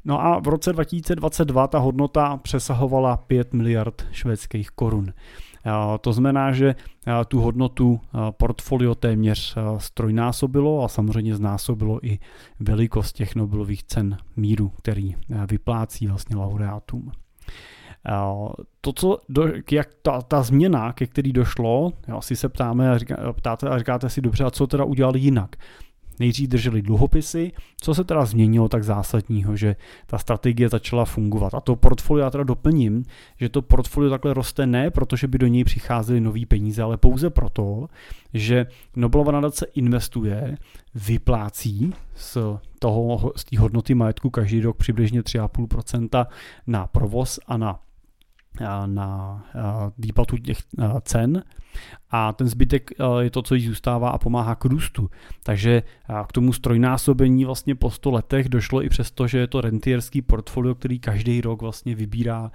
No 0.05 0.21
a 0.21 0.41
v 0.41 0.49
roce 0.49 0.73
2022 0.73 1.67
ta 1.67 1.79
hodnota 1.79 2.37
přesahovala 2.37 3.17
5 3.17 3.53
miliard 3.53 4.07
švédských 4.13 4.71
korun. 4.71 5.13
To 6.01 6.13
znamená, 6.13 6.53
že 6.53 6.75
tu 7.29 7.41
hodnotu 7.41 8.01
portfolio 8.31 8.95
téměř 8.95 9.57
strojnásobilo 9.79 10.85
a 10.85 10.89
samozřejmě 10.89 11.37
znásobilo 11.37 12.07
i 12.07 12.19
velikost 12.61 13.13
těch 13.13 13.35
Nobelových 13.35 13.85
cen 13.85 14.17
míru, 14.37 14.69
který 14.69 15.17
vyplácí 15.51 16.07
vlastně 16.07 16.37
laureátům. 16.37 17.13
To, 18.81 18.93
co 18.93 19.19
do, 19.29 19.47
jak 19.71 19.89
ta, 20.03 20.23
ta 20.23 20.43
změna, 20.43 20.93
ke 20.93 21.07
který 21.07 21.33
došlo, 21.33 21.93
asi 22.17 22.37
se 22.37 22.49
ptáme 22.49 22.91
a 22.91 22.99
říká, 22.99 23.33
ptáte 23.33 23.69
a 23.69 23.79
říkáte 23.79 24.09
si 24.09 24.21
dobře, 24.21 24.45
a 24.45 24.51
co 24.51 24.67
teda 24.67 24.85
udělali 24.85 25.21
jinak. 25.21 25.57
Nejdřív 26.21 26.49
drželi 26.49 26.83
dluhopisy, 26.83 27.53
co 27.81 27.95
se 27.95 28.05
teda 28.05 28.25
změnilo 28.25 28.69
tak 28.69 28.85
zásadního, 28.85 29.57
že 29.57 29.77
ta 30.07 30.19
strategie 30.19 30.69
začala 30.69 31.05
fungovat. 31.05 31.55
A 31.55 31.61
to 31.61 31.77
portfolio 31.77 32.25
já 32.25 32.31
teda 32.31 32.45
doplním, 32.45 33.05
že 33.41 33.49
to 33.49 33.63
portfolio 33.63 34.11
takhle 34.11 34.35
roste 34.35 34.67
ne, 34.67 34.91
protože 34.91 35.29
by 35.29 35.39
do 35.39 35.47
něj 35.47 35.65
přicházely 35.65 36.21
nové 36.21 36.47
peníze, 36.47 36.83
ale 36.83 36.97
pouze 36.97 37.31
proto, 37.31 37.89
že 38.35 38.67
Nobelova 38.97 39.33
nadace 39.33 39.67
investuje, 39.75 40.57
vyplácí 40.95 41.95
z 42.15 42.37
toho, 42.79 43.33
z 43.37 43.45
té 43.45 43.59
hodnoty 43.59 43.95
majetku 43.95 44.31
každý 44.31 44.61
rok 44.61 44.77
přibližně 44.77 45.23
3,5% 45.23 46.27
na 46.67 46.87
provoz 46.87 47.41
a 47.47 47.57
na 47.57 47.79
na 48.87 49.45
výplatu 49.99 50.37
těch 50.37 50.59
cen 51.03 51.45
a 52.11 52.33
ten 52.33 52.49
zbytek 52.49 52.91
je 53.21 53.31
to, 53.31 53.43
co 53.43 53.55
jí 53.55 53.67
zůstává 53.67 54.11
a 54.11 54.19
pomáhá 54.19 54.55
k 54.55 54.65
růstu. 54.65 55.11
Takže 55.43 55.83
k 56.29 56.33
tomu 56.33 56.53
strojnásobení 56.53 57.45
vlastně 57.45 57.75
po 57.75 57.91
100 57.91 58.11
letech 58.11 58.49
došlo 58.49 58.85
i 58.85 58.89
přesto, 58.89 59.27
že 59.27 59.39
je 59.39 59.47
to 59.47 59.61
rentierský 59.61 60.23
portfolio, 60.23 60.75
který 60.75 60.99
každý 60.99 61.41
rok 61.41 61.63
vlastně 61.63 61.95
vybírá 61.95 62.51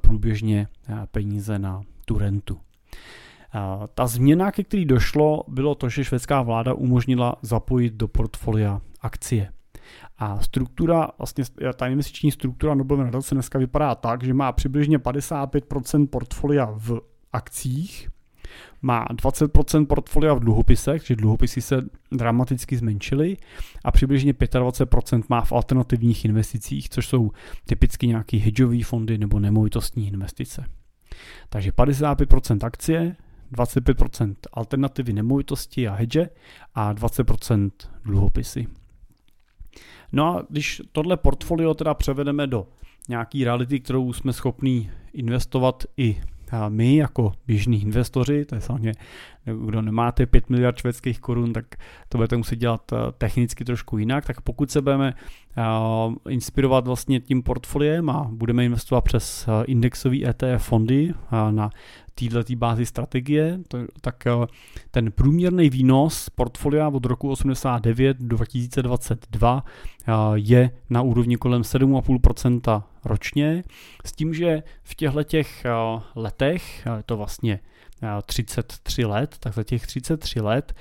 průběžně 0.00 0.68
peníze 1.10 1.58
na 1.58 1.80
tu 2.04 2.18
rentu. 2.18 2.58
Ta 3.94 4.06
změna, 4.06 4.52
ke 4.52 4.64
který 4.64 4.84
došlo, 4.84 5.44
bylo 5.48 5.74
to, 5.74 5.88
že 5.88 6.04
švédská 6.04 6.42
vláda 6.42 6.74
umožnila 6.74 7.36
zapojit 7.42 7.94
do 7.94 8.08
portfolia 8.08 8.80
akcie. 9.00 9.52
A 10.18 10.40
struktura, 10.40 11.08
vlastně 11.18 11.44
ta 11.76 11.86
investiční 11.86 12.32
struktura 12.32 12.74
Nobel 12.74 12.96
nadace 12.96 13.34
dneska 13.34 13.58
vypadá 13.58 13.94
tak, 13.94 14.24
že 14.24 14.34
má 14.34 14.52
přibližně 14.52 14.98
55% 14.98 16.06
portfolia 16.06 16.74
v 16.76 17.00
akcích 17.32 18.08
má 18.82 19.06
20% 19.06 19.86
portfolia 19.86 20.34
v 20.34 20.40
dluhopisech, 20.40 21.06
že 21.06 21.16
dluhopisy 21.16 21.62
se 21.62 21.82
dramaticky 22.12 22.76
zmenšily 22.76 23.36
a 23.84 23.90
přibližně 23.90 24.32
25% 24.32 25.22
má 25.28 25.40
v 25.40 25.52
alternativních 25.52 26.24
investicích, 26.24 26.88
což 26.88 27.08
jsou 27.08 27.30
typicky 27.66 28.06
nějaké 28.06 28.36
hedžové 28.36 28.84
fondy 28.84 29.18
nebo 29.18 29.40
nemovitostní 29.40 30.08
investice. 30.08 30.64
Takže 31.48 31.70
55% 31.70 32.66
akcie, 32.66 33.16
25% 33.52 34.34
alternativy 34.52 35.12
nemovitosti 35.12 35.88
a 35.88 35.94
hedge 35.94 36.28
a 36.74 36.94
20% 36.94 37.70
dluhopisy. 38.04 38.66
No 40.12 40.36
a 40.36 40.44
když 40.48 40.82
tohle 40.92 41.16
portfolio 41.16 41.74
teda 41.74 41.94
převedeme 41.94 42.46
do 42.46 42.66
nějaký 43.08 43.44
reality, 43.44 43.80
kterou 43.80 44.12
jsme 44.12 44.32
schopní 44.32 44.90
investovat 45.12 45.84
i 45.96 46.20
my 46.68 46.96
jako 46.96 47.32
běžní 47.46 47.82
investoři, 47.82 48.44
to 48.44 48.54
je 48.54 48.60
samozřejmě, 48.60 48.92
kdo 49.66 49.82
nemáte 49.82 50.26
5 50.26 50.50
miliard 50.50 50.78
švédských 50.78 51.20
korun, 51.20 51.52
tak 51.52 51.66
to 52.08 52.18
budete 52.18 52.36
muset 52.36 52.56
dělat 52.56 52.92
technicky 53.18 53.64
trošku 53.64 53.98
jinak, 53.98 54.26
tak 54.26 54.40
pokud 54.40 54.70
se 54.70 54.80
budeme 54.80 55.14
inspirovat 56.28 56.86
vlastně 56.86 57.20
tím 57.20 57.42
portfoliem 57.42 58.10
a 58.10 58.28
budeme 58.32 58.64
investovat 58.64 59.00
přes 59.00 59.48
indexový 59.66 60.26
ETF 60.26 60.64
fondy 60.64 61.14
na 61.50 61.70
této 62.14 62.54
bázi 62.56 62.86
strategie, 62.86 63.58
tak 64.00 64.24
ten 64.90 65.12
průměrný 65.12 65.70
výnos 65.70 66.30
portfolia 66.30 66.88
od 66.88 67.06
roku 67.06 67.30
89 67.30 68.16
do 68.20 68.36
2022 68.36 69.64
je 70.34 70.70
na 70.90 71.02
úrovni 71.02 71.36
kolem 71.36 71.62
7,5% 71.62 72.82
ročně, 73.04 73.64
s 74.04 74.12
tím, 74.12 74.34
že 74.34 74.62
v 74.82 74.94
těchto 74.94 75.22
těch 75.22 75.64
letech, 76.14 76.86
je 76.96 77.02
to 77.06 77.16
vlastně 77.16 77.60
33 78.26 79.04
let, 79.04 79.36
tak 79.40 79.54
za 79.54 79.62
těch 79.62 79.86
33 79.86 80.40
let 80.40 80.72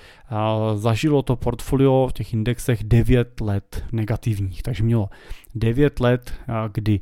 zažilo 0.75 1.21
to 1.21 1.35
portfolio 1.35 2.07
v 2.09 2.13
těch 2.13 2.33
indexech 2.33 2.83
9 2.83 3.41
let 3.41 3.83
negativních. 3.91 4.63
Takže 4.63 4.83
mělo 4.83 5.09
9 5.55 5.99
let, 5.99 6.33
kdy 6.71 6.99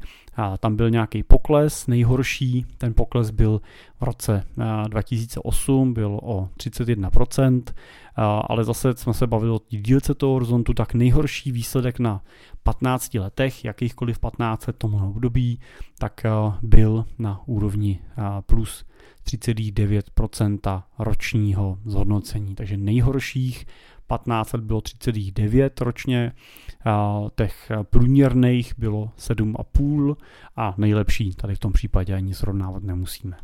tam 0.60 0.76
byl 0.76 0.90
nějaký 0.90 1.24
pokles, 1.24 1.88
nejhorší 1.88 2.66
ten 2.78 2.94
pokles 2.94 3.30
byl 3.30 3.62
v 4.00 4.04
roce 4.04 4.44
2008, 4.88 5.94
byl 5.94 6.20
o 6.24 6.50
31%, 6.58 7.64
ale 8.48 8.64
zase 8.64 8.94
jsme 8.96 9.14
se 9.14 9.28
bavili 9.28 9.52
o 9.52 9.62
dílce 9.70 10.14
toho 10.14 10.34
horizontu, 10.34 10.74
tak 10.74 10.94
nejhorší 10.94 11.52
výsledek 11.52 12.00
na 12.00 12.22
15 12.64 13.14
letech, 13.14 13.66
jakýchkoliv 13.66 14.20
15 14.20 14.68
let 14.68 14.76
tomu 14.78 15.10
období, 15.10 15.60
tak 16.00 16.26
byl 16.62 17.06
na 17.20 17.42
úrovni 17.46 18.00
plus 18.46 18.86
30,9% 19.26 20.84
ročního 21.00 21.78
zhodnocení. 21.86 22.56
Takže 22.56 22.78
nejhorších 22.78 23.66
15 24.08 24.54
let 24.54 24.64
bylo 24.64 24.80
30,9 24.80 25.70
ročně, 25.84 26.32
těch 27.36 27.72
průměrných 27.84 28.74
bylo 28.78 29.12
7,5 29.18 30.16
a 30.56 30.74
nejlepší 30.78 31.36
tady 31.36 31.56
v 31.56 31.60
tom 31.60 31.72
případě 31.72 32.16
ani 32.16 32.34
srovnávat 32.34 32.84
nemusíme. 32.84 33.38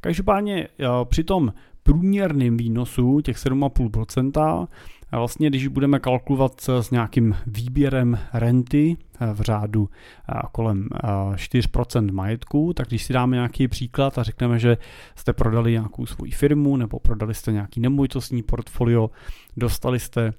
Každopádně 0.00 0.68
při 1.04 1.24
tom 1.24 1.52
průměrném 1.86 2.56
výnosu 2.56 3.20
těch 3.20 3.36
7,5% 3.36 4.68
a 5.10 5.18
vlastně, 5.18 5.48
když 5.48 5.66
budeme 5.68 5.98
kalkulovat 5.98 6.60
s 6.60 6.90
nějakým 6.90 7.36
výběrem 7.46 8.18
renty 8.32 8.96
eh, 9.20 9.34
v 9.34 9.40
řádu 9.40 9.88
eh, 10.28 10.40
kolem 10.52 10.88
4% 11.34 12.08
eh, 12.08 12.12
majetku, 12.12 12.72
tak 12.72 12.88
když 12.88 13.02
si 13.02 13.12
dáme 13.12 13.36
nějaký 13.36 13.68
příklad 13.68 14.18
a 14.18 14.22
řekneme, 14.22 14.58
že 14.58 14.76
jste 15.16 15.32
prodali 15.32 15.72
nějakou 15.72 16.06
svoji 16.06 16.32
firmu 16.32 16.76
nebo 16.76 16.98
prodali 16.98 17.34
jste 17.34 17.52
nějaký 17.52 17.80
nemovitostní 17.80 18.42
portfolio, 18.42 19.10
dostali 19.56 20.00
jste 20.00 20.32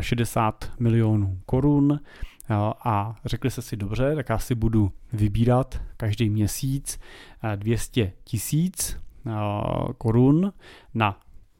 60 0.00 0.72
milionů 0.78 1.38
korun 1.46 2.00
a 2.84 3.16
řekli 3.24 3.50
jste 3.50 3.62
si 3.62 3.76
dobře, 3.76 4.14
tak 4.14 4.28
já 4.28 4.38
si 4.38 4.54
budu 4.54 4.92
vybírat 5.12 5.80
každý 5.96 6.30
měsíc 6.30 7.00
200 7.56 8.12
tisíc 8.24 9.02
korun 9.98 10.52
na 10.94 11.18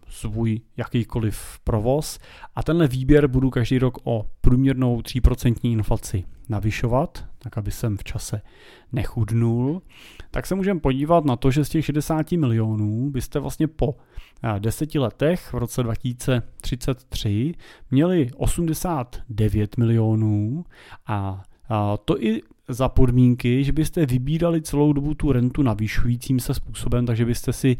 svůj 0.08 0.60
jakýkoliv 0.76 1.58
provoz. 1.64 2.18
A 2.54 2.62
tenhle 2.62 2.88
výběr 2.88 3.26
budu 3.28 3.50
každý 3.50 3.78
rok 3.78 3.98
o 4.04 4.26
průměrnou 4.40 5.00
3% 5.00 5.54
inflaci 5.62 6.24
navyšovat, 6.48 7.24
tak 7.38 7.58
aby 7.58 7.70
jsem 7.70 7.96
v 7.96 8.04
čase 8.04 8.42
nechudnul, 8.92 9.82
tak 10.30 10.46
se 10.46 10.54
můžeme 10.54 10.80
podívat 10.80 11.24
na 11.24 11.36
to, 11.36 11.50
že 11.50 11.64
z 11.64 11.68
těch 11.68 11.84
60 11.84 12.32
milionů 12.32 13.10
byste 13.10 13.38
vlastně 13.38 13.68
po 13.68 13.94
eh, 14.42 14.60
deseti 14.60 14.98
letech 14.98 15.52
v 15.52 15.54
roce 15.54 15.82
2033 15.82 17.54
měli 17.90 18.30
89 18.36 19.76
milionů 19.76 20.64
a 21.06 21.42
to 22.04 22.22
i 22.22 22.42
za 22.68 22.88
podmínky, 22.88 23.64
že 23.64 23.72
byste 23.72 24.06
vybírali 24.06 24.62
celou 24.62 24.92
dobu 24.92 25.14
tu 25.14 25.32
rentu 25.32 25.62
navyšujícím 25.62 26.40
se 26.40 26.54
způsobem, 26.54 27.06
takže 27.06 27.24
byste 27.24 27.52
si 27.52 27.76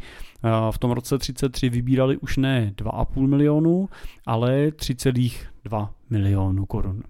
v 0.71 0.77
tom 0.77 0.91
roce 0.91 1.17
33 1.17 1.69
vybírali 1.69 2.17
už 2.17 2.37
ne 2.37 2.73
2,5 2.77 3.27
milionu, 3.27 3.89
ale 4.25 4.67
3,2 4.67 5.89
milionu 6.09 6.65
korun. 6.65 7.03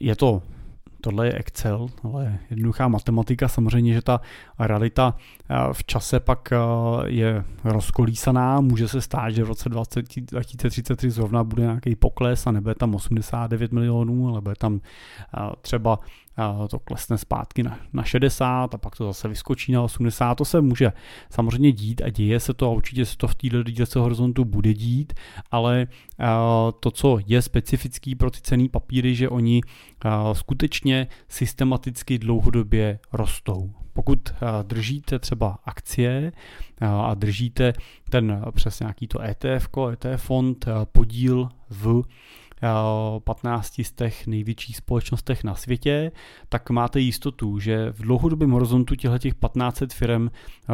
Je 0.00 0.16
to 0.16 0.42
tohle 1.02 1.26
je 1.26 1.32
Excel, 1.32 1.86
ale 2.04 2.38
jednoduchá 2.50 2.88
matematika. 2.88 3.48
Samozřejmě, 3.48 3.94
že 3.94 4.02
ta 4.02 4.20
realita 4.58 5.16
eh, 5.50 5.56
v 5.72 5.84
čase 5.84 6.20
pak 6.20 6.52
eh, 6.52 6.56
je 7.06 7.44
rozkolísaná. 7.64 8.60
Může 8.60 8.88
se 8.88 9.00
stát, 9.00 9.30
že 9.30 9.44
v 9.44 9.48
roce 9.48 9.68
2033 9.68 11.10
zrovna 11.10 11.44
bude 11.44 11.62
nějaký 11.62 11.96
pokles 11.96 12.46
a 12.46 12.52
nebude 12.52 12.74
tam 12.74 12.94
89 12.94 13.72
milionů, 13.72 14.28
ale 14.28 14.40
bude 14.40 14.54
tam 14.54 14.80
eh, 14.80 15.50
třeba 15.60 15.98
to 16.70 16.78
klesne 16.78 17.18
zpátky 17.18 17.62
na, 17.62 17.78
na 17.92 18.02
60 18.02 18.74
a 18.74 18.78
pak 18.78 18.96
to 18.96 19.06
zase 19.06 19.28
vyskočí 19.28 19.72
na 19.72 19.82
80. 19.82 20.34
To 20.34 20.44
se 20.44 20.60
může 20.60 20.92
samozřejmě 21.30 21.72
dít 21.72 22.02
a 22.04 22.08
děje 22.08 22.40
se 22.40 22.54
to 22.54 22.66
a 22.66 22.70
určitě 22.70 23.06
se 23.06 23.16
to 23.16 23.28
v 23.28 23.34
této 23.34 23.62
dílce 23.62 23.98
horizontu 23.98 24.44
bude 24.44 24.74
dít, 24.74 25.12
ale 25.50 25.86
to, 26.80 26.90
co 26.90 27.18
je 27.26 27.42
specifický 27.42 28.14
pro 28.14 28.30
ty 28.30 28.40
cený 28.40 28.68
papíry, 28.68 29.14
že 29.14 29.28
oni 29.28 29.60
skutečně 30.32 31.06
systematicky 31.28 32.18
dlouhodobě 32.18 32.98
rostou. 33.12 33.72
Pokud 33.92 34.34
držíte 34.62 35.18
třeba 35.18 35.58
akcie 35.64 36.32
a 36.80 37.14
držíte 37.14 37.72
ten 38.10 38.44
přes 38.50 38.80
nějaký 38.80 39.08
to 39.08 39.22
ETF, 39.22 39.68
ETF 39.92 40.22
fond, 40.22 40.66
podíl 40.92 41.48
v 41.70 42.02
15 43.24 43.82
z 43.82 43.92
těch 43.92 44.26
největších 44.26 44.76
společnostech 44.76 45.44
na 45.44 45.54
světě, 45.54 46.12
tak 46.48 46.70
máte 46.70 47.00
jistotu, 47.00 47.58
že 47.58 47.90
v 47.92 48.02
dlouhodobém 48.02 48.50
horizontu 48.50 48.94
těchto 48.94 49.18
1500 49.18 49.92
firm 49.92 50.28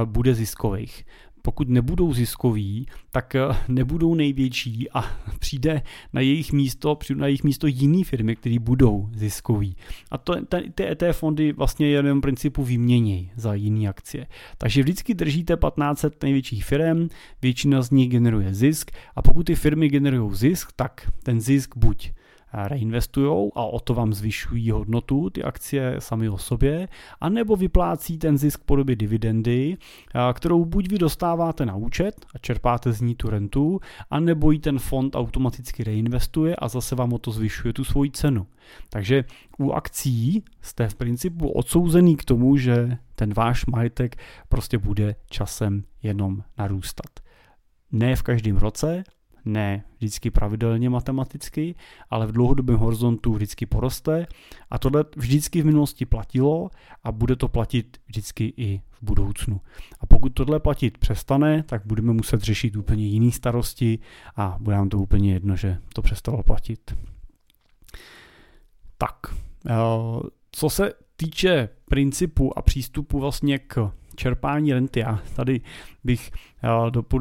bude 0.05 0.35
ziskových 0.35 1.05
pokud 1.43 1.69
nebudou 1.69 2.13
ziskoví, 2.15 2.87
tak 3.11 3.35
eh, 3.35 3.49
nebudou 3.69 4.15
největší 4.15 4.91
a 4.91 5.05
přijde 5.39 5.83
na 6.13 6.21
jejich 6.21 6.53
místo, 6.53 6.95
přijde 6.95 7.21
na 7.21 7.27
jejich 7.27 7.45
místo 7.45 7.67
jiný 7.67 8.05
firmy, 8.05 8.37
které 8.37 8.59
budou 8.59 9.09
ziskoví. 9.13 9.77
A 10.11 10.19
to, 10.19 10.47
ten, 10.47 10.73
ty 10.73 10.85
ETF 10.91 11.19
fondy 11.19 11.53
vlastně 11.53 11.89
jenom 11.89 12.21
principu 12.21 12.65
vyměnějí 12.65 13.31
za 13.37 13.55
jiné 13.55 13.89
akcie. 13.89 14.27
Takže 14.59 14.83
vždycky 14.83 15.15
držíte 15.15 15.57
1500 15.57 16.23
největších 16.23 16.65
firm, 16.65 17.09
většina 17.43 17.83
z 17.83 17.91
nich 17.91 18.09
generuje 18.09 18.55
zisk 18.55 18.91
a 19.17 19.23
pokud 19.23 19.43
ty 19.43 19.55
firmy 19.55 19.89
generují 19.89 20.35
zisk, 20.35 20.73
tak 20.77 21.13
ten 21.23 21.41
zisk 21.41 21.77
buď 21.77 22.11
reinvestují 22.53 23.51
a 23.55 23.65
o 23.65 23.81
to 23.81 23.95
vám 23.95 24.13
zvyšují 24.13 24.71
hodnotu 24.71 25.31
ty 25.31 25.43
akcie 25.43 25.97
sami 25.99 26.29
o 26.29 26.39
sobě, 26.39 26.89
anebo 27.21 27.57
vyplácí 27.57 28.19
ten 28.19 28.39
zisk 28.39 28.65
podobě 28.65 28.97
dividendy, 28.97 29.77
kterou 30.33 30.65
buď 30.65 30.89
vy 30.91 30.99
dostáváte 30.99 31.67
na 31.67 31.77
účet 31.77 32.27
a 32.35 32.39
čerpáte 32.39 32.93
z 32.93 33.01
ní 33.01 33.15
tu 33.15 33.31
rentu, 33.31 33.81
anebo 34.11 34.51
ji 34.51 34.59
ten 34.59 34.79
fond 34.79 35.17
automaticky 35.17 35.85
reinvestuje 35.85 36.57
a 36.57 36.69
zase 36.69 36.95
vám 36.95 37.13
o 37.13 37.19
to 37.19 37.31
zvyšuje 37.31 37.73
tu 37.73 37.85
svoji 37.85 38.11
cenu. 38.11 38.47
Takže 38.91 39.25
u 39.59 39.73
akcí 39.73 40.45
jste 40.63 40.89
v 40.89 40.95
principu 40.95 41.49
odsouzený 41.49 42.17
k 42.17 42.25
tomu, 42.25 42.57
že 42.57 42.99
ten 43.15 43.35
váš 43.35 43.67
majetek 43.67 44.17
prostě 44.49 44.79
bude 44.79 45.15
časem 45.31 45.85
jenom 46.03 46.43
narůstat. 46.59 47.11
Ne 47.93 48.17
v 48.17 48.23
každém 48.23 48.57
roce, 48.57 49.05
ne 49.45 49.85
vždycky 49.97 50.31
pravidelně 50.31 50.91
matematicky, 50.91 51.75
ale 52.11 52.27
v 52.27 52.33
dlouhodobém 52.33 52.77
horizontu 52.77 53.35
vždycky 53.35 53.67
poroste 53.67 54.27
a 54.71 54.79
tohle 54.79 55.05
vždycky 55.17 55.63
v 55.63 55.67
minulosti 55.67 56.07
platilo 56.07 56.71
a 57.05 57.13
bude 57.13 57.37
to 57.37 57.49
platit 57.49 57.97
vždycky 58.07 58.55
i 58.57 58.83
v 58.91 59.03
budoucnu. 59.03 59.61
A 60.01 60.07
pokud 60.07 60.29
tohle 60.29 60.61
platit 60.61 60.99
přestane, 60.99 61.63
tak 61.63 61.83
budeme 61.87 62.13
muset 62.13 62.41
řešit 62.41 62.77
úplně 62.77 63.07
jiné 63.07 63.33
starosti 63.33 63.99
a 64.37 64.57
bude 64.61 64.77
nám 64.77 64.89
to 64.89 64.99
úplně 64.99 65.33
jedno, 65.33 65.57
že 65.57 65.79
to 65.95 66.03
přestalo 66.03 66.43
platit. 66.43 66.97
Tak, 68.99 69.17
eh, 69.67 69.75
co 70.53 70.71
se 70.71 70.93
týče 71.17 71.69
principu 71.85 72.59
a 72.59 72.63
přístupu 72.63 73.21
vlastně 73.21 73.59
k 73.59 73.93
čerpání 74.19 74.73
renty. 74.73 75.01
Já 75.01 75.21
tady 75.37 75.61
bych 76.05 76.31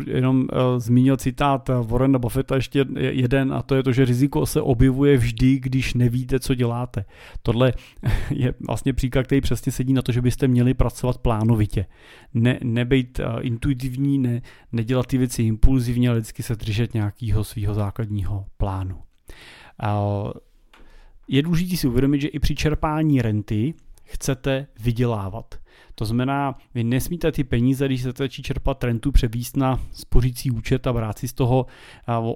jenom 0.08 0.48
zmínil 0.78 1.18
citát 1.18 1.70
Warrena 1.84 2.20
Buffetta 2.20 2.56
ještě 2.56 2.86
jeden 2.98 3.54
a 3.54 3.62
to 3.62 3.76
je 3.76 3.84
to, 3.84 3.92
že 3.92 4.06
riziko 4.06 4.46
se 4.46 4.62
objevuje 4.62 5.18
vždy, 5.18 5.60
když 5.60 5.94
nevíte, 5.94 6.40
co 6.40 6.56
děláte. 6.56 7.06
Tohle 7.42 7.74
je 8.30 8.54
vlastně 8.68 8.94
příklad, 8.94 9.26
který 9.26 9.42
přesně 9.42 9.72
sedí 9.72 9.94
na 9.94 10.02
to, 10.02 10.12
že 10.12 10.22
byste 10.22 10.48
měli 10.48 10.74
pracovat 10.74 11.18
plánovitě. 11.18 11.86
Ne, 12.34 12.60
nebejt 12.64 13.20
intuitivní, 13.42 14.20
ne, 14.20 14.42
nedělat 14.72 15.06
ty 15.06 15.18
věci 15.18 15.44
impulzivně, 15.44 16.10
ale 16.10 16.20
vždycky 16.20 16.44
se 16.44 16.56
držet 16.56 16.94
nějakého 16.94 17.44
svého 17.44 17.74
základního 17.74 18.46
plánu. 18.58 19.02
Je 21.28 21.42
důležité 21.42 21.78
si 21.78 21.88
uvědomit, 21.88 22.22
že 22.22 22.28
i 22.28 22.40
při 22.40 22.56
čerpání 22.56 23.22
renty 23.22 23.74
chcete 24.04 24.68
vydělávat. 24.80 25.56
To 26.00 26.06
znamená, 26.06 26.56
vy 26.74 26.84
nesmíte 26.84 27.32
ty 27.32 27.44
peníze, 27.44 27.86
když 27.86 28.02
se 28.02 28.12
začí 28.18 28.44
čerpat 28.44 28.84
rentu, 28.84 29.12
převíst 29.12 29.58
na 29.58 29.80
spořící 29.92 30.52
účet 30.52 30.88
a 30.88 30.94
brát 30.94 31.18
si 31.18 31.28
z 31.28 31.34
toho 31.34 31.66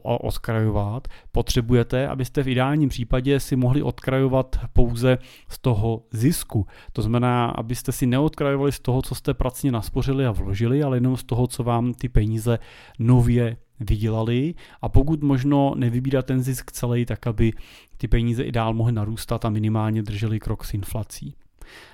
odkrajovat. 0.03 1.07
Potřebujete, 1.31 2.07
abyste 2.07 2.43
v 2.43 2.47
ideálním 2.47 2.89
případě 2.89 3.39
si 3.39 3.55
mohli 3.55 3.81
odkrajovat 3.81 4.59
pouze 4.73 5.17
z 5.49 5.59
toho 5.59 6.03
zisku. 6.11 6.65
To 6.93 7.01
znamená, 7.01 7.45
abyste 7.45 7.91
si 7.91 8.05
neodkrajovali 8.05 8.71
z 8.71 8.79
toho, 8.79 9.01
co 9.01 9.15
jste 9.15 9.33
pracně 9.33 9.71
naspořili 9.71 10.25
a 10.25 10.31
vložili, 10.31 10.83
ale 10.83 10.97
jenom 10.97 11.17
z 11.17 11.23
toho, 11.23 11.47
co 11.47 11.63
vám 11.63 11.93
ty 11.93 12.09
peníze 12.09 12.59
nově 12.99 13.57
vydělali 13.79 14.53
a 14.81 14.89
pokud 14.89 15.23
možno 15.23 15.73
nevybírat 15.75 16.25
ten 16.25 16.41
zisk 16.41 16.71
celý, 16.71 17.05
tak 17.05 17.27
aby 17.27 17.53
ty 17.97 18.07
peníze 18.07 18.43
i 18.43 18.51
dál 18.51 18.73
mohly 18.73 18.93
narůstat 18.93 19.45
a 19.45 19.49
minimálně 19.49 20.03
drželi 20.03 20.39
krok 20.39 20.65
s 20.65 20.73
inflací. 20.73 21.35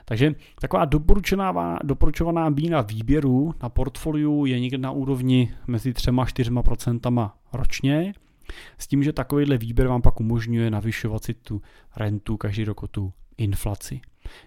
Takže 0.05 0.36
taková 0.61 0.86
doporučená, 0.86 1.80
doporučovaná 1.84 2.51
bína 2.51 2.82
výběru 2.82 3.53
na 3.63 3.69
portfoliu 3.69 4.45
je 4.45 4.59
někde 4.59 4.78
na 4.78 4.91
úrovni 4.91 5.53
mezi 5.67 5.91
3-4% 5.91 7.32
ročně, 7.53 8.13
s 8.78 8.88
tím, 8.88 9.03
že 9.03 9.13
takovýhle 9.13 9.57
výběr 9.57 9.88
vám 9.88 10.01
pak 10.01 10.19
umožňuje 10.19 10.71
navyšovat 10.71 11.23
si 11.23 11.34
tu 11.34 11.61
rentu 11.95 12.38
každý 12.38 12.63
rok 12.63 12.84
o 12.84 12.88
tu 12.88 13.13
inflaci. 13.38 14.01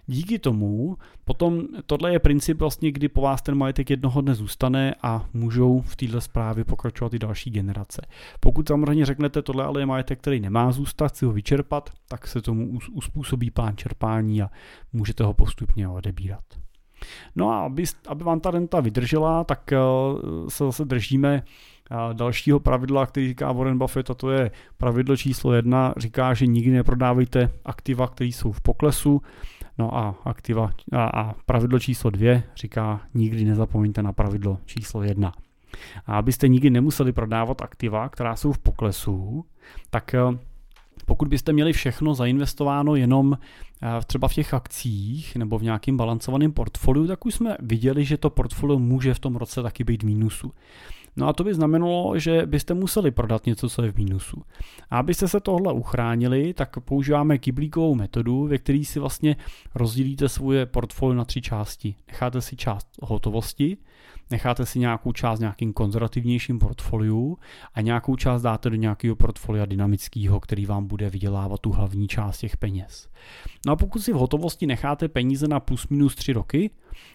Díky 0.07 0.39
tomu 0.39 0.97
potom 1.25 1.61
tohle 1.85 2.11
je 2.11 2.19
princip 2.19 2.59
vlastně, 2.59 2.91
kdy 2.91 3.09
po 3.09 3.21
vás 3.21 3.41
ten 3.41 3.55
majetek 3.55 3.89
jednoho 3.89 4.21
dne 4.21 4.35
zůstane 4.35 4.95
a 5.01 5.25
můžou 5.33 5.81
v 5.81 5.95
této 5.95 6.21
zprávě 6.21 6.63
pokračovat 6.63 7.13
i 7.13 7.19
další 7.19 7.49
generace. 7.49 8.01
Pokud 8.39 8.67
samozřejmě 8.67 9.05
řeknete, 9.05 9.41
tohle 9.41 9.65
ale 9.65 9.81
je 9.81 9.85
majetek, 9.85 10.19
který 10.19 10.39
nemá 10.39 10.71
zůstat, 10.71 11.07
chci 11.07 11.25
ho 11.25 11.31
vyčerpat, 11.31 11.89
tak 12.07 12.27
se 12.27 12.41
tomu 12.41 12.79
uspůsobí 12.91 13.51
plán 13.51 13.77
čerpání 13.77 14.41
a 14.41 14.49
můžete 14.93 15.23
ho 15.23 15.33
postupně 15.33 15.87
odebírat. 15.87 16.43
No 17.35 17.49
a 17.49 17.65
aby, 17.65 17.83
aby 18.07 18.23
vám 18.23 18.39
ta 18.39 18.51
renta 18.51 18.79
vydržela, 18.79 19.43
tak 19.43 19.73
eh, 19.73 19.77
se 20.49 20.63
zase 20.63 20.85
držíme 20.85 21.43
eh, 21.91 21.95
dalšího 22.13 22.59
pravidla, 22.59 23.05
který 23.05 23.27
říká 23.27 23.51
Warren 23.51 23.77
Buffett, 23.77 24.09
a 24.09 24.13
to 24.13 24.31
je 24.31 24.51
pravidlo 24.77 25.17
číslo 25.17 25.53
jedna, 25.53 25.93
říká, 25.97 26.33
že 26.33 26.45
nikdy 26.45 26.71
neprodávejte 26.71 27.51
aktiva, 27.65 28.07
které 28.07 28.27
jsou 28.27 28.51
v 28.51 28.61
poklesu, 28.61 29.21
No 29.81 29.97
a 29.97 30.15
aktiva 30.25 30.71
a, 30.91 31.05
a 31.05 31.33
pravidlo 31.45 31.79
číslo 31.79 32.09
dvě 32.09 32.43
říká 32.55 33.01
nikdy 33.13 33.45
nezapomeňte 33.45 34.03
na 34.03 34.13
pravidlo 34.13 34.57
číslo 34.65 35.03
jedna. 35.03 35.33
A 36.05 36.17
abyste 36.17 36.47
nikdy 36.47 36.69
nemuseli 36.69 37.11
prodávat 37.11 37.61
aktiva, 37.61 38.09
která 38.09 38.35
jsou 38.35 38.51
v 38.51 38.59
poklesu, 38.59 39.45
tak 39.89 40.13
eh, 40.13 40.19
pokud 41.05 41.27
byste 41.27 41.53
měli 41.53 41.73
všechno 41.73 42.15
zainvestováno 42.15 42.95
jenom 42.95 43.37
eh, 43.37 43.87
třeba 44.05 44.27
v 44.27 44.33
těch 44.33 44.53
akcích 44.53 45.35
nebo 45.35 45.59
v 45.59 45.63
nějakým 45.63 45.97
balancovaném 45.97 46.51
portfoliu, 46.51 47.07
tak 47.07 47.25
už 47.25 47.33
jsme 47.35 47.57
viděli, 47.59 48.05
že 48.05 48.17
to 48.17 48.29
portfolio 48.29 48.79
může 48.79 49.13
v 49.13 49.19
tom 49.19 49.35
roce 49.35 49.63
taky 49.63 49.83
být 49.83 50.03
v 50.03 50.05
mínusu. 50.05 50.51
No 51.15 51.27
a 51.27 51.33
to 51.33 51.43
by 51.43 51.53
znamenalo, 51.53 52.19
že 52.19 52.45
byste 52.45 52.73
museli 52.73 53.11
prodat 53.11 53.45
něco, 53.45 53.69
co 53.69 53.83
je 53.83 53.91
v 53.91 53.97
mínusu. 53.97 54.43
A 54.89 54.99
abyste 54.99 55.27
se 55.27 55.39
tohle 55.39 55.73
uchránili, 55.73 56.53
tak 56.53 56.79
používáme 56.79 57.37
kyblíkovou 57.37 57.95
metodu, 57.95 58.47
ve 58.47 58.57
které 58.57 58.83
si 58.85 58.99
vlastně 58.99 59.35
rozdělíte 59.75 60.29
svoje 60.29 60.65
portfolio 60.65 61.15
na 61.15 61.25
tři 61.25 61.41
části. 61.41 61.95
Necháte 62.07 62.41
si 62.41 62.55
část 62.55 62.87
hotovosti, 63.01 63.77
necháte 64.31 64.65
si 64.65 64.79
nějakou 64.79 65.11
část 65.11 65.39
nějakým 65.39 65.73
konzervativnějším 65.73 66.59
portfoliu 66.59 67.37
a 67.73 67.81
nějakou 67.81 68.15
část 68.15 68.41
dáte 68.41 68.69
do 68.69 68.75
nějakého 68.75 69.15
portfolia 69.15 69.65
dynamického, 69.65 70.39
který 70.39 70.65
vám 70.65 70.87
bude 70.87 71.09
vydělávat 71.09 71.59
tu 71.59 71.71
hlavní 71.71 72.07
část 72.07 72.37
těch 72.37 72.57
peněz. 72.57 73.09
No 73.65 73.73
a 73.73 73.75
pokud 73.75 73.99
si 73.99 74.13
v 74.13 74.15
hotovosti 74.15 74.67
necháte 74.67 75.07
peníze 75.07 75.47
na 75.47 75.59
plus 75.59 75.87
minus 75.87 76.15
3 76.15 76.33
roky, 76.33 76.69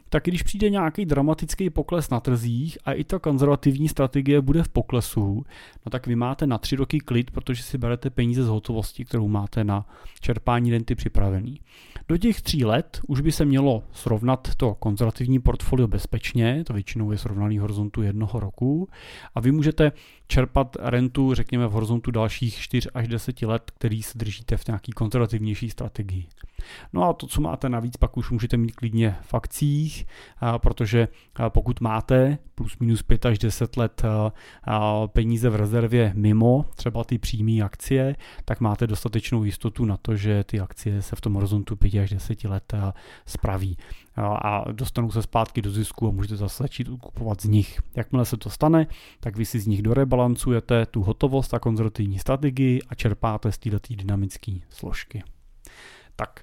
tak 0.08 0.24
když 0.24 0.42
přijde 0.42 0.70
nějaký 0.70 1.06
dramatický 1.06 1.70
pokles 1.70 2.10
na 2.10 2.20
trzích 2.20 2.78
a 2.84 2.92
i 2.92 3.04
ta 3.04 3.18
konzervativní 3.18 3.88
strategie 3.88 4.40
bude 4.40 4.62
v 4.62 4.68
poklesu, 4.68 5.44
no 5.86 5.90
tak 5.90 6.06
vy 6.06 6.16
máte 6.16 6.46
na 6.46 6.58
tři 6.58 6.76
roky 6.76 7.00
klid, 7.00 7.30
protože 7.30 7.62
si 7.62 7.78
berete 7.78 8.10
peníze 8.10 8.44
z 8.44 8.48
hotovosti, 8.48 9.04
kterou 9.04 9.28
máte 9.28 9.64
na 9.64 9.86
čerpání 10.20 10.70
renty 10.70 10.94
připravený. 10.94 11.60
Do 12.08 12.16
těch 12.16 12.42
tří 12.42 12.64
let 12.64 13.00
už 13.08 13.20
by 13.20 13.32
se 13.32 13.44
mělo 13.44 13.82
srovnat 13.92 14.48
to 14.56 14.74
konzervativní 14.74 15.38
portfolio 15.38 15.88
bezpečně, 15.88 16.64
to 16.64 16.72
většinou 16.72 17.05
je 17.12 17.18
srovnaný 17.18 17.58
horizontu 17.58 18.02
jednoho 18.02 18.40
roku 18.40 18.88
a 19.34 19.40
vy 19.40 19.52
můžete 19.52 19.92
čerpat 20.28 20.76
rentu, 20.80 21.34
řekněme, 21.34 21.66
v 21.66 21.70
horizontu 21.70 22.10
dalších 22.10 22.58
4 22.58 22.90
až 22.94 23.08
10 23.08 23.42
let, 23.42 23.70
který 23.70 24.02
se 24.02 24.18
držíte 24.18 24.56
v 24.56 24.66
nějaký 24.66 24.92
konzervativnější 24.92 25.70
strategii. 25.70 26.26
No 26.92 27.04
a 27.04 27.12
to, 27.12 27.26
co 27.26 27.40
máte 27.40 27.68
navíc, 27.68 27.96
pak 27.96 28.16
už 28.16 28.30
můžete 28.30 28.56
mít 28.56 28.72
klidně 28.72 29.16
v 29.22 29.34
akcích, 29.34 30.06
protože 30.58 31.08
pokud 31.48 31.80
máte 31.80 32.38
plus 32.54 32.78
minus 32.78 33.02
5 33.02 33.26
až 33.26 33.38
10 33.38 33.76
let 33.76 34.02
peníze 35.06 35.50
v 35.50 35.56
rezervě 35.56 36.12
mimo 36.14 36.64
třeba 36.74 37.04
ty 37.04 37.18
přímé 37.18 37.64
akcie, 37.64 38.16
tak 38.44 38.60
máte 38.60 38.86
dostatečnou 38.86 39.44
jistotu 39.44 39.84
na 39.84 39.96
to, 39.96 40.16
že 40.16 40.44
ty 40.44 40.60
akcie 40.60 41.02
se 41.02 41.16
v 41.16 41.20
tom 41.20 41.34
horizontu 41.34 41.76
5 41.76 41.94
až 41.94 42.10
10 42.10 42.44
let 42.44 42.74
spraví 43.26 43.76
a 44.18 44.72
dostanou 44.72 45.10
se 45.10 45.22
zpátky 45.22 45.62
do 45.62 45.70
zisku 45.70 46.08
a 46.08 46.10
můžete 46.10 46.36
zase 46.36 46.62
začít 46.62 46.88
kupovat 47.00 47.40
z 47.40 47.44
nich. 47.44 47.80
Jakmile 47.96 48.24
se 48.24 48.36
to 48.36 48.50
stane, 48.50 48.86
tak 49.20 49.36
vy 49.36 49.44
si 49.44 49.60
z 49.60 49.66
nich 49.66 49.82
dorebalancujete 49.82 50.86
tu 50.86 51.02
hotovost 51.02 51.54
a 51.54 51.58
konzervativní 51.58 52.18
strategii 52.18 52.82
a 52.88 52.94
čerpáte 52.94 53.52
z 53.52 53.58
této 53.58 53.94
dynamické 53.94 54.52
složky. 54.68 55.22
Tak, 56.16 56.40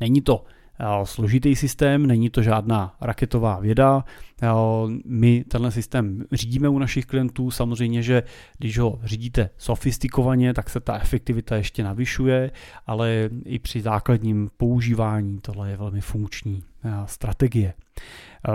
není 0.00 0.20
to 0.20 0.44
eh, 0.80 0.84
složitý 1.04 1.56
systém, 1.56 2.06
není 2.06 2.30
to 2.30 2.42
žádná 2.42 2.96
raketová 3.00 3.60
věda. 3.60 4.04
Eh, 4.42 4.48
my 5.04 5.44
tenhle 5.48 5.70
systém 5.70 6.24
řídíme 6.32 6.68
u 6.68 6.78
našich 6.78 7.06
klientů. 7.06 7.50
Samozřejmě, 7.50 8.02
že 8.02 8.22
když 8.58 8.78
ho 8.78 8.98
řídíte 9.04 9.50
sofistikovaně, 9.56 10.54
tak 10.54 10.70
se 10.70 10.80
ta 10.80 10.98
efektivita 10.98 11.56
ještě 11.56 11.84
navyšuje, 11.84 12.50
ale 12.86 13.30
i 13.44 13.58
při 13.58 13.80
základním 13.80 14.50
používání 14.56 15.38
tohle 15.40 15.70
je 15.70 15.76
velmi 15.76 16.00
funkční 16.00 16.62
eh, 16.84 16.90
strategie. 17.06 17.74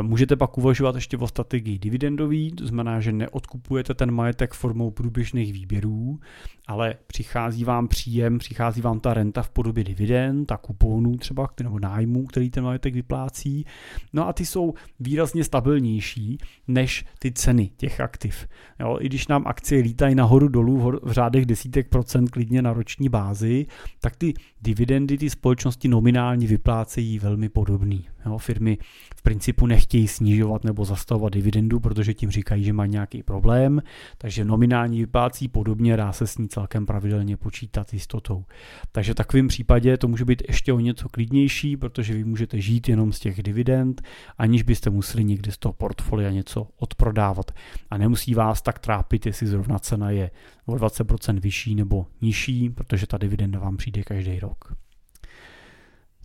Můžete 0.01 0.35
pak 0.35 0.57
uvažovat 0.57 0.95
ještě 0.95 1.17
o 1.17 1.27
strategii 1.27 1.79
dividendový, 1.79 2.51
to 2.51 2.67
znamená, 2.67 2.99
že 2.99 3.11
neodkupujete 3.11 3.93
ten 3.93 4.11
majetek 4.11 4.53
formou 4.53 4.91
průběžných 4.91 5.53
výběrů, 5.53 6.19
ale 6.67 6.95
přichází 7.07 7.63
vám 7.63 7.87
příjem, 7.87 8.37
přichází 8.37 8.81
vám 8.81 8.99
ta 8.99 9.13
renta 9.13 9.41
v 9.41 9.49
podobě 9.49 9.83
dividend 9.83 10.51
a 10.51 10.57
kuponů 10.57 11.17
třeba, 11.17 11.49
nebo 11.63 11.79
nájmů, 11.79 12.25
který 12.25 12.49
ten 12.49 12.63
majetek 12.63 12.93
vyplácí. 12.93 13.65
No 14.13 14.27
a 14.27 14.33
ty 14.33 14.45
jsou 14.45 14.73
výrazně 14.99 15.43
stabilnější 15.43 16.37
než 16.67 17.05
ty 17.19 17.31
ceny 17.31 17.71
těch 17.77 17.99
aktiv. 17.99 18.47
Jo, 18.79 18.97
I 19.01 19.05
když 19.05 19.27
nám 19.27 19.43
akcie 19.47 19.81
lítají 19.81 20.15
nahoru 20.15 20.47
dolů 20.47 20.99
v 21.03 21.11
řádech 21.11 21.45
desítek 21.45 21.89
procent 21.89 22.29
klidně 22.29 22.61
na 22.61 22.73
roční 22.73 23.09
bázi, 23.09 23.65
tak 23.99 24.15
ty 24.15 24.33
dividendy 24.61 25.17
ty 25.17 25.29
společnosti 25.29 25.87
nominálně 25.87 26.47
vyplácejí 26.47 27.19
velmi 27.19 27.49
podobný. 27.49 28.07
Jo, 28.25 28.37
firmy 28.37 28.77
v 29.15 29.21
principu 29.21 29.65
nechtějí 29.81 30.07
snižovat 30.07 30.63
nebo 30.63 30.85
zastavovat 30.85 31.33
dividendu, 31.33 31.79
protože 31.79 32.13
tím 32.13 32.31
říkají, 32.31 32.63
že 32.63 32.73
mají 32.73 32.91
nějaký 32.91 33.23
problém, 33.23 33.81
takže 34.17 34.45
nominální 34.45 34.99
vyplácí 34.99 35.47
podobně 35.47 35.97
dá 35.97 36.13
se 36.13 36.27
s 36.27 36.37
ní 36.37 36.49
celkem 36.49 36.85
pravidelně 36.85 37.37
počítat 37.37 37.93
jistotou. 37.93 38.45
Takže 38.91 39.11
v 39.11 39.15
takovém 39.15 39.47
případě 39.47 39.97
to 39.97 40.07
může 40.07 40.25
být 40.25 40.43
ještě 40.47 40.73
o 40.73 40.79
něco 40.79 41.09
klidnější, 41.09 41.77
protože 41.77 42.13
vy 42.13 42.23
můžete 42.23 42.61
žít 42.61 42.89
jenom 42.89 43.13
z 43.13 43.19
těch 43.19 43.43
dividend, 43.43 44.01
aniž 44.37 44.63
byste 44.63 44.89
museli 44.89 45.23
někdy 45.23 45.51
z 45.51 45.57
toho 45.57 45.73
portfolia 45.73 46.31
něco 46.31 46.67
odprodávat. 46.77 47.51
A 47.89 47.97
nemusí 47.97 48.33
vás 48.33 48.61
tak 48.61 48.79
trápit, 48.79 49.25
jestli 49.25 49.47
zrovna 49.47 49.79
cena 49.79 50.09
je 50.09 50.31
o 50.65 50.75
20% 50.75 51.39
vyšší 51.39 51.75
nebo 51.75 52.05
nižší, 52.21 52.69
protože 52.69 53.07
ta 53.07 53.17
dividenda 53.17 53.59
vám 53.59 53.77
přijde 53.77 54.03
každý 54.03 54.39
rok. 54.39 54.73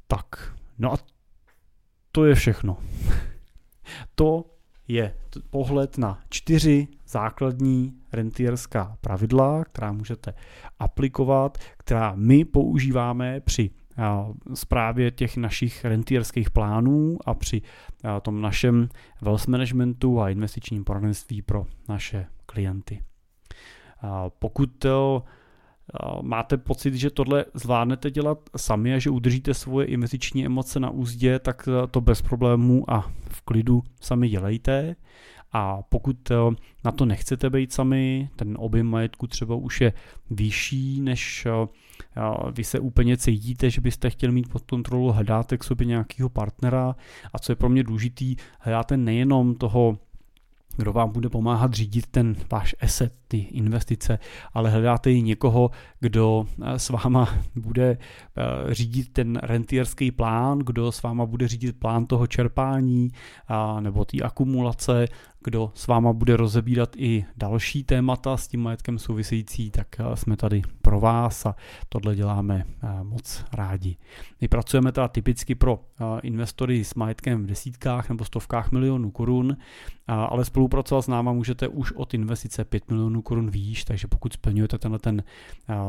Tak, 0.09 0.55
no 0.79 0.93
a 0.93 0.97
to 2.13 2.25
je 2.25 2.35
všechno. 2.35 2.77
To 4.15 4.45
je 4.89 5.15
pohled 5.51 5.99
na 5.99 6.21
čtyři 6.29 6.89
základní 7.07 7.95
rentierská 8.13 8.97
pravidla, 9.01 9.65
která 9.65 9.93
můžete 9.93 10.35
aplikovat, 10.79 11.59
která 11.79 12.13
my 12.17 12.45
používáme 12.45 13.41
při 13.41 13.71
zprávě 14.55 15.11
těch 15.11 15.37
našich 15.37 15.85
rentierských 15.85 16.51
plánů 16.51 17.19
a 17.27 17.35
při 17.35 17.63
tom 18.23 18.41
našem 18.41 18.89
wealth 19.23 19.47
managementu 19.47 20.21
a 20.21 20.31
investičním 20.31 20.85
poradenství 20.85 21.43
pro 21.43 21.67
naše 21.89 22.27
klienty. 22.47 23.03
Pokud 24.39 24.87
máte 26.23 26.57
pocit, 26.57 26.95
že 26.95 27.11
tohle 27.11 27.45
zvládnete 27.55 28.11
dělat 28.11 28.39
sami 28.57 28.95
a 28.95 28.99
že 28.99 29.11
udržíte 29.11 29.55
svoje 29.55 29.87
investiční 29.87 30.47
emoce 30.47 30.81
na 30.81 30.91
úzdě, 30.91 31.39
tak 31.39 31.69
to 31.91 32.01
bez 32.01 32.23
problémů 32.23 32.91
a 32.91 33.11
klidu 33.47 33.83
sami 34.01 34.29
dělejte. 34.29 34.97
A 35.53 35.83
pokud 35.83 36.33
na 36.85 36.93
to 36.93 37.07
nechcete 37.07 37.51
být 37.51 37.73
sami, 37.73 38.29
ten 38.37 38.57
objem 38.61 38.87
majetku 38.87 39.27
třeba 39.27 39.55
už 39.55 39.81
je 39.81 39.93
vyšší, 40.31 41.01
než 41.01 41.47
vy 42.53 42.65
se 42.65 42.81
úplně 42.81 43.17
cítíte, 43.17 43.71
že 43.71 43.81
byste 43.81 44.11
chtěli 44.11 44.33
mít 44.33 44.49
pod 44.49 44.63
kontrolu, 44.63 45.13
hledáte 45.13 45.59
k 45.59 45.65
sobě 45.65 45.87
nějakého 45.87 46.29
partnera 46.29 46.97
a 47.33 47.39
co 47.39 47.53
je 47.53 47.57
pro 47.57 47.69
mě 47.69 47.83
důležitý, 47.83 48.37
hledáte 48.61 48.97
nejenom 48.97 49.55
toho 49.55 49.99
kdo 50.77 50.93
vám 50.93 51.13
bude 51.13 51.29
pomáhat 51.29 51.73
řídit 51.73 52.07
ten 52.07 52.37
váš 52.51 52.77
asset, 52.81 53.13
ty 53.29 53.39
investice, 53.39 54.19
ale 54.55 54.71
hledáte 54.71 55.13
i 55.13 55.23
někoho, 55.23 55.71
kdo 56.01 56.47
eh, 56.63 56.79
s 56.79 56.89
váma 56.89 57.35
bude 57.57 57.91
eh, 57.91 58.75
řídit 58.75 59.13
ten 59.13 59.37
rentierský 59.43 60.11
plán, 60.11 60.59
kdo 60.59 60.93
s 60.93 61.03
váma 61.03 61.27
bude 61.27 61.49
řídit 61.49 61.79
plán 61.79 62.07
toho 62.07 62.27
čerpání 62.27 63.11
nebo 63.81 64.05
té 64.05 64.19
akumulace, 64.23 65.07
kdo 65.47 65.73
s 65.75 65.87
váma 65.87 66.13
bude 66.13 66.37
rozebírat 66.37 66.97
i 66.97 67.25
další 67.37 67.85
témata 67.85 68.37
s 68.37 68.49
tím 68.49 68.63
majetkem 68.63 68.99
související, 68.99 69.71
tak 69.71 69.87
eh, 69.99 70.17
jsme 70.17 70.37
tady 70.37 70.63
pro 70.83 71.01
vás 71.01 71.47
a 71.47 71.57
tohle 71.89 72.17
děláme 72.17 72.65
eh, 72.67 73.05
moc 73.05 73.45
rádi. 73.53 73.97
My 74.41 74.49
pracujeme 74.49 74.93
teda 74.93 75.09
typicky 75.09 75.55
pro 75.55 75.81
eh, 75.81 76.05
investory 76.23 76.85
s 76.85 76.95
majetkem 76.95 77.43
v 77.43 77.47
desítkách 77.47 78.09
nebo 78.09 78.25
stovkách 78.25 78.73
milionů 78.73 79.11
korun, 79.11 79.57
ale 80.09 80.45
spolupracovat 80.45 81.03
s 81.03 81.09
náma 81.09 81.33
můžete 81.33 81.69
už 81.69 81.93
od 81.93 82.15
investice 82.15 82.65
5 82.65 82.91
milionů 82.91 83.23
korun 83.23 83.51
výš, 83.51 83.85
takže 83.85 84.07
pokud 84.07 84.33
splňujete 84.33 84.79
tenhle 84.79 84.99
ten 84.99 85.23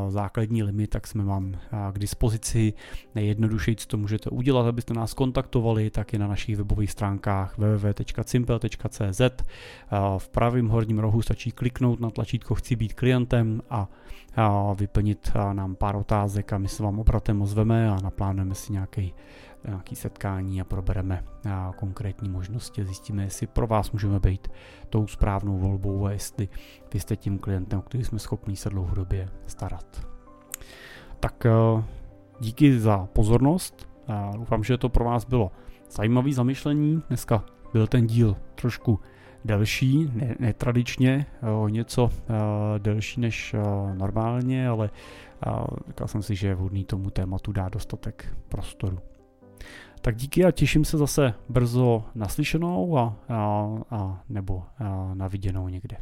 základní 0.08 0.62
limit, 0.62 0.90
tak 0.90 1.06
jsme 1.06 1.24
vám 1.24 1.54
k 1.92 1.98
dispozici. 1.98 2.72
Nejjednodušeji, 3.14 3.76
co 3.76 3.86
to 3.86 3.96
můžete 3.96 4.30
udělat, 4.30 4.66
abyste 4.66 4.94
nás 4.94 5.14
kontaktovali, 5.14 5.90
tak 5.90 6.12
je 6.12 6.18
na 6.18 6.26
našich 6.26 6.56
webových 6.56 6.90
stránkách 6.90 7.58
www.simple.cz 7.58 9.20
v 10.18 10.28
pravém 10.28 10.68
horním 10.68 10.98
rohu 10.98 11.22
stačí 11.22 11.52
kliknout 11.52 12.00
na 12.00 12.10
tlačítko 12.10 12.54
Chci 12.54 12.76
být 12.76 12.94
klientem 12.94 13.62
a 13.70 13.88
vyplnit 14.74 15.32
nám 15.52 15.74
pár 15.74 15.96
otázek 15.96 16.52
a 16.52 16.58
my 16.58 16.68
se 16.68 16.82
vám 16.82 16.98
obratem 16.98 17.42
ozveme 17.42 17.90
a 17.90 17.98
naplánujeme 18.02 18.54
si 18.54 18.72
nějaký 18.72 19.14
nějaký 19.66 19.96
setkání 19.96 20.60
a 20.60 20.64
probereme 20.64 21.24
konkrétní 21.76 22.28
možnosti, 22.28 22.84
zjistíme, 22.84 23.22
jestli 23.22 23.46
pro 23.46 23.66
vás 23.66 23.90
můžeme 23.90 24.20
být 24.20 24.48
tou 24.88 25.06
správnou 25.06 25.58
volbou 25.58 26.06
a 26.06 26.10
jestli 26.10 26.48
vy 26.92 27.00
jste 27.00 27.16
tím 27.16 27.38
klientem, 27.38 27.80
který 27.80 28.04
jsme 28.04 28.18
schopni 28.18 28.56
se 28.56 28.70
dlouhodobě 28.70 29.28
starat. 29.46 30.06
Tak 31.20 31.46
díky 32.40 32.80
za 32.80 33.08
pozornost. 33.12 33.88
Doufám, 34.32 34.64
že 34.64 34.78
to 34.78 34.88
pro 34.88 35.04
vás 35.04 35.24
bylo 35.24 35.52
zajímavé 35.90 36.32
zamyšlení. 36.32 37.02
Dneska 37.08 37.44
byl 37.72 37.86
ten 37.86 38.06
díl 38.06 38.36
trošku 38.54 39.00
delší, 39.48 40.10
ne, 40.14 40.34
netradičně, 40.38 41.26
o 41.54 41.68
něco 41.68 42.04
uh, 42.04 42.10
delší 42.78 43.20
než 43.20 43.54
uh, 43.54 43.94
normálně, 43.94 44.68
ale 44.68 44.90
říkal 45.88 46.08
jsem 46.08 46.22
si, 46.22 46.36
že 46.36 46.48
je 46.48 46.54
vhodný 46.54 46.84
tomu 46.84 47.10
tématu 47.10 47.52
dát 47.52 47.72
dostatek 47.72 48.36
prostoru. 48.48 48.98
Tak 50.00 50.16
díky 50.16 50.44
a 50.44 50.50
těším 50.50 50.84
se 50.84 50.98
zase 50.98 51.34
brzo 51.48 52.04
naslyšenou 52.14 52.98
a, 52.98 53.16
a, 53.28 53.68
a 53.90 54.22
nebo 54.28 54.62
a 54.78 55.10
na 55.14 55.28
viděnou 55.28 55.68
někde. 55.68 55.96